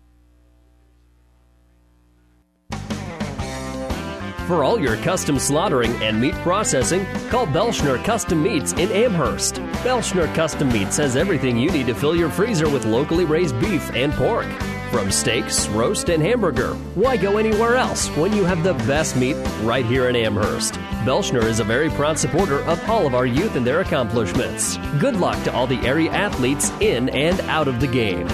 For 4.47 4.63
all 4.63 4.79
your 4.79 4.99
custom 4.99 5.39
slaughtering 5.39 5.93
and 6.03 6.21
meat 6.21 6.35
processing, 6.35 7.07
call 7.31 7.47
Belschner 7.47 8.05
Custom 8.05 8.43
Meats 8.43 8.75
in 8.75 8.93
Amherst. 8.93 9.55
Belschner 9.83 10.27
Custom 10.35 10.69
Meats 10.69 10.99
has 10.99 11.17
everything 11.17 11.57
you 11.57 11.71
need 11.71 11.87
to 11.87 11.95
fill 11.95 12.15
your 12.15 12.29
freezer 12.29 12.69
with 12.69 12.85
locally 12.85 13.25
raised 13.25 13.59
beef 13.61 13.91
and 13.95 14.13
pork. 14.13 14.45
From 14.91 15.13
steaks, 15.13 15.69
roast, 15.69 16.09
and 16.09 16.21
hamburger, 16.21 16.75
why 16.97 17.17
go 17.17 17.37
anywhere 17.37 17.77
else 17.77 18.09
when 18.17 18.33
you 18.33 18.45
have 18.45 18.65
the 18.65 18.75
best 18.75 19.15
meat 19.15 19.37
right 19.63 19.87
here 19.87 20.09
in 20.09 20.17
Amherst? 20.17 20.75
Belschner 21.05 21.45
is 21.45 21.61
a 21.61 21.65
very 21.65 21.89
proud 21.91 22.19
supporter 22.19 22.59
of 22.63 22.91
all 22.91 23.07
of 23.07 23.15
our 23.15 23.25
youth 23.25 23.55
and 23.55 23.65
their 23.65 23.83
accomplishments. 23.83 24.79
Good 24.99 25.15
luck 25.15 25.41
to 25.45 25.53
all 25.53 25.69
the 25.69 25.79
area 25.87 26.11
athletes 26.11 26.71
in 26.81 27.09
and 27.11 27.41
out 27.43 27.69
of 27.69 27.79
the 27.79 27.87
game. 27.87 28.27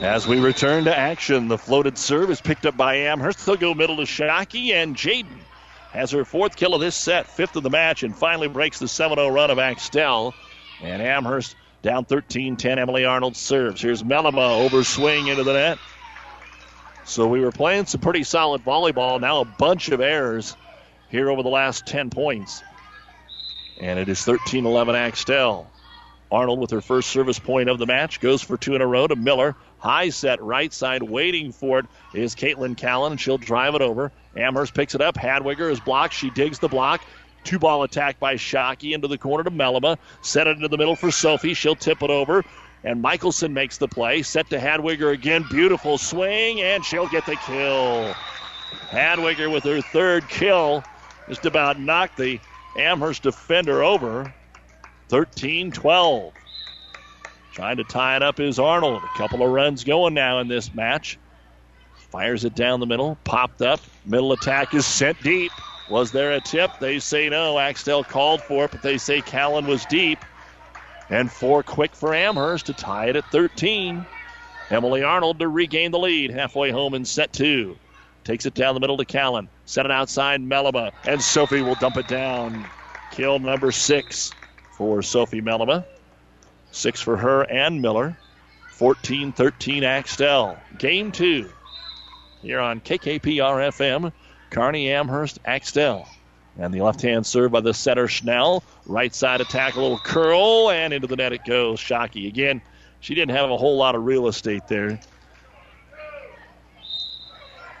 As 0.00 0.28
we 0.28 0.38
return 0.38 0.84
to 0.84 0.96
action, 0.96 1.48
the 1.48 1.58
floated 1.58 1.98
serve 1.98 2.30
is 2.30 2.40
picked 2.40 2.66
up 2.66 2.76
by 2.76 2.94
Amherst. 2.94 3.44
They'll 3.44 3.56
go 3.56 3.74
middle 3.74 3.96
to 3.96 4.04
Shockey, 4.04 4.70
and 4.70 4.94
Jaden 4.94 5.26
has 5.90 6.12
her 6.12 6.24
fourth 6.24 6.54
kill 6.54 6.72
of 6.72 6.80
this 6.80 6.94
set, 6.94 7.26
fifth 7.26 7.56
of 7.56 7.64
the 7.64 7.70
match, 7.70 8.04
and 8.04 8.16
finally 8.16 8.46
breaks 8.46 8.78
the 8.78 8.86
7 8.86 9.18
0 9.18 9.28
run 9.30 9.50
of 9.50 9.58
Axtell. 9.58 10.34
And 10.80 11.02
Amherst 11.02 11.56
down 11.86 12.04
13 12.04 12.56
10. 12.56 12.78
Emily 12.80 13.04
Arnold 13.04 13.36
serves. 13.36 13.80
Here's 13.80 14.02
Melima 14.02 14.64
over 14.64 14.82
swing 14.82 15.28
into 15.28 15.44
the 15.44 15.52
net. 15.52 15.78
So 17.04 17.28
we 17.28 17.40
were 17.40 17.52
playing 17.52 17.86
some 17.86 18.00
pretty 18.00 18.24
solid 18.24 18.64
volleyball. 18.64 19.20
Now 19.20 19.40
a 19.40 19.44
bunch 19.44 19.90
of 19.90 20.00
errors 20.00 20.56
here 21.10 21.30
over 21.30 21.44
the 21.44 21.48
last 21.48 21.86
10 21.86 22.10
points. 22.10 22.64
And 23.80 24.00
it 24.00 24.08
is 24.08 24.24
13 24.24 24.66
11 24.66 24.96
Axtell. 24.96 25.70
Arnold 26.32 26.58
with 26.58 26.72
her 26.72 26.80
first 26.80 27.10
service 27.10 27.38
point 27.38 27.68
of 27.68 27.78
the 27.78 27.86
match 27.86 28.18
goes 28.18 28.42
for 28.42 28.56
two 28.56 28.74
in 28.74 28.82
a 28.82 28.86
row 28.86 29.06
to 29.06 29.14
Miller. 29.14 29.54
High 29.78 30.08
set 30.08 30.42
right 30.42 30.72
side, 30.72 31.04
waiting 31.04 31.52
for 31.52 31.78
it 31.78 31.86
is 32.14 32.34
Caitlin 32.34 32.76
Callan. 32.76 33.12
and 33.12 33.20
She'll 33.20 33.38
drive 33.38 33.76
it 33.76 33.82
over. 33.82 34.10
Amherst 34.36 34.74
picks 34.74 34.96
it 34.96 35.00
up. 35.00 35.14
Hadwiger 35.14 35.70
is 35.70 35.78
blocked. 35.78 36.14
She 36.14 36.30
digs 36.30 36.58
the 36.58 36.68
block. 36.68 37.00
Two 37.46 37.60
ball 37.60 37.84
attack 37.84 38.18
by 38.18 38.34
Shockey 38.34 38.92
into 38.92 39.06
the 39.06 39.16
corner 39.16 39.44
to 39.44 39.52
Melima. 39.52 39.98
Set 40.20 40.48
it 40.48 40.56
into 40.56 40.66
the 40.66 40.76
middle 40.76 40.96
for 40.96 41.12
Sophie. 41.12 41.54
She'll 41.54 41.76
tip 41.76 42.02
it 42.02 42.10
over. 42.10 42.44
And 42.82 43.00
Michelson 43.00 43.54
makes 43.54 43.78
the 43.78 43.86
play. 43.86 44.22
Set 44.22 44.50
to 44.50 44.58
Hadwiger 44.58 45.12
again. 45.12 45.44
Beautiful 45.48 45.96
swing, 45.96 46.60
and 46.60 46.84
she'll 46.84 47.08
get 47.08 47.24
the 47.24 47.36
kill. 47.36 48.12
Hadwiger 48.90 49.50
with 49.50 49.62
her 49.62 49.80
third 49.80 50.28
kill. 50.28 50.82
Just 51.28 51.46
about 51.46 51.78
knocked 51.78 52.16
the 52.16 52.40
Amherst 52.76 53.22
defender 53.22 53.84
over. 53.84 54.34
13 55.08 55.70
12. 55.70 56.32
Trying 57.52 57.76
to 57.76 57.84
tie 57.84 58.16
it 58.16 58.22
up 58.24 58.40
is 58.40 58.58
Arnold. 58.58 59.04
A 59.04 59.18
couple 59.18 59.40
of 59.44 59.52
runs 59.52 59.84
going 59.84 60.14
now 60.14 60.40
in 60.40 60.48
this 60.48 60.74
match. 60.74 61.16
Fires 62.10 62.44
it 62.44 62.56
down 62.56 62.80
the 62.80 62.86
middle. 62.86 63.16
Popped 63.22 63.62
up. 63.62 63.78
Middle 64.04 64.32
attack 64.32 64.74
is 64.74 64.84
sent 64.84 65.22
deep. 65.22 65.52
Was 65.88 66.10
there 66.12 66.32
a 66.32 66.40
tip? 66.40 66.70
They 66.80 66.98
say 66.98 67.28
no. 67.28 67.58
Axtell 67.58 68.02
called 68.04 68.42
for 68.42 68.64
it, 68.64 68.72
but 68.72 68.82
they 68.82 68.98
say 68.98 69.20
Callan 69.20 69.66
was 69.66 69.84
deep. 69.86 70.18
And 71.08 71.30
four 71.30 71.62
quick 71.62 71.94
for 71.94 72.14
Amherst 72.14 72.66
to 72.66 72.72
tie 72.72 73.06
it 73.06 73.16
at 73.16 73.30
13. 73.30 74.04
Emily 74.70 75.02
Arnold 75.04 75.38
to 75.38 75.48
regain 75.48 75.92
the 75.92 75.98
lead 75.98 76.32
halfway 76.32 76.70
home 76.70 76.94
in 76.94 77.04
set 77.04 77.32
two. 77.32 77.76
Takes 78.24 78.46
it 78.46 78.54
down 78.54 78.74
the 78.74 78.80
middle 78.80 78.96
to 78.96 79.04
Callan. 79.04 79.48
Set 79.66 79.84
it 79.84 79.92
outside 79.92 80.40
Melima. 80.40 80.90
And 81.04 81.22
Sophie 81.22 81.62
will 81.62 81.76
dump 81.76 81.96
it 81.96 82.08
down. 82.08 82.66
Kill 83.12 83.38
number 83.38 83.70
six 83.70 84.32
for 84.76 85.02
Sophie 85.02 85.40
Melima. 85.40 85.84
Six 86.72 87.00
for 87.00 87.16
her 87.16 87.42
and 87.42 87.80
Miller. 87.80 88.18
14 88.72 89.32
13 89.32 89.84
Axtell. 89.84 90.58
Game 90.78 91.12
two 91.12 91.48
here 92.42 92.60
on 92.60 92.80
KKPR 92.80 93.20
FM. 93.68 94.12
Kearney 94.50 94.90
Amherst 94.90 95.38
Axtell. 95.44 96.08
And 96.58 96.72
the 96.72 96.80
left 96.80 97.02
hand 97.02 97.26
serve 97.26 97.52
by 97.52 97.60
the 97.60 97.74
setter 97.74 98.08
Snell. 98.08 98.64
Right 98.86 99.14
side 99.14 99.40
attack, 99.40 99.76
a 99.76 99.80
little 99.80 99.98
curl, 99.98 100.70
and 100.70 100.94
into 100.94 101.06
the 101.06 101.16
net 101.16 101.32
it 101.32 101.44
goes. 101.44 101.78
Shockey. 101.80 102.28
Again, 102.28 102.62
she 103.00 103.14
didn't 103.14 103.36
have 103.36 103.50
a 103.50 103.56
whole 103.56 103.76
lot 103.76 103.94
of 103.94 104.04
real 104.04 104.26
estate 104.26 104.66
there. 104.68 104.98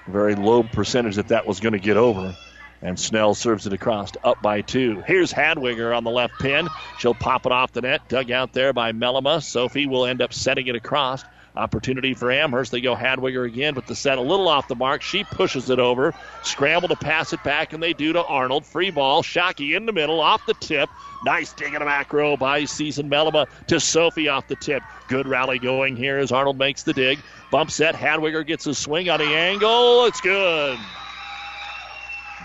Very 0.06 0.34
low 0.34 0.62
percentage 0.62 1.16
that 1.16 1.28
that 1.28 1.46
was 1.46 1.60
going 1.60 1.72
to 1.72 1.78
get 1.78 1.96
over. 1.96 2.36
And 2.82 3.00
Snell 3.00 3.34
serves 3.34 3.66
it 3.66 3.72
across, 3.72 4.12
up 4.22 4.42
by 4.42 4.60
two. 4.60 5.02
Here's 5.06 5.32
Hadwiger 5.32 5.96
on 5.96 6.04
the 6.04 6.10
left 6.10 6.34
pin. 6.38 6.68
She'll 6.98 7.14
pop 7.14 7.46
it 7.46 7.52
off 7.52 7.72
the 7.72 7.80
net, 7.80 8.06
dug 8.08 8.30
out 8.30 8.52
there 8.52 8.74
by 8.74 8.92
Melima. 8.92 9.42
Sophie 9.42 9.86
will 9.86 10.04
end 10.04 10.20
up 10.20 10.34
setting 10.34 10.66
it 10.66 10.76
across. 10.76 11.24
Opportunity 11.56 12.12
for 12.12 12.30
Amherst. 12.30 12.70
They 12.70 12.82
go 12.82 12.94
Hadwiger 12.94 13.46
again, 13.46 13.72
but 13.72 13.86
the 13.86 13.94
set 13.94 14.18
a 14.18 14.20
little 14.20 14.46
off 14.46 14.68
the 14.68 14.74
mark. 14.74 15.00
She 15.00 15.24
pushes 15.24 15.70
it 15.70 15.78
over. 15.78 16.14
Scramble 16.42 16.88
to 16.88 16.96
pass 16.96 17.32
it 17.32 17.42
back, 17.42 17.72
and 17.72 17.82
they 17.82 17.94
do 17.94 18.12
to 18.12 18.22
Arnold. 18.24 18.66
Free 18.66 18.90
ball. 18.90 19.22
Shockey 19.22 19.74
in 19.74 19.86
the 19.86 19.92
middle, 19.92 20.20
off 20.20 20.44
the 20.44 20.52
tip. 20.54 20.90
Nice 21.24 21.54
dig 21.54 21.72
in 21.72 21.78
the 21.80 21.86
back 21.86 22.12
row 22.12 22.36
by 22.36 22.66
Season 22.66 23.08
Melima 23.08 23.46
to 23.68 23.80
Sophie 23.80 24.28
off 24.28 24.46
the 24.48 24.56
tip. 24.56 24.82
Good 25.08 25.26
rally 25.26 25.58
going 25.58 25.96
here 25.96 26.18
as 26.18 26.30
Arnold 26.30 26.58
makes 26.58 26.82
the 26.82 26.92
dig. 26.92 27.20
Bump 27.50 27.70
set. 27.70 27.94
Hadwiger 27.94 28.46
gets 28.46 28.66
a 28.66 28.74
swing 28.74 29.08
on 29.08 29.18
the 29.18 29.24
angle. 29.24 30.04
It's 30.04 30.20
good. 30.20 30.78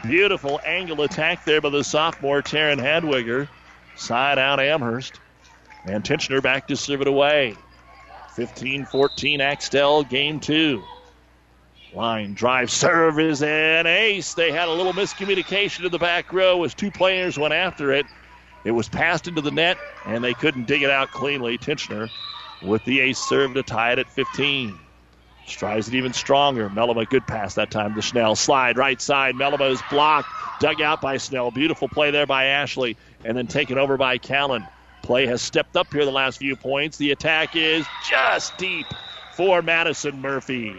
Beautiful 0.03 0.62
angle 0.66 1.01
attack 1.01 1.43
there 1.43 1.59
by 1.59 1.70
the 1.70 1.84
sophomore 1.84 2.41
Taryn 2.41 2.80
Hadwiger. 2.80 3.49
Side 3.97 4.39
out 4.39 4.62
Amherst. 4.62 5.20
And 5.86 6.03
Tinchner 6.03 6.41
back 6.41 6.68
to 6.70 6.78
serve 6.78 7.01
it 7.01 7.07
away. 7.07 7.55
15 8.36 8.86
14 8.86 9.42
Axtell, 9.42 10.04
game 10.04 10.40
two. 10.40 10.84
Line 11.94 12.34
drive 12.34 12.72
serve 12.72 13.20
is 13.20 13.44
an 13.44 13.86
ace. 13.86 14.34
They 14.34 14.52
had 14.52 14.70
a 14.70 14.72
little 14.72 14.94
miscommunication 14.94 15.86
in 15.86 15.92
the 15.92 16.00
back 16.00 16.32
row 16.32 16.64
as 16.64 16.74
two 16.74 16.90
players 16.90 17.38
went 17.38 17.54
after 17.54 17.92
it. 17.92 18.06
It 18.64 18.72
was 18.72 18.88
passed 18.88 19.28
into 19.28 19.42
the 19.42 19.52
net, 19.52 19.78
and 20.06 20.24
they 20.24 20.34
couldn't 20.34 20.68
dig 20.68 20.84
it 20.84 20.90
out 20.90 21.12
cleanly. 21.12 21.58
Tinchner 21.58 22.10
with 22.62 22.84
the 22.86 23.02
ace 23.02 23.20
serve 23.20 23.56
to 23.56 23.64
tie 23.64 23.92
it 23.92 24.00
at 24.00 24.08
15. 24.08 24.78
Tries 25.48 25.90
it 25.90 25.96
even 25.96 26.14
stronger. 26.14 26.70
Melima, 26.70 27.10
good 27.10 27.28
pass 27.28 27.56
that 27.56 27.72
time 27.72 27.96
to 27.96 28.02
Snell. 28.02 28.36
Slide 28.36 28.78
right 28.78 29.02
side. 29.02 29.36
Melima 29.36 29.70
is 29.72 29.82
blocked. 29.90 30.30
Dug 30.62 30.80
out 30.82 31.02
by 31.02 31.18
Snell. 31.18 31.52
Beautiful 31.52 31.90
play 31.90 32.12
there 32.12 32.28
by 32.28 32.46
Ashley. 32.46 32.96
And 33.26 33.36
then 33.36 33.48
taken 33.48 33.78
over 33.78 33.98
by 33.98 34.18
Callan. 34.18 34.66
Play 35.02 35.26
has 35.26 35.41
stepped 35.41 35.76
up 35.76 35.91
here 35.91 36.06
the 36.06 36.12
last 36.12 36.38
few 36.38 36.56
points. 36.56 36.97
The 36.97 37.12
attack 37.12 37.56
is 37.56 37.86
just 38.10 38.58
deep 38.58 38.86
for 39.34 39.62
Madison 39.62 40.22
Murphy. 40.22 40.76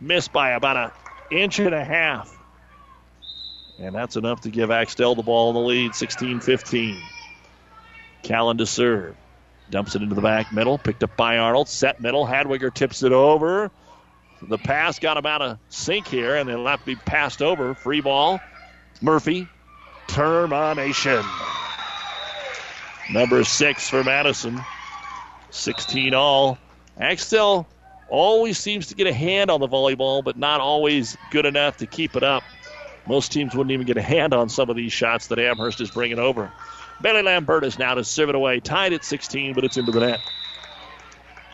Missed 0.00 0.32
by 0.32 0.50
about 0.50 0.76
an 0.76 0.90
inch 1.36 1.58
and 1.58 1.74
a 1.74 1.84
half. 1.84 2.38
And 3.78 3.94
that's 3.94 4.16
enough 4.16 4.42
to 4.42 4.50
give 4.50 4.70
Axtell 4.70 5.14
the 5.14 5.22
ball 5.22 5.50
in 5.50 5.54
the 5.54 5.60
lead, 5.60 5.94
16 5.94 6.40
15. 6.40 7.02
Callan 8.22 8.58
to 8.58 8.66
serve. 8.66 9.16
Dumps 9.70 9.94
it 9.96 10.02
into 10.02 10.14
the 10.14 10.20
back 10.20 10.52
middle. 10.52 10.78
Picked 10.78 11.02
up 11.02 11.16
by 11.16 11.38
Arnold. 11.38 11.68
Set 11.68 12.00
middle. 12.00 12.26
Hadwiger 12.26 12.72
tips 12.72 13.02
it 13.02 13.12
over. 13.12 13.70
The 14.42 14.58
pass 14.58 14.98
got 14.98 15.16
about 15.16 15.40
a 15.40 15.58
sink 15.68 16.06
here, 16.06 16.36
and 16.36 16.50
it'll 16.50 16.66
have 16.66 16.80
to 16.80 16.86
be 16.86 16.96
passed 16.96 17.42
over. 17.42 17.74
Free 17.74 18.00
ball. 18.00 18.40
Murphy. 19.00 19.48
Termination. 20.08 21.24
Number 23.10 23.44
six 23.44 23.88
for 23.88 24.04
Madison. 24.04 24.60
16 25.50 26.14
all. 26.14 26.58
Axtell 26.98 27.66
always 28.08 28.58
seems 28.58 28.86
to 28.88 28.94
get 28.94 29.06
a 29.06 29.12
hand 29.12 29.50
on 29.50 29.60
the 29.60 29.68
volleyball, 29.68 30.22
but 30.22 30.36
not 30.36 30.60
always 30.60 31.16
good 31.30 31.46
enough 31.46 31.78
to 31.78 31.86
keep 31.86 32.16
it 32.16 32.22
up. 32.22 32.42
Most 33.06 33.32
teams 33.32 33.54
wouldn't 33.54 33.72
even 33.72 33.86
get 33.86 33.96
a 33.96 34.02
hand 34.02 34.32
on 34.32 34.48
some 34.48 34.70
of 34.70 34.76
these 34.76 34.92
shots 34.92 35.26
that 35.28 35.38
Amherst 35.38 35.80
is 35.80 35.90
bringing 35.90 36.18
over. 36.18 36.52
Bailey 37.00 37.22
Lambertus 37.22 37.78
now 37.78 37.94
to 37.94 38.04
serve 38.04 38.28
it 38.28 38.34
away, 38.34 38.60
tied 38.60 38.92
at 38.92 39.04
16, 39.04 39.54
but 39.54 39.64
it's 39.64 39.76
into 39.76 39.90
the 39.90 40.00
net. 40.00 40.20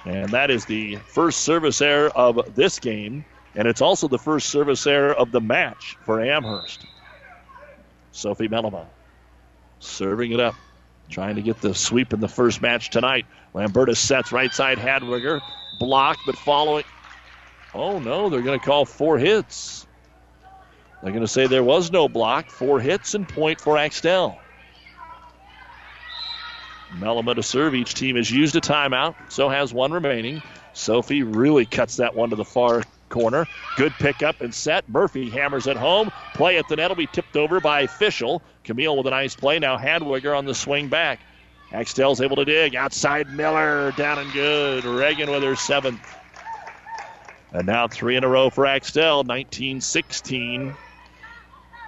And 0.05 0.29
that 0.31 0.51
is 0.51 0.67
the 0.67 0.97
first 0.97 1.41
service 1.41 1.81
error 1.81 2.11
of 2.11 2.55
this 2.55 2.79
game, 2.79 3.25
and 3.55 3.67
it's 3.67 3.81
also 3.81 4.09
the 4.09 4.19
first 4.19 4.51
service 4.51 4.87
error 4.87 5.13
of 5.15 5.33
the 5.33 5.41
match 5.41 5.97
for 6.05 6.21
Amherst. 6.21 6.85
Sophie 8.13 8.49
Melima 8.49 8.87
serving 9.81 10.33
it 10.33 10.41
up, 10.41 10.55
trying 11.09 11.37
to 11.37 11.43
get 11.43 11.61
the 11.61 11.75
sweep 11.75 12.13
in 12.13 12.21
the 12.21 12.29
first 12.29 12.63
match 12.63 12.91
tonight. 12.91 13.27
Lambertus 13.55 13.99
sets 13.99 14.33
right 14.33 14.53
side 14.53 14.79
Hadwiger, 14.79 15.41
blocked 15.79 16.21
but 16.27 16.37
following. 16.37 16.85
Oh 17.75 17.99
no, 17.99 18.29
they're 18.29 18.43
going 18.43 18.59
to 18.59 18.65
call 18.65 18.85
four 18.85 19.19
hits. 19.19 19.87
They're 21.03 21.13
going 21.13 21.23
to 21.23 21.29
say 21.29 21.47
there 21.47 21.65
was 21.65 21.93
no 21.93 22.09
block, 22.09 22.51
four 22.51 22.81
hits 22.81 23.15
and 23.15 23.29
point 23.29 23.61
for 23.61 23.77
Axtell. 23.79 24.39
Melima 26.95 27.35
to 27.35 27.43
serve. 27.43 27.75
Each 27.75 27.95
team 27.95 28.17
has 28.17 28.31
used 28.31 28.57
a 28.57 28.61
timeout, 28.61 29.15
so 29.29 29.49
has 29.49 29.73
one 29.73 29.93
remaining. 29.93 30.43
Sophie 30.73 31.23
really 31.23 31.67
cuts 31.67 31.97
that 31.97 32.15
one 32.15 32.31
to 32.31 32.37
the 32.37 32.45
far 32.45 32.83
corner. 33.09 33.47
Good 33.77 33.93
pickup 33.99 34.41
and 34.41 34.55
set. 34.55 34.89
Murphy 34.89 35.29
hammers 35.29 35.67
it 35.67 35.77
home. 35.77 36.11
Play 36.35 36.57
at 36.57 36.69
the 36.69 36.77
net 36.77 36.91
will 36.91 36.97
be 36.97 37.07
tipped 37.07 37.37
over 37.37 37.61
by 37.61 37.87
Fischel. 37.87 38.41
Camille 38.69 38.95
with 38.99 39.07
a 39.07 39.11
nice 39.11 39.35
play. 39.35 39.59
Now 39.59 39.79
Hadwiger 39.79 40.37
on 40.37 40.45
the 40.45 40.55
swing 40.55 40.89
back. 40.89 41.21
Axtell's 41.73 42.21
able 42.21 42.37
to 42.37 42.45
dig. 42.45 42.77
Outside 42.77 43.33
Miller. 43.33 43.93
Down 43.93 44.19
and 44.19 44.31
good. 44.33 44.85
Reagan 44.85 45.31
with 45.31 45.43
her 45.43 45.57
seventh. 45.57 46.07
And 47.53 47.67
now 47.67 47.89
three 47.89 48.17
in 48.17 48.25
a 48.25 48.29
row 48.29 48.51
for 48.51 48.67
Axtell. 48.67 49.25
19 49.25 49.81
16. 49.81 50.77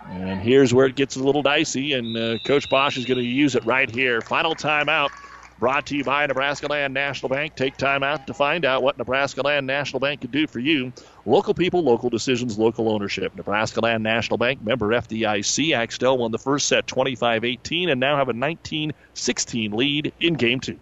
And 0.08 0.40
here's 0.40 0.72
where 0.72 0.86
it 0.86 0.96
gets 0.96 1.16
a 1.16 1.22
little 1.22 1.42
dicey, 1.42 1.92
and 1.92 2.16
uh, 2.16 2.38
Coach 2.44 2.68
Bosch 2.70 2.96
is 2.96 3.04
going 3.04 3.18
to 3.18 3.24
use 3.24 3.54
it 3.54 3.64
right 3.66 3.88
here. 3.88 4.22
Final 4.22 4.54
timeout 4.54 5.10
brought 5.60 5.86
to 5.86 5.96
you 5.96 6.02
by 6.02 6.26
Nebraska 6.26 6.66
Land 6.66 6.94
National 6.94 7.28
Bank. 7.28 7.54
Take 7.54 7.76
time 7.76 8.02
out 8.02 8.26
to 8.26 8.34
find 8.34 8.64
out 8.64 8.82
what 8.82 8.96
Nebraska 8.96 9.42
Land 9.42 9.66
National 9.66 10.00
Bank 10.00 10.22
can 10.22 10.30
do 10.30 10.46
for 10.46 10.58
you. 10.58 10.92
Local 11.26 11.52
people, 11.52 11.82
local 11.82 12.08
decisions, 12.08 12.58
local 12.58 12.90
ownership. 12.90 13.36
Nebraska 13.36 13.80
Land 13.80 14.02
National 14.02 14.38
Bank, 14.38 14.62
member 14.62 14.88
FDIC. 14.88 15.76
Axtell 15.76 16.16
won 16.16 16.32
the 16.32 16.38
first 16.38 16.66
set 16.66 16.86
25 16.86 17.44
18 17.44 17.90
and 17.90 18.00
now 18.00 18.16
have 18.16 18.30
a 18.30 18.32
19 18.32 18.92
16 19.14 19.72
lead 19.72 20.12
in 20.18 20.34
game 20.34 20.60
two. 20.60 20.80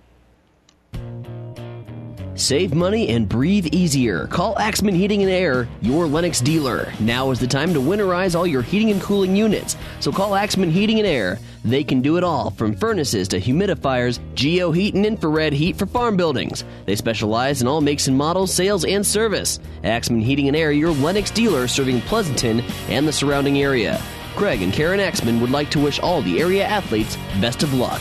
Save 2.38 2.72
money 2.72 3.08
and 3.08 3.28
breathe 3.28 3.66
easier. 3.74 4.28
Call 4.28 4.56
Axman 4.60 4.94
Heating 4.94 5.22
and 5.22 5.30
Air, 5.30 5.68
your 5.80 6.06
Lennox 6.06 6.40
dealer. 6.40 6.92
Now 7.00 7.32
is 7.32 7.40
the 7.40 7.48
time 7.48 7.74
to 7.74 7.80
winterize 7.80 8.36
all 8.36 8.46
your 8.46 8.62
heating 8.62 8.92
and 8.92 9.02
cooling 9.02 9.34
units. 9.34 9.76
So 9.98 10.12
call 10.12 10.36
Axman 10.36 10.70
Heating 10.70 11.00
and 11.00 11.06
Air. 11.06 11.40
They 11.64 11.82
can 11.82 12.00
do 12.00 12.16
it 12.16 12.22
all, 12.22 12.50
from 12.50 12.76
furnaces 12.76 13.26
to 13.28 13.40
humidifiers, 13.40 14.20
geo 14.36 14.70
heat 14.70 14.94
and 14.94 15.04
infrared 15.04 15.52
heat 15.52 15.76
for 15.76 15.86
farm 15.86 16.16
buildings. 16.16 16.64
They 16.86 16.94
specialize 16.94 17.60
in 17.60 17.66
all 17.66 17.80
makes 17.80 18.06
and 18.06 18.16
models, 18.16 18.54
sales, 18.54 18.84
and 18.84 19.04
service. 19.04 19.58
Axman 19.82 20.20
Heating 20.20 20.46
and 20.46 20.56
Air, 20.56 20.70
your 20.70 20.92
Lennox 20.92 21.32
dealer 21.32 21.66
serving 21.66 22.02
Pleasanton 22.02 22.60
and 22.88 23.06
the 23.06 23.12
surrounding 23.12 23.58
area. 23.58 24.00
Craig 24.36 24.62
and 24.62 24.72
Karen 24.72 25.00
Axman 25.00 25.40
would 25.40 25.50
like 25.50 25.70
to 25.70 25.80
wish 25.80 25.98
all 25.98 26.22
the 26.22 26.40
area 26.40 26.64
athletes 26.64 27.16
best 27.40 27.64
of 27.64 27.74
luck. 27.74 28.00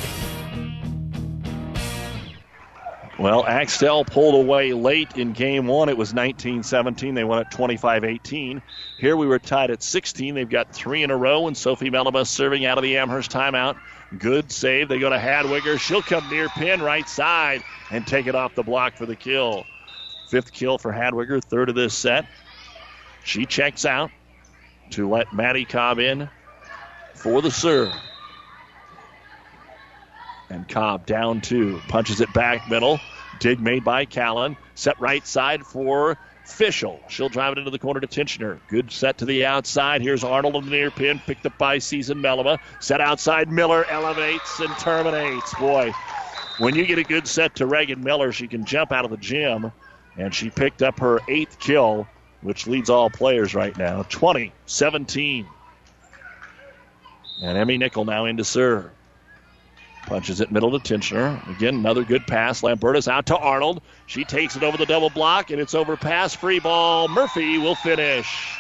Well, 3.20 3.44
Axtell 3.48 4.06
pulled 4.06 4.36
away 4.36 4.74
late 4.74 5.18
in 5.18 5.34
game 5.34 5.66
one. 5.66 5.90
It 5.90 5.98
was 5.98 6.14
19 6.14 6.62
17. 6.62 7.16
They 7.16 7.24
won 7.24 7.40
at 7.40 7.50
25 7.50 8.04
18. 8.04 8.62
Here 9.00 9.18
we 9.18 9.26
were 9.26 9.40
tied 9.40 9.72
at 9.72 9.82
16. 9.82 10.36
They've 10.36 10.48
got 10.48 10.72
three 10.72 11.02
in 11.02 11.10
a 11.10 11.18
row, 11.18 11.48
and 11.48 11.58
Sophie 11.58 11.90
Melibus 11.90 12.28
serving 12.28 12.66
out 12.66 12.78
of 12.78 12.84
the 12.84 12.98
Amherst 12.98 13.32
timeout. 13.32 13.78
Good 14.20 14.52
save. 14.52 14.88
They 14.88 15.00
go 15.00 15.10
to 15.10 15.18
Hadwiger. 15.18 15.80
She'll 15.80 16.04
come 16.04 16.30
near 16.30 16.48
pin 16.50 16.80
right 16.82 17.10
side 17.10 17.64
and 17.90 18.06
take 18.06 18.28
it 18.28 18.36
off 18.36 18.54
the 18.54 18.64
block 18.64 18.96
for 18.96 19.08
the 19.08 19.16
kill. 19.16 19.66
Fifth 20.30 20.54
kill 20.54 20.78
for 20.78 20.94
Hadwiger, 20.94 21.44
third 21.44 21.70
of 21.70 21.76
this 21.76 21.96
set. 21.96 22.28
She 23.24 23.46
checks 23.46 23.84
out 23.84 24.12
to 24.92 25.10
let 25.10 25.34
Maddie 25.34 25.66
Cobb 25.66 26.00
in 26.00 26.30
for 27.16 27.42
the 27.42 27.52
serve. 27.52 27.92
And 30.50 30.68
Cobb 30.68 31.06
down 31.06 31.42
two. 31.42 31.82
Punches 31.88 32.22
it 32.22 32.32
back 32.34 32.70
middle. 32.70 33.00
Dig 33.40 33.60
made 33.60 33.84
by 33.84 34.06
Callan. 34.06 34.56
Set 34.76 35.00
right 35.00 35.26
side 35.26 35.66
for 35.66 36.18
Fischel. 36.46 37.00
She'll 37.10 37.30
drive 37.30 37.54
it 37.54 37.58
into 37.58 37.72
the 37.72 37.80
corner 37.80 38.00
to 38.00 38.08
Tinchner. 38.08 38.60
Good 38.70 38.92
set 38.92 39.18
to 39.18 39.26
the 39.26 39.46
outside. 39.46 40.02
Here's 40.02 40.24
Arnold 40.24 40.56
on 40.56 40.66
the 40.66 40.72
near 40.72 40.90
pin. 40.90 41.20
Picked 41.26 41.46
up 41.46 41.58
by 41.58 41.78
Season 41.78 42.20
Melima. 42.20 42.60
Set 42.80 43.02
outside. 43.02 43.52
Miller 43.52 43.86
elevates 43.90 44.60
and 44.60 44.76
terminates. 44.78 45.54
Boy, 45.56 45.92
when 46.60 46.76
you 46.76 46.86
get 46.86 46.98
a 46.98 47.04
good 47.04 47.28
set 47.28 47.56
to 47.56 47.66
Reagan 47.66 48.04
Miller, 48.04 48.32
she 48.32 48.48
can 48.48 48.66
jump 48.66 48.92
out 48.92 49.06
of 49.06 49.12
the 49.12 49.18
gym. 49.18 49.72
And 50.16 50.34
she 50.34 50.50
picked 50.50 50.82
up 50.82 51.00
her 51.00 51.20
eighth 51.28 51.60
kill, 51.60 52.08
which 52.42 52.66
leads 52.66 52.90
all 52.90 53.10
players 53.10 53.54
right 53.54 53.78
now. 53.78 54.04
20 54.04 54.52
17. 54.66 55.46
And 57.44 57.58
Emmy 57.58 57.78
Nickel 57.78 58.06
now 58.06 58.26
into 58.26 58.44
serve. 58.44 58.90
Punches 60.08 60.40
it 60.40 60.54
middle 60.54 60.72
to 60.72 60.80
Tinchner. 60.80 61.46
Again, 61.50 61.76
another 61.76 62.06
good 62.06 62.26
pass. 62.26 62.64
Lambertus 62.64 63.10
out 63.10 63.26
to 63.26 63.38
Arnold. 63.38 63.82
She 64.06 64.24
takes 64.24 64.56
it 64.56 64.64
over 64.64 64.78
the 64.78 64.86
double 64.86 65.10
block, 65.10 65.52
and 65.52 65.60
it's 65.60 65.76
over 65.76 65.98
pass. 65.98 66.34
Free 66.34 66.60
ball. 66.60 67.10
Murphy 67.10 67.58
will 67.58 67.76
finish. 67.76 68.58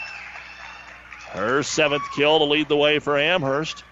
Her 1.30 1.64
seventh 1.64 2.04
kill 2.14 2.40
to 2.40 2.44
lead 2.44 2.68
the 2.68 2.76
way 2.76 3.00
for 3.00 3.18
Amherst. 3.18 3.86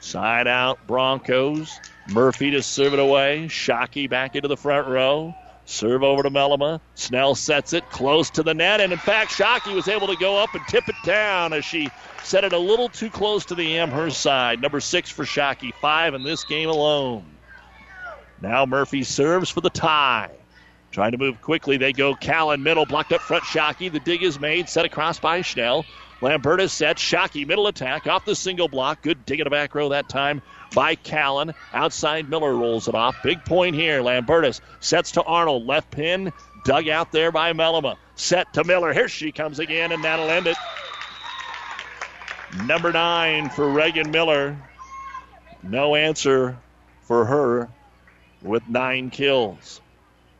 Side 0.00 0.46
out 0.46 0.86
Broncos. 0.86 1.80
Murphy 2.10 2.50
to 2.50 2.62
serve 2.62 2.92
it 2.92 2.98
away. 2.98 3.46
Shockey 3.48 4.08
back 4.08 4.36
into 4.36 4.48
the 4.48 4.56
front 4.56 4.88
row. 4.88 5.34
Serve 5.68 6.02
over 6.02 6.22
to 6.22 6.30
Melima. 6.30 6.80
Snell 6.94 7.34
sets 7.34 7.74
it 7.74 7.90
close 7.90 8.30
to 8.30 8.42
the 8.42 8.54
net, 8.54 8.80
and 8.80 8.90
in 8.90 8.98
fact, 8.98 9.32
Shockey 9.32 9.74
was 9.74 9.86
able 9.86 10.06
to 10.06 10.16
go 10.16 10.42
up 10.42 10.54
and 10.54 10.66
tip 10.66 10.88
it 10.88 10.94
down 11.04 11.52
as 11.52 11.62
she 11.62 11.90
set 12.24 12.42
it 12.42 12.54
a 12.54 12.58
little 12.58 12.88
too 12.88 13.10
close 13.10 13.44
to 13.44 13.54
the 13.54 13.76
Amherst 13.76 14.18
side. 14.18 14.62
Number 14.62 14.80
six 14.80 15.10
for 15.10 15.24
Shockey, 15.24 15.74
five 15.74 16.14
in 16.14 16.22
this 16.22 16.42
game 16.44 16.70
alone. 16.70 17.26
Now 18.40 18.64
Murphy 18.64 19.02
serves 19.02 19.50
for 19.50 19.60
the 19.60 19.68
tie. 19.68 20.30
Trying 20.90 21.12
to 21.12 21.18
move 21.18 21.42
quickly, 21.42 21.76
they 21.76 21.92
go 21.92 22.14
Callan 22.14 22.62
middle, 22.62 22.86
blocked 22.86 23.12
up 23.12 23.20
front. 23.20 23.44
Shockey, 23.44 23.92
the 23.92 24.00
dig 24.00 24.22
is 24.22 24.40
made, 24.40 24.70
set 24.70 24.86
across 24.86 25.20
by 25.20 25.42
Snell. 25.42 25.84
Lambertus 26.22 26.72
set. 26.72 26.96
Shockey 26.96 27.46
middle 27.46 27.66
attack 27.66 28.06
off 28.06 28.24
the 28.24 28.34
single 28.34 28.68
block. 28.68 29.02
Good 29.02 29.26
dig 29.26 29.40
in 29.40 29.44
the 29.44 29.50
back 29.50 29.74
row 29.74 29.90
that 29.90 30.08
time 30.08 30.40
by 30.74 30.94
Callan. 30.94 31.54
Outside 31.72 32.28
Miller 32.28 32.54
rolls 32.54 32.88
it 32.88 32.94
off. 32.94 33.22
Big 33.22 33.44
point 33.44 33.74
here. 33.74 34.00
Lambertus 34.02 34.60
sets 34.80 35.12
to 35.12 35.22
Arnold. 35.22 35.66
Left 35.66 35.90
pin. 35.90 36.32
Dug 36.64 36.88
out 36.88 37.12
there 37.12 37.32
by 37.32 37.52
Melima. 37.52 37.96
Set 38.16 38.52
to 38.54 38.64
Miller. 38.64 38.92
Here 38.92 39.08
she 39.08 39.32
comes 39.32 39.58
again, 39.58 39.92
and 39.92 40.04
that'll 40.04 40.28
end 40.28 40.46
it. 40.46 40.56
Number 42.64 42.92
nine 42.92 43.50
for 43.50 43.68
Reagan 43.68 44.10
Miller. 44.10 44.56
No 45.62 45.94
answer 45.94 46.58
for 47.02 47.24
her 47.24 47.68
with 48.42 48.68
nine 48.68 49.10
kills. 49.10 49.80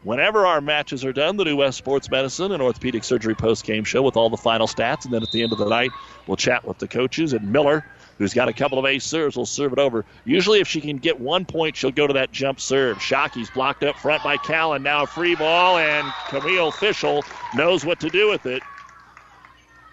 Whenever 0.04 0.46
our 0.46 0.60
matches 0.60 1.04
are 1.04 1.12
done, 1.12 1.36
the 1.36 1.44
New 1.44 1.56
West 1.56 1.76
Sports 1.76 2.08
Medicine 2.10 2.52
and 2.52 2.62
Orthopedic 2.62 3.02
Surgery 3.02 3.34
post 3.34 3.64
game 3.64 3.84
show 3.84 4.00
with 4.00 4.16
all 4.16 4.30
the 4.30 4.36
final 4.36 4.66
stats. 4.66 5.04
And 5.04 5.12
then 5.12 5.22
at 5.22 5.30
the 5.32 5.42
end 5.42 5.52
of 5.52 5.58
the 5.58 5.68
night, 5.68 5.90
we'll 6.26 6.36
chat 6.36 6.64
with 6.64 6.78
the 6.78 6.86
coaches. 6.86 7.32
And 7.32 7.52
Miller 7.52 7.84
who's 8.18 8.34
got 8.34 8.48
a 8.48 8.52
couple 8.52 8.78
of 8.78 8.84
ace 8.84 9.04
serves, 9.04 9.36
will 9.36 9.46
serve 9.46 9.72
it 9.72 9.78
over. 9.78 10.04
Usually, 10.24 10.60
if 10.60 10.68
she 10.68 10.80
can 10.80 10.98
get 10.98 11.18
one 11.18 11.44
point, 11.44 11.76
she'll 11.76 11.90
go 11.90 12.06
to 12.06 12.12
that 12.14 12.32
jump 12.32 12.60
serve. 12.60 13.00
Shockey's 13.00 13.50
blocked 13.50 13.84
up 13.84 13.96
front 13.96 14.22
by 14.22 14.36
Callan. 14.36 14.82
Now 14.82 15.04
a 15.04 15.06
free 15.06 15.34
ball, 15.34 15.78
and 15.78 16.12
Camille 16.28 16.72
Fischel 16.72 17.22
knows 17.54 17.84
what 17.84 18.00
to 18.00 18.10
do 18.10 18.28
with 18.28 18.46
it. 18.46 18.62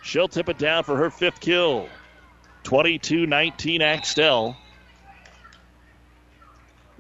She'll 0.04 0.28
tip 0.28 0.50
it 0.50 0.58
down 0.58 0.84
for 0.84 0.98
her 0.98 1.10
fifth 1.10 1.40
kill. 1.40 1.88
22 2.64 3.28
19 3.28 3.82
Axtell. 3.82 4.58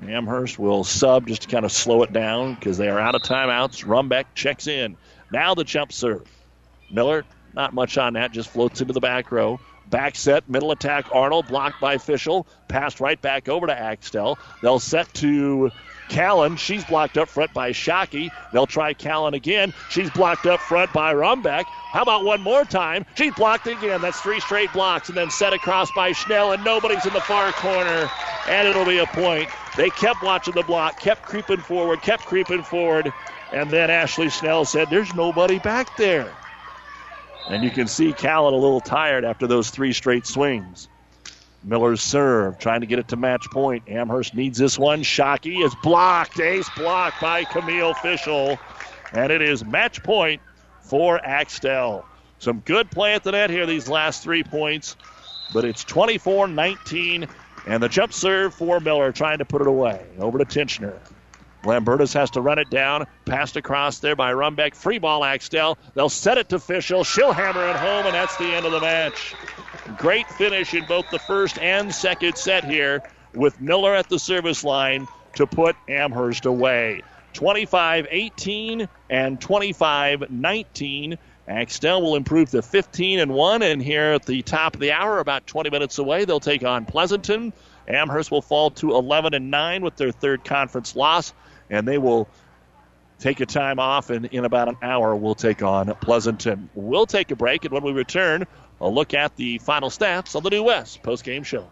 Amherst 0.08 0.60
will 0.60 0.84
sub 0.84 1.28
just 1.28 1.44
to 1.44 1.48
kind 1.48 1.66
of 1.66 1.72
slow 1.72 2.04
it 2.04 2.14
down 2.14 2.54
because 2.56 2.78
they 2.78 2.90
are 2.90 3.00
out 3.00 3.16
of 3.16 3.22
timeouts. 3.22 3.84
Rumbeck 3.86 4.26
checks 4.36 4.68
in. 4.68 4.98
Now 5.32 5.56
the 5.56 5.64
jump 5.64 5.92
serve. 5.92 6.28
Miller, 6.92 7.26
not 7.54 7.74
much 7.74 7.98
on 7.98 8.14
that, 8.14 8.32
just 8.32 8.50
floats 8.50 8.82
into 8.82 8.94
the 8.94 9.00
back 9.00 9.32
row. 9.32 9.60
Back 9.96 10.18
set, 10.18 10.50
middle 10.50 10.72
attack. 10.72 11.06
Arnold 11.14 11.48
blocked 11.48 11.80
by 11.80 11.96
Fischel. 11.96 12.46
Passed 12.68 13.00
right 13.00 13.22
back 13.22 13.48
over 13.48 13.66
to 13.66 13.74
Axtell. 13.74 14.38
They'll 14.62 14.78
set 14.78 15.14
to 15.14 15.72
Callan. 16.10 16.58
She's 16.58 16.84
blocked 16.84 17.18
up 17.18 17.30
front 17.30 17.54
by 17.54 17.72
Shockey. 17.72 18.30
They'll 18.52 18.68
try 18.68 18.94
Callan 18.94 19.36
again. 19.36 19.74
She's 19.90 20.10
blocked 20.10 20.48
up 20.48 20.60
front 20.60 20.92
by 20.92 21.14
Rumbeck. 21.14 21.64
How 21.94 22.02
about 22.02 22.26
one 22.26 22.42
more 22.42 22.66
time? 22.66 23.06
She's 23.16 23.34
blocked 23.36 23.68
again. 23.68 24.02
That's 24.02 24.20
three 24.20 24.42
straight 24.42 24.74
blocks. 24.74 25.08
And 25.08 25.18
then 25.18 25.30
set 25.30 25.54
across 25.54 25.90
by 25.96 26.12
Snell, 26.12 26.52
and 26.52 26.62
nobody's 26.66 27.06
in 27.06 27.14
the 27.14 27.22
far 27.22 27.54
corner. 27.54 28.10
And 28.50 28.68
it'll 28.68 28.84
be 28.84 28.98
a 28.98 29.06
point. 29.06 29.48
They 29.78 29.92
kept 29.92 30.22
watching 30.22 30.56
the 30.56 30.64
block, 30.64 31.00
kept 31.00 31.22
creeping 31.22 31.62
forward, 31.62 32.02
kept 32.02 32.26
creeping 32.26 32.64
forward. 32.64 33.14
And 33.54 33.72
then 33.72 33.90
Ashley 33.90 34.28
Snell 34.28 34.66
said, 34.66 34.90
There's 34.90 35.16
nobody 35.16 35.58
back 35.58 35.96
there. 35.96 36.34
And 37.50 37.64
you 37.64 37.70
can 37.70 37.88
see 37.88 38.12
Callan 38.14 38.54
a 38.54 38.58
little 38.58 38.82
tired 38.82 39.24
after 39.24 39.48
those 39.48 39.70
three 39.70 39.94
straight 39.94 40.26
swings. 40.26 40.88
Miller's 41.64 42.02
serve, 42.02 42.60
trying 42.60 42.82
to 42.82 42.88
get 42.88 43.00
it 43.00 43.08
to 43.10 43.16
match 43.16 43.50
point. 43.52 43.84
Amherst 43.88 44.36
needs 44.36 44.58
this 44.58 44.78
one. 44.78 45.02
Shockey 45.02 45.66
is 45.66 45.74
blocked. 45.82 46.40
Ace 46.40 46.70
blocked 46.76 47.22
by 47.22 47.44
Camille 47.44 47.94
Fischel. 47.96 48.60
And 49.14 49.32
it 49.32 49.42
is 49.42 49.66
match 49.66 50.04
point 50.04 50.42
for 50.82 51.24
Axtell. 51.26 52.06
Some 52.40 52.60
good 52.60 52.92
play 52.92 53.16
at 53.16 53.24
the 53.24 53.32
net 53.32 53.50
here, 53.50 53.66
these 53.66 53.90
last 53.90 54.24
three 54.24 54.44
points. 54.44 54.96
But 55.54 55.66
it's 55.66 55.84
24 55.84 56.48
19. 56.48 57.28
And 57.68 57.82
the 57.82 57.90
jump 57.90 58.14
serve 58.14 58.54
for 58.54 58.80
Miller, 58.80 59.12
trying 59.12 59.40
to 59.40 59.46
put 59.46 59.62
it 59.62 59.68
away. 59.68 60.06
Over 60.20 60.38
to 60.38 60.46
Tinchner. 60.46 61.00
Lambertus 61.66 62.14
has 62.14 62.32
to 62.32 62.42
run 62.42 62.60
it 62.60 62.70
down. 62.70 63.06
Passed 63.26 63.58
across 63.58 64.00
there 64.00 64.16
by 64.16 64.34
Rumbeck. 64.34 64.76
Free 64.76 65.00
ball, 65.00 65.24
Axtell. 65.24 65.78
They'll 65.94 66.10
set 66.10 66.38
it 66.38 66.50
to 66.50 66.58
Fischel. 66.58 67.06
She'll 67.06 67.34
hammer 67.34 67.68
it 67.68 67.76
home, 67.76 68.06
and 68.06 68.14
that's 68.14 68.36
the 68.38 68.46
end 68.46 68.66
of 68.66 68.72
the 68.72 68.82
match. 68.82 69.36
Great 69.98 70.28
finish 70.30 70.74
in 70.74 70.86
both 70.86 71.10
the 71.12 71.20
first 71.20 71.58
and 71.60 71.94
second 71.94 72.38
set 72.38 72.64
here 72.64 73.04
with 73.34 73.60
Miller 73.62 73.94
at 73.94 74.10
the 74.10 74.20
service 74.20 74.64
line 74.64 75.08
to 75.36 75.46
put 75.46 75.76
Amherst 75.88 76.46
away. 76.46 77.02
25 77.34 78.08
18 78.10 78.88
and 79.10 79.42
25 79.42 80.30
19. 80.30 81.18
Axtell 81.48 82.02
will 82.02 82.16
improve 82.16 82.50
to 82.52 82.62
15 82.64 83.20
and 83.20 83.32
1, 83.32 83.62
and 83.62 83.82
here 83.82 84.14
at 84.14 84.26
the 84.26 84.42
top 84.42 84.74
of 84.74 84.80
the 84.80 84.92
hour, 84.92 85.20
about 85.20 85.46
20 85.46 85.70
minutes 85.70 86.00
away, 86.00 86.26
they'll 86.26 86.40
take 86.40 86.64
on 86.64 86.86
Pleasanton. 86.86 87.54
Amherst 87.88 88.32
will 88.32 88.42
fall 88.42 88.72
to 88.72 88.96
11 88.96 89.36
and 89.36 89.52
9 89.52 89.84
with 89.84 89.96
their 89.96 90.12
third 90.12 90.44
conference 90.44 90.96
loss, 90.96 91.34
and 91.70 91.88
they 91.88 91.98
will 91.98 92.28
take 93.20 93.40
a 93.40 93.46
time 93.46 93.80
off, 93.80 94.10
and 94.10 94.26
in 94.26 94.46
about 94.46 94.68
an 94.68 94.78
hour, 94.82 95.16
we'll 95.16 95.36
take 95.36 95.64
on 95.64 95.94
Pleasanton. 95.96 96.70
We'll 96.76 97.06
take 97.06 97.32
a 97.32 97.36
break, 97.36 97.64
and 97.66 97.74
when 97.74 97.84
we 97.84 97.92
return, 97.92 98.46
a 98.82 98.90
look 98.90 99.14
at 99.14 99.36
the 99.36 99.58
final 99.60 99.90
stats 99.90 100.36
on 100.36 100.44
the 100.44 100.50
New 100.50 100.64
West 100.64 101.02
post-game 101.02 101.44
show. 101.44 101.66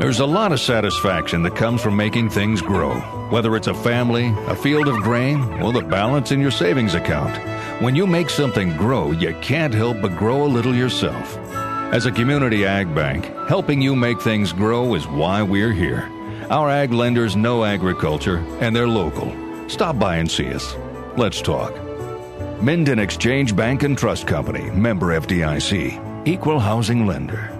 There's 0.00 0.18
a 0.18 0.26
lot 0.26 0.50
of 0.50 0.58
satisfaction 0.58 1.44
that 1.44 1.54
comes 1.54 1.80
from 1.80 1.96
making 1.96 2.30
things 2.30 2.60
grow, 2.60 2.94
whether 3.30 3.54
it's 3.54 3.68
a 3.68 3.74
family, 3.74 4.34
a 4.48 4.56
field 4.56 4.88
of 4.88 4.96
grain, 4.96 5.40
or 5.62 5.72
the 5.72 5.82
balance 5.82 6.32
in 6.32 6.40
your 6.40 6.50
savings 6.50 6.94
account. 6.94 7.36
When 7.80 7.94
you 7.94 8.06
make 8.06 8.28
something 8.28 8.76
grow, 8.76 9.12
you 9.12 9.36
can't 9.42 9.72
help 9.72 10.00
but 10.02 10.16
grow 10.16 10.44
a 10.44 10.48
little 10.48 10.74
yourself. 10.74 11.36
As 11.92 12.06
a 12.06 12.10
community 12.10 12.64
ag 12.64 12.92
bank, 12.94 13.26
helping 13.48 13.80
you 13.80 13.94
make 13.94 14.20
things 14.20 14.52
grow 14.52 14.94
is 14.94 15.06
why 15.06 15.42
we're 15.42 15.72
here. 15.72 16.10
Our 16.50 16.70
ag 16.70 16.92
lenders 16.92 17.36
know 17.36 17.64
agriculture 17.64 18.38
and 18.60 18.74
they're 18.74 18.88
local. 18.88 19.34
Stop 19.68 19.98
by 19.98 20.16
and 20.16 20.30
see 20.30 20.52
us. 20.52 20.74
Let's 21.16 21.40
talk. 21.40 21.74
Minden 22.60 22.98
Exchange 22.98 23.56
Bank 23.56 23.82
and 23.82 23.96
Trust 23.96 24.26
Company, 24.26 24.70
member 24.70 25.18
FDIC, 25.18 26.26
equal 26.26 26.58
housing 26.58 27.06
lender. 27.06 27.50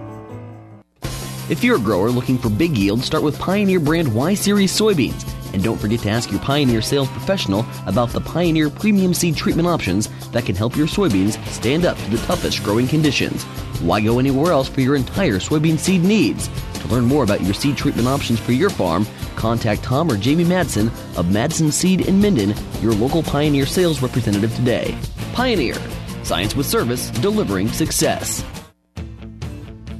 If 1.48 1.64
you're 1.64 1.76
a 1.76 1.80
grower 1.80 2.10
looking 2.10 2.38
for 2.38 2.48
big 2.48 2.76
yield, 2.76 3.02
start 3.02 3.22
with 3.22 3.38
Pioneer 3.38 3.80
brand 3.80 4.14
Y 4.14 4.34
Series 4.34 4.72
soybeans. 4.72 5.28
And 5.52 5.62
don't 5.62 5.76
forget 5.76 6.00
to 6.00 6.08
ask 6.08 6.30
your 6.30 6.40
Pioneer 6.40 6.80
sales 6.80 7.08
professional 7.08 7.66
about 7.86 8.10
the 8.10 8.20
Pioneer 8.20 8.70
premium 8.70 9.12
seed 9.12 9.36
treatment 9.36 9.68
options 9.68 10.08
that 10.30 10.46
can 10.46 10.56
help 10.56 10.76
your 10.76 10.86
soybeans 10.86 11.44
stand 11.48 11.84
up 11.84 11.98
to 11.98 12.10
the 12.10 12.26
toughest 12.26 12.62
growing 12.62 12.88
conditions. 12.88 13.42
Why 13.82 14.00
go 14.00 14.18
anywhere 14.18 14.52
else 14.52 14.68
for 14.68 14.80
your 14.80 14.96
entire 14.96 15.34
soybean 15.34 15.78
seed 15.78 16.04
needs? 16.04 16.48
To 16.82 16.88
learn 16.88 17.04
more 17.04 17.22
about 17.22 17.42
your 17.42 17.54
seed 17.54 17.76
treatment 17.76 18.08
options 18.08 18.40
for 18.40 18.50
your 18.50 18.68
farm, 18.68 19.06
contact 19.36 19.84
Tom 19.84 20.10
or 20.10 20.16
Jamie 20.16 20.44
Madsen 20.44 20.88
of 21.16 21.26
Madsen 21.26 21.72
Seed 21.72 22.08
in 22.08 22.20
Minden, 22.20 22.54
your 22.80 22.92
local 22.92 23.22
Pioneer 23.22 23.66
sales 23.66 24.02
representative 24.02 24.54
today. 24.56 24.98
Pioneer, 25.32 25.76
science 26.24 26.56
with 26.56 26.66
service, 26.66 27.10
delivering 27.10 27.68
success. 27.68 28.44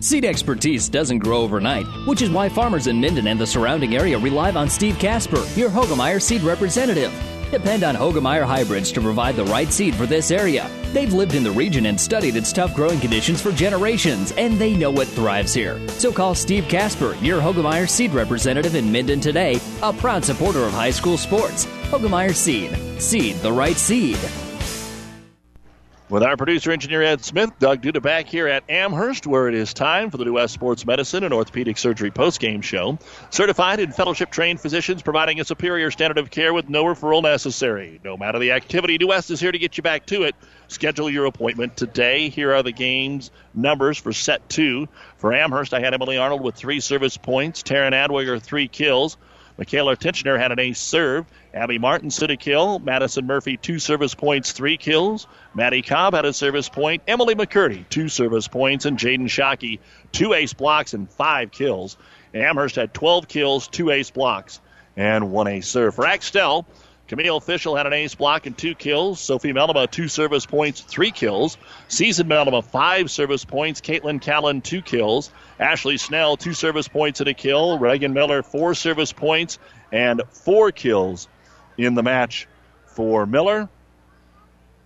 Seed 0.01 0.25
expertise 0.25 0.89
doesn't 0.89 1.21
grow 1.21 1.43
overnight, 1.43 1.87
which 2.09 2.21
is 2.21 2.31
why 2.31 2.49
farmers 2.49 2.89
in 2.89 3.01
Minden 3.01 3.29
and 3.29 3.39
the 3.39 3.47
surrounding 3.47 3.95
area 3.95 4.19
rely 4.19 4.51
on 4.51 4.69
Steve 4.69 4.99
Casper, 4.99 5.47
your 5.55 5.71
Hoegemeyer 5.71 6.21
seed 6.21 6.43
representative. 6.43 7.13
Depend 7.53 7.85
on 7.85 7.95
Hoegemeyer 7.95 8.47
hybrids 8.47 8.91
to 8.93 9.03
provide 9.03 9.37
the 9.37 9.45
right 9.45 9.71
seed 9.71 9.95
for 9.95 10.07
this 10.07 10.31
area. 10.31 10.71
They've 10.95 11.13
lived 11.13 11.35
in 11.35 11.43
the 11.43 11.51
region 11.51 11.85
and 11.85 12.01
studied 12.01 12.35
its 12.35 12.51
tough 12.51 12.75
growing 12.75 12.99
conditions 12.99 13.43
for 13.43 13.53
generations, 13.53 14.33
and 14.39 14.59
they 14.59 14.75
know 14.75 14.91
what 14.91 15.07
thrives 15.07 15.53
here. 15.53 15.79
So 15.91 16.11
call 16.11 16.35
Steve 16.35 16.67
Casper, 16.67 17.15
your 17.21 17.43
Hoegemeyer 17.43 17.87
seed 17.91 18.15
representative 18.15 18.75
in 18.75 18.91
Minden 18.91 19.21
today, 19.21 19.61
a 19.83 19.93
proud 19.93 20.25
supporter 20.25 20.65
of 20.65 20.73
high 20.73 20.93
school 20.93 21.19
sports. 21.19 21.67
Hoegemeyer 21.91 22.35
Seed. 22.35 22.75
Seed 22.99 23.37
the 23.41 23.53
right 23.53 23.77
seed. 23.77 24.17
With 26.13 26.23
our 26.23 26.37
producer 26.37 26.71
engineer 26.71 27.03
Ed 27.03 27.25
Smith, 27.25 27.53
Doug 27.59 27.81
Duda 27.81 28.03
back 28.03 28.27
here 28.27 28.47
at 28.47 28.65
Amherst, 28.69 29.27
where 29.27 29.49
it 29.49 29.55
is 29.55 29.73
time 29.73 30.11
for 30.11 30.19
the 30.19 30.27
New 30.27 30.35
West 30.35 30.53
Sports 30.53 30.85
Medicine 30.85 31.25
and 31.25 31.33
Orthopedic 31.33 31.79
Surgery 31.79 32.11
postgame 32.11 32.63
show. 32.63 32.99
Certified 33.31 33.81
and 33.81 33.95
fellowship 33.95 34.31
trained 34.31 34.61
physicians 34.61 35.01
providing 35.01 35.41
a 35.41 35.45
superior 35.47 35.91
standard 35.91 36.19
of 36.19 36.31
care 36.31 36.53
with 36.53 36.69
no 36.69 36.85
referral 36.85 37.23
necessary. 37.23 37.99
No 38.05 38.19
matter 38.19 38.39
the 38.39 38.53
activity, 38.53 38.99
New 38.99 39.07
West 39.07 39.31
is 39.31 39.41
here 39.41 39.53
to 39.53 39.59
get 39.59 39.79
you 39.79 39.83
back 39.83 40.05
to 40.09 40.25
it. 40.25 40.37
Schedule 40.69 41.09
your 41.09 41.25
appointment 41.25 41.79
today. 41.79 42.29
Here 42.29 42.53
are 42.53 42.63
the 42.63 42.73
game's 42.73 43.31
numbers 43.55 43.97
for 43.97 44.13
set 44.13 44.47
two. 44.51 44.89
For 45.17 45.33
Amherst, 45.33 45.73
I 45.73 45.81
had 45.81 45.95
Emily 45.95 46.19
Arnold 46.19 46.43
with 46.43 46.57
three 46.57 46.81
service 46.81 47.17
points, 47.17 47.63
Taryn 47.63 47.93
Hadwiger, 47.93 48.39
three 48.39 48.69
kills. 48.69 49.17
Michaela 49.59 49.97
Tinchner 49.97 50.39
had 50.39 50.53
an 50.53 50.59
ace 50.59 50.81
serve. 50.81 51.27
Abby 51.53 51.79
Martin 51.79 52.11
stood 52.11 52.31
a 52.31 52.37
kill. 52.37 52.79
Madison 52.79 53.27
Murphy, 53.27 53.57
two 53.57 53.79
service 53.79 54.15
points, 54.15 54.53
three 54.53 54.77
kills. 54.77 55.27
Maddie 55.55 55.83
Cobb 55.83 56.15
had 56.15 56.25
a 56.25 56.33
service 56.33 56.69
point. 56.69 57.03
Emily 57.07 57.35
McCurdy, 57.35 57.89
two 57.89 58.09
service 58.09 58.49
points. 58.49 58.87
And 58.87 58.99
Jaden 58.99 59.27
Shockey, 59.27 59.79
two 60.11 60.33
ace 60.33 60.55
blocks 60.55 60.95
and 60.95 61.11
five 61.11 61.51
kills. 61.51 61.97
Amherst 62.35 62.77
had 62.77 62.95
12 62.95 63.29
kills, 63.29 63.69
two 63.69 63.91
ace 63.91 64.11
blocks, 64.11 64.61
and 64.97 65.31
one 65.31 65.49
ace 65.49 65.69
serve. 65.69 65.95
For 65.95 66.07
Axtell, 66.07 66.67
Camille 67.09 67.41
Fischel 67.41 67.77
had 67.77 67.87
an 67.87 67.93
ace 67.93 68.15
block 68.15 68.47
and 68.47 68.57
two 68.57 68.75
kills. 68.75 69.21
Sophie 69.21 69.53
Melima, 69.53 69.91
two 69.91 70.09
service 70.09 70.47
points, 70.47 70.81
three 70.81 71.11
kills. 71.11 71.59
Season 71.89 72.27
Melima, 72.27 72.65
five 72.65 73.11
service 73.11 73.45
points. 73.45 73.81
Caitlin 73.81 74.21
Callan, 74.21 74.63
two 74.63 74.81
kills. 74.81 75.31
Ashley 75.59 75.99
Snell, 75.99 76.37
two 76.37 76.55
service 76.55 76.89
points 76.89 77.21
and 77.21 77.29
a 77.29 77.35
kill. 77.35 77.79
Reagan 77.79 78.15
Miller, 78.15 78.43
four 78.43 78.75
service 78.75 79.13
points 79.13 79.59
and 79.91 80.23
four 80.31 80.73
kills 80.73 81.29
in 81.77 81.95
the 81.95 82.03
match 82.03 82.49
for 82.87 83.27
Miller. 83.27 83.69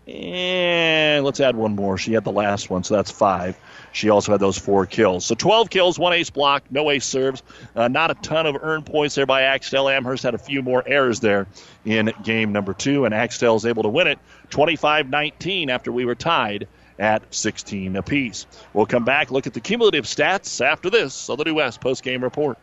And 0.06 1.24
let's 1.24 1.40
add 1.40 1.56
one 1.56 1.74
more. 1.74 1.98
She 1.98 2.12
had 2.12 2.24
the 2.24 2.32
last 2.32 2.70
one, 2.70 2.84
so 2.84 2.94
that's 2.94 3.10
five. 3.10 3.56
She 3.96 4.10
also 4.10 4.32
had 4.32 4.42
those 4.42 4.58
four 4.58 4.84
kills. 4.84 5.24
So 5.24 5.34
12 5.34 5.70
kills, 5.70 5.98
one 5.98 6.12
ace 6.12 6.28
block, 6.28 6.64
no 6.70 6.90
ace 6.90 7.06
serves. 7.06 7.42
Uh, 7.74 7.88
not 7.88 8.10
a 8.10 8.14
ton 8.14 8.44
of 8.44 8.54
earned 8.60 8.84
points 8.84 9.14
there 9.14 9.24
by 9.24 9.42
Axtell. 9.42 9.88
Amherst 9.88 10.22
had 10.22 10.34
a 10.34 10.38
few 10.38 10.60
more 10.60 10.82
errors 10.86 11.20
there 11.20 11.46
in 11.86 12.12
game 12.22 12.52
number 12.52 12.74
two, 12.74 13.06
and 13.06 13.14
Axtell 13.14 13.56
is 13.56 13.64
able 13.64 13.84
to 13.84 13.88
win 13.88 14.06
it 14.06 14.18
25 14.50 15.08
19 15.08 15.70
after 15.70 15.90
we 15.90 16.04
were 16.04 16.14
tied 16.14 16.68
at 16.98 17.22
16 17.34 17.96
apiece. 17.96 18.46
We'll 18.74 18.84
come 18.84 19.06
back, 19.06 19.30
look 19.30 19.46
at 19.46 19.54
the 19.54 19.60
cumulative 19.60 20.04
stats 20.04 20.62
after 20.62 20.90
this 20.90 21.30
New 21.30 21.54
West 21.54 21.80
post 21.80 22.02
game 22.02 22.22
report. 22.22 22.58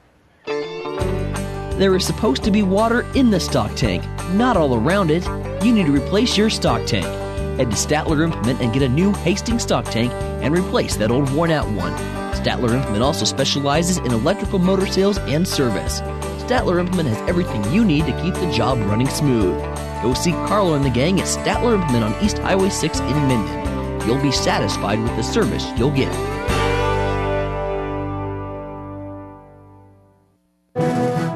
There 0.46 1.96
is 1.96 2.06
supposed 2.06 2.44
to 2.44 2.52
be 2.52 2.62
water 2.62 3.08
in 3.16 3.32
the 3.32 3.40
stock 3.40 3.76
tank, 3.76 4.04
not 4.34 4.56
all 4.56 4.76
around 4.76 5.10
it. 5.10 5.26
You 5.66 5.74
need 5.74 5.88
to 5.88 5.92
replace 5.92 6.38
your 6.38 6.52
stock 6.52 6.86
tank. 6.86 7.23
Head 7.58 7.70
to 7.70 7.78
Statler 7.78 8.24
Implement 8.24 8.62
and 8.62 8.74
get 8.74 8.82
a 8.82 8.90
new 8.90 9.14
Hastings 9.14 9.64
stock 9.64 9.86
tank 9.86 10.12
and 10.42 10.58
replace 10.58 10.96
that 10.96 11.12
old 11.12 11.32
worn 11.34 11.52
out 11.52 11.68
one. 11.70 11.94
Statler 12.34 12.72
Implement 12.72 13.04
also 13.04 13.26
specializes 13.26 13.98
in 13.98 14.08
electrical 14.08 14.60
motor 14.60 14.88
sales 14.88 15.18
and 15.20 15.48
service. 15.48 16.02
Statler 16.44 16.80
Implement 16.80 17.10
has 17.10 17.30
everything 17.30 17.64
you 17.72 17.86
need 17.86 18.06
to 18.06 18.22
keep 18.22 18.34
the 18.34 18.52
job 18.52 18.80
running 18.80 19.08
smooth. 19.08 19.58
Go 20.02 20.14
see 20.14 20.32
Carlo 20.32 20.74
and 20.74 20.84
the 20.84 20.90
gang 20.90 21.20
at 21.20 21.28
Statler 21.28 21.76
Implement 21.76 22.04
on 22.04 22.24
East 22.24 22.40
Highway 22.40 22.70
6 22.70 23.00
in 23.00 23.28
Minden. 23.28 24.08
You'll 24.08 24.22
be 24.22 24.32
satisfied 24.32 25.00
with 25.00 25.16
the 25.16 25.24
service 25.24 25.66
you'll 25.78 25.92
get. 25.92 26.12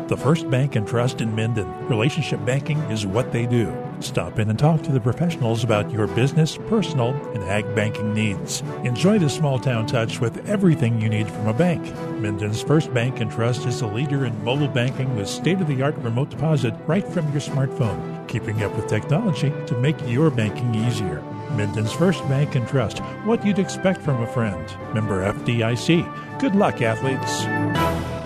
The 0.09 0.17
First 0.17 0.49
Bank 0.49 0.75
and 0.75 0.87
Trust 0.87 1.21
in 1.21 1.35
Minden. 1.35 1.87
Relationship 1.87 2.43
banking 2.43 2.79
is 2.89 3.05
what 3.05 3.31
they 3.31 3.45
do. 3.45 3.71
Stop 3.99 4.37
in 4.37 4.49
and 4.49 4.59
talk 4.59 4.83
to 4.83 4.91
the 4.91 4.99
professionals 4.99 5.63
about 5.63 5.91
your 5.91 6.07
business, 6.07 6.57
personal, 6.67 7.15
and 7.33 7.43
ag 7.43 7.75
banking 7.75 8.13
needs. 8.13 8.61
Enjoy 8.83 9.17
the 9.17 9.29
small 9.29 9.59
town 9.59 9.87
touch 9.87 10.19
with 10.19 10.47
everything 10.47 11.01
you 11.01 11.09
need 11.09 11.27
from 11.27 11.47
a 11.47 11.53
bank. 11.53 11.83
Minden's 12.19 12.61
First 12.61 12.93
Bank 12.93 13.19
and 13.19 13.31
Trust 13.31 13.65
is 13.65 13.81
a 13.81 13.87
leader 13.87 14.25
in 14.25 14.43
mobile 14.43 14.67
banking 14.67 15.15
with 15.15 15.27
state 15.27 15.59
of 15.59 15.67
the 15.67 15.81
art 15.81 15.95
remote 15.97 16.29
deposit 16.29 16.75
right 16.85 17.07
from 17.07 17.31
your 17.31 17.41
smartphone, 17.41 18.27
keeping 18.27 18.63
up 18.63 18.75
with 18.75 18.87
technology 18.87 19.51
to 19.65 19.77
make 19.79 19.97
your 20.07 20.29
banking 20.29 20.75
easier. 20.75 21.21
Minden's 21.55 21.93
First 21.93 22.27
Bank 22.27 22.55
and 22.55 22.67
Trust, 22.67 22.99
what 23.25 23.45
you'd 23.45 23.59
expect 23.59 24.01
from 24.01 24.21
a 24.21 24.27
friend. 24.27 24.93
Member 24.93 25.31
FDIC. 25.31 26.39
Good 26.39 26.55
luck, 26.55 26.81
athletes. 26.81 28.16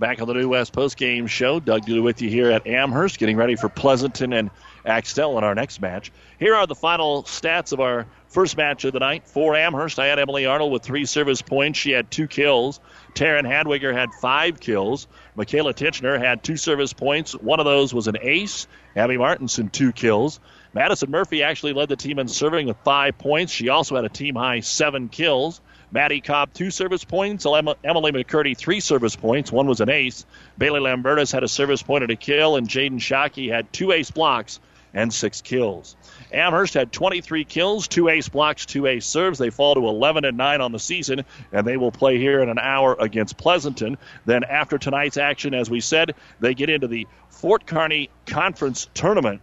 Back 0.00 0.22
on 0.22 0.28
the 0.28 0.32
New 0.32 0.48
West 0.48 0.72
Post 0.72 0.96
Game 0.96 1.26
Show, 1.26 1.60
Doug 1.60 1.84
Duda 1.84 2.02
with 2.02 2.22
you 2.22 2.30
here 2.30 2.50
at 2.50 2.66
Amherst, 2.66 3.18
getting 3.18 3.36
ready 3.36 3.54
for 3.54 3.68
Pleasanton 3.68 4.32
and 4.32 4.48
Axtell 4.86 5.36
in 5.36 5.44
our 5.44 5.54
next 5.54 5.82
match. 5.82 6.10
Here 6.38 6.54
are 6.54 6.66
the 6.66 6.74
final 6.74 7.24
stats 7.24 7.74
of 7.74 7.80
our 7.80 8.06
first 8.28 8.56
match 8.56 8.86
of 8.86 8.94
the 8.94 8.98
night. 8.98 9.28
For 9.28 9.54
Amherst, 9.54 9.98
I 9.98 10.06
had 10.06 10.18
Emily 10.18 10.46
Arnold 10.46 10.72
with 10.72 10.82
three 10.82 11.04
service 11.04 11.42
points. 11.42 11.78
She 11.78 11.90
had 11.90 12.10
two 12.10 12.28
kills. 12.28 12.80
Taryn 13.12 13.46
Hadwiger 13.46 13.92
had 13.92 14.08
five 14.22 14.58
kills. 14.58 15.06
Michaela 15.34 15.74
Tinchner 15.74 16.18
had 16.18 16.42
two 16.42 16.56
service 16.56 16.94
points. 16.94 17.32
One 17.34 17.60
of 17.60 17.66
those 17.66 17.92
was 17.92 18.08
an 18.08 18.16
ace. 18.22 18.68
Abby 18.96 19.18
Martinson, 19.18 19.68
two 19.68 19.92
kills. 19.92 20.40
Madison 20.72 21.10
Murphy 21.10 21.42
actually 21.42 21.74
led 21.74 21.90
the 21.90 21.96
team 21.96 22.18
in 22.18 22.26
serving 22.26 22.68
with 22.68 22.78
five 22.84 23.18
points. 23.18 23.52
She 23.52 23.68
also 23.68 23.96
had 23.96 24.06
a 24.06 24.08
team 24.08 24.34
high 24.34 24.60
seven 24.60 25.10
kills. 25.10 25.60
Maddie 25.92 26.20
Cobb, 26.20 26.52
two 26.52 26.70
service 26.70 27.04
points. 27.04 27.44
Emily 27.46 28.12
McCurdy, 28.12 28.56
three 28.56 28.80
service 28.80 29.16
points. 29.16 29.50
One 29.50 29.66
was 29.66 29.80
an 29.80 29.90
ace. 29.90 30.24
Bailey 30.56 30.80
Lambertus 30.80 31.32
had 31.32 31.42
a 31.42 31.48
service 31.48 31.82
point 31.82 32.04
and 32.04 32.12
a 32.12 32.16
kill, 32.16 32.56
and 32.56 32.68
Jaden 32.68 33.00
Shockey 33.00 33.50
had 33.50 33.72
two 33.72 33.92
ace 33.92 34.10
blocks 34.10 34.60
and 34.92 35.12
six 35.12 35.40
kills. 35.40 35.96
Amherst 36.32 36.74
had 36.74 36.92
23 36.92 37.44
kills, 37.44 37.88
two 37.88 38.08
ace 38.08 38.28
blocks, 38.28 38.66
two 38.66 38.86
ace 38.86 39.06
serves. 39.06 39.38
They 39.38 39.50
fall 39.50 39.74
to 39.74 39.86
11 39.86 40.24
and 40.24 40.36
9 40.36 40.60
on 40.60 40.72
the 40.72 40.78
season, 40.78 41.24
and 41.52 41.66
they 41.66 41.76
will 41.76 41.92
play 41.92 42.18
here 42.18 42.40
in 42.42 42.48
an 42.48 42.58
hour 42.58 42.96
against 42.98 43.36
Pleasanton. 43.36 43.98
Then, 44.26 44.44
after 44.44 44.78
tonight's 44.78 45.16
action, 45.16 45.54
as 45.54 45.70
we 45.70 45.80
said, 45.80 46.14
they 46.40 46.54
get 46.54 46.70
into 46.70 46.88
the 46.88 47.06
Fort 47.28 47.66
Kearny 47.66 48.10
Conference 48.26 48.88
Tournament. 48.94 49.40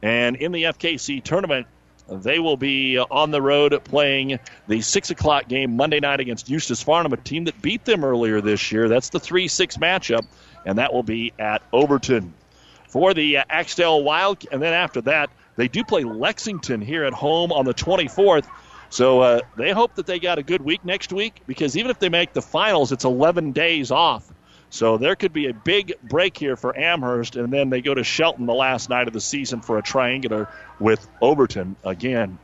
And 0.00 0.36
in 0.36 0.52
the 0.52 0.64
FKC 0.64 1.22
tournament, 1.24 1.66
they 2.08 2.38
will 2.38 2.56
be 2.56 2.98
on 2.98 3.30
the 3.30 3.42
road 3.42 3.78
playing 3.84 4.38
the 4.66 4.80
6 4.80 5.10
o'clock 5.10 5.48
game 5.48 5.76
Monday 5.76 6.00
night 6.00 6.20
against 6.20 6.48
Eustis 6.48 6.82
Farnham, 6.82 7.12
a 7.12 7.16
team 7.16 7.44
that 7.44 7.60
beat 7.60 7.84
them 7.84 8.04
earlier 8.04 8.40
this 8.40 8.72
year. 8.72 8.88
That's 8.88 9.10
the 9.10 9.20
3 9.20 9.48
6 9.48 9.76
matchup, 9.76 10.26
and 10.64 10.78
that 10.78 10.92
will 10.92 11.02
be 11.02 11.32
at 11.38 11.62
Overton. 11.72 12.32
For 12.88 13.12
the 13.12 13.38
uh, 13.38 13.44
Axtell 13.50 14.02
Wild, 14.02 14.44
and 14.50 14.62
then 14.62 14.72
after 14.72 15.02
that, 15.02 15.30
they 15.56 15.68
do 15.68 15.84
play 15.84 16.04
Lexington 16.04 16.80
here 16.80 17.04
at 17.04 17.12
home 17.12 17.52
on 17.52 17.64
the 17.64 17.74
24th. 17.74 18.46
So 18.90 19.20
uh, 19.20 19.40
they 19.56 19.72
hope 19.72 19.96
that 19.96 20.06
they 20.06 20.18
got 20.18 20.38
a 20.38 20.42
good 20.42 20.62
week 20.62 20.84
next 20.84 21.12
week 21.12 21.42
because 21.46 21.76
even 21.76 21.90
if 21.90 21.98
they 21.98 22.08
make 22.08 22.32
the 22.32 22.40
finals, 22.40 22.92
it's 22.92 23.04
11 23.04 23.52
days 23.52 23.90
off. 23.90 24.32
So 24.70 24.98
there 24.98 25.16
could 25.16 25.32
be 25.32 25.46
a 25.46 25.54
big 25.54 25.94
break 26.02 26.36
here 26.36 26.56
for 26.56 26.76
Amherst, 26.78 27.36
and 27.36 27.52
then 27.52 27.70
they 27.70 27.80
go 27.80 27.94
to 27.94 28.04
Shelton 28.04 28.46
the 28.46 28.54
last 28.54 28.90
night 28.90 29.06
of 29.06 29.14
the 29.14 29.20
season 29.20 29.60
for 29.60 29.78
a 29.78 29.82
triangular 29.82 30.48
with 30.78 31.06
Overton 31.20 31.76
again. 31.84 32.38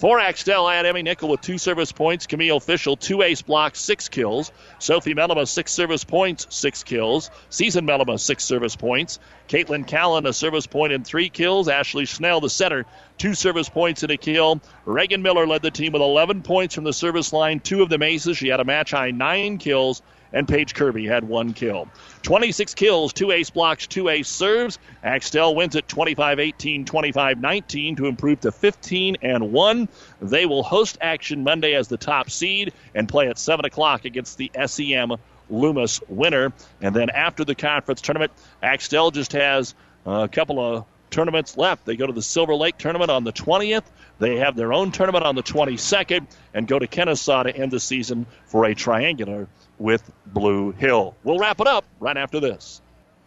For 0.00 0.18
Axtell, 0.18 0.66
I 0.66 0.76
had 0.76 0.86
Emmy 0.86 1.02
Nickel 1.02 1.28
with 1.28 1.42
two 1.42 1.58
service 1.58 1.92
points. 1.92 2.26
Camille 2.26 2.58
Fischel, 2.58 2.98
two 2.98 3.20
ace 3.20 3.42
blocks, 3.42 3.80
six 3.80 4.08
kills. 4.08 4.50
Sophie 4.78 5.12
Melima, 5.12 5.46
six 5.46 5.72
service 5.72 6.04
points, 6.04 6.46
six 6.48 6.82
kills. 6.82 7.30
Season 7.50 7.86
Melima, 7.86 8.18
six 8.18 8.42
service 8.44 8.76
points. 8.76 9.18
Caitlin 9.48 9.86
Callan, 9.86 10.24
a 10.24 10.32
service 10.32 10.66
point 10.66 10.94
and 10.94 11.06
three 11.06 11.28
kills. 11.28 11.68
Ashley 11.68 12.06
Snell, 12.06 12.40
the 12.40 12.48
setter, 12.48 12.86
two 13.18 13.34
service 13.34 13.68
points 13.68 14.02
and 14.02 14.10
a 14.10 14.16
kill. 14.16 14.62
Reagan 14.86 15.20
Miller 15.20 15.46
led 15.46 15.60
the 15.60 15.70
team 15.70 15.92
with 15.92 16.00
11 16.00 16.44
points 16.44 16.74
from 16.74 16.84
the 16.84 16.94
service 16.94 17.30
line, 17.34 17.60
two 17.60 17.82
of 17.82 17.90
them 17.90 18.02
aces. 18.02 18.38
She 18.38 18.48
had 18.48 18.60
a 18.60 18.64
match 18.64 18.92
high 18.92 19.10
nine 19.10 19.58
kills 19.58 20.00
and 20.32 20.46
Paige 20.46 20.74
Kirby 20.74 21.06
had 21.06 21.24
one 21.24 21.52
kill. 21.52 21.88
26 22.22 22.74
kills, 22.74 23.12
two 23.12 23.30
ace 23.30 23.50
blocks, 23.50 23.86
two 23.86 24.08
ace 24.08 24.28
serves. 24.28 24.78
Axtell 25.02 25.54
wins 25.54 25.76
at 25.76 25.88
25-18, 25.88 26.84
25-19 26.84 27.96
to 27.96 28.06
improve 28.06 28.40
to 28.40 28.52
15 28.52 29.16
and 29.22 29.52
1. 29.52 29.88
They 30.22 30.46
will 30.46 30.62
host 30.62 30.98
action 31.00 31.42
Monday 31.44 31.74
as 31.74 31.88
the 31.88 31.96
top 31.96 32.30
seed 32.30 32.72
and 32.94 33.08
play 33.08 33.28
at 33.28 33.38
7 33.38 33.64
o'clock 33.64 34.04
against 34.04 34.38
the 34.38 34.50
SEM 34.66 35.16
Loomis 35.48 36.00
winner. 36.08 36.52
And 36.80 36.94
then 36.94 37.10
after 37.10 37.44
the 37.44 37.54
conference 37.54 38.00
tournament, 38.00 38.32
Axtell 38.62 39.10
just 39.10 39.32
has 39.32 39.74
a 40.06 40.28
couple 40.28 40.60
of 40.60 40.84
tournaments 41.10 41.56
left. 41.56 41.84
They 41.84 41.96
go 41.96 42.06
to 42.06 42.12
the 42.12 42.22
Silver 42.22 42.54
Lake 42.54 42.78
tournament 42.78 43.10
on 43.10 43.24
the 43.24 43.32
20th. 43.32 43.84
They 44.18 44.36
have 44.36 44.56
their 44.56 44.72
own 44.72 44.92
tournament 44.92 45.24
on 45.24 45.34
the 45.34 45.42
22nd 45.42 46.26
and 46.54 46.66
go 46.66 46.78
to 46.78 46.86
Kenesaw 46.86 47.44
to 47.44 47.56
end 47.56 47.72
the 47.72 47.80
season 47.80 48.26
for 48.46 48.64
a 48.64 48.74
triangular 48.74 49.48
with 49.78 50.08
Blue 50.26 50.72
Hill. 50.72 51.14
We'll 51.24 51.38
wrap 51.38 51.60
it 51.60 51.66
up 51.66 51.84
right 51.98 52.16
after 52.16 52.40
this. 52.40 52.80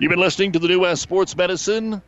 You've 0.00 0.08
been 0.08 0.18
listening 0.18 0.52
to 0.52 0.58
the 0.58 0.66
New 0.66 0.80
West 0.80 1.02
Sports 1.02 1.36
Medicine 1.36 2.00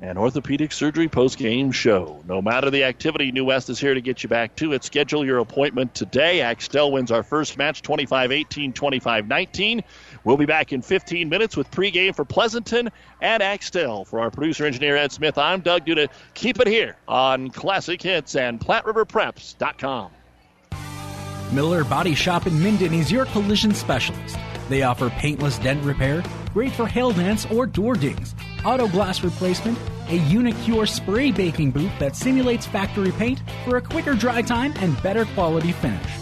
and 0.00 0.18
Orthopedic 0.18 0.72
Surgery 0.72 1.06
post 1.06 1.38
game 1.38 1.70
show. 1.70 2.20
No 2.26 2.42
matter 2.42 2.70
the 2.70 2.82
activity, 2.82 3.30
New 3.30 3.44
West 3.44 3.70
is 3.70 3.78
here 3.78 3.94
to 3.94 4.00
get 4.00 4.24
you 4.24 4.28
back 4.28 4.56
to 4.56 4.72
it. 4.72 4.82
Schedule 4.82 5.24
your 5.24 5.38
appointment 5.38 5.94
today. 5.94 6.40
Axtell 6.40 6.90
wins 6.90 7.12
our 7.12 7.22
first 7.22 7.56
match 7.56 7.82
25 7.82 8.32
18, 8.32 8.72
25 8.72 9.28
19. 9.28 9.84
We'll 10.24 10.38
be 10.38 10.44
back 10.44 10.72
in 10.72 10.82
15 10.82 11.28
minutes 11.28 11.56
with 11.56 11.70
pregame 11.70 12.16
for 12.16 12.24
Pleasanton 12.24 12.90
and 13.22 13.44
Axtell. 13.44 14.04
For 14.04 14.18
our 14.18 14.32
producer 14.32 14.66
engineer 14.66 14.96
Ed 14.96 15.12
Smith, 15.12 15.38
I'm 15.38 15.60
Doug 15.60 15.86
Duda. 15.86 16.08
Keep 16.34 16.58
it 16.58 16.66
here 16.66 16.96
on 17.06 17.50
Classic 17.50 18.02
Hits 18.02 18.34
and 18.34 18.58
PlatteRiverPreps.com. 18.58 20.10
Miller 21.52 21.84
Body 21.84 22.16
Shop 22.16 22.48
in 22.48 22.60
Minden 22.60 22.92
is 22.92 23.12
your 23.12 23.26
collision 23.26 23.72
specialist. 23.72 24.36
They 24.70 24.84
offer 24.84 25.10
paintless 25.10 25.58
dent 25.58 25.82
repair, 25.84 26.22
great 26.54 26.70
for 26.70 26.86
hail 26.86 27.10
dents 27.10 27.44
or 27.46 27.66
door 27.66 27.94
dings, 27.94 28.36
auto 28.64 28.86
glass 28.86 29.24
replacement, 29.24 29.76
a 30.08 30.14
Unicure 30.14 30.86
spray 30.86 31.32
baking 31.32 31.72
booth 31.72 31.90
that 31.98 32.14
simulates 32.14 32.66
factory 32.66 33.10
paint 33.10 33.42
for 33.64 33.78
a 33.78 33.82
quicker 33.82 34.14
dry 34.14 34.42
time 34.42 34.72
and 34.76 35.00
better 35.02 35.24
quality 35.24 35.72
finish. 35.72 36.20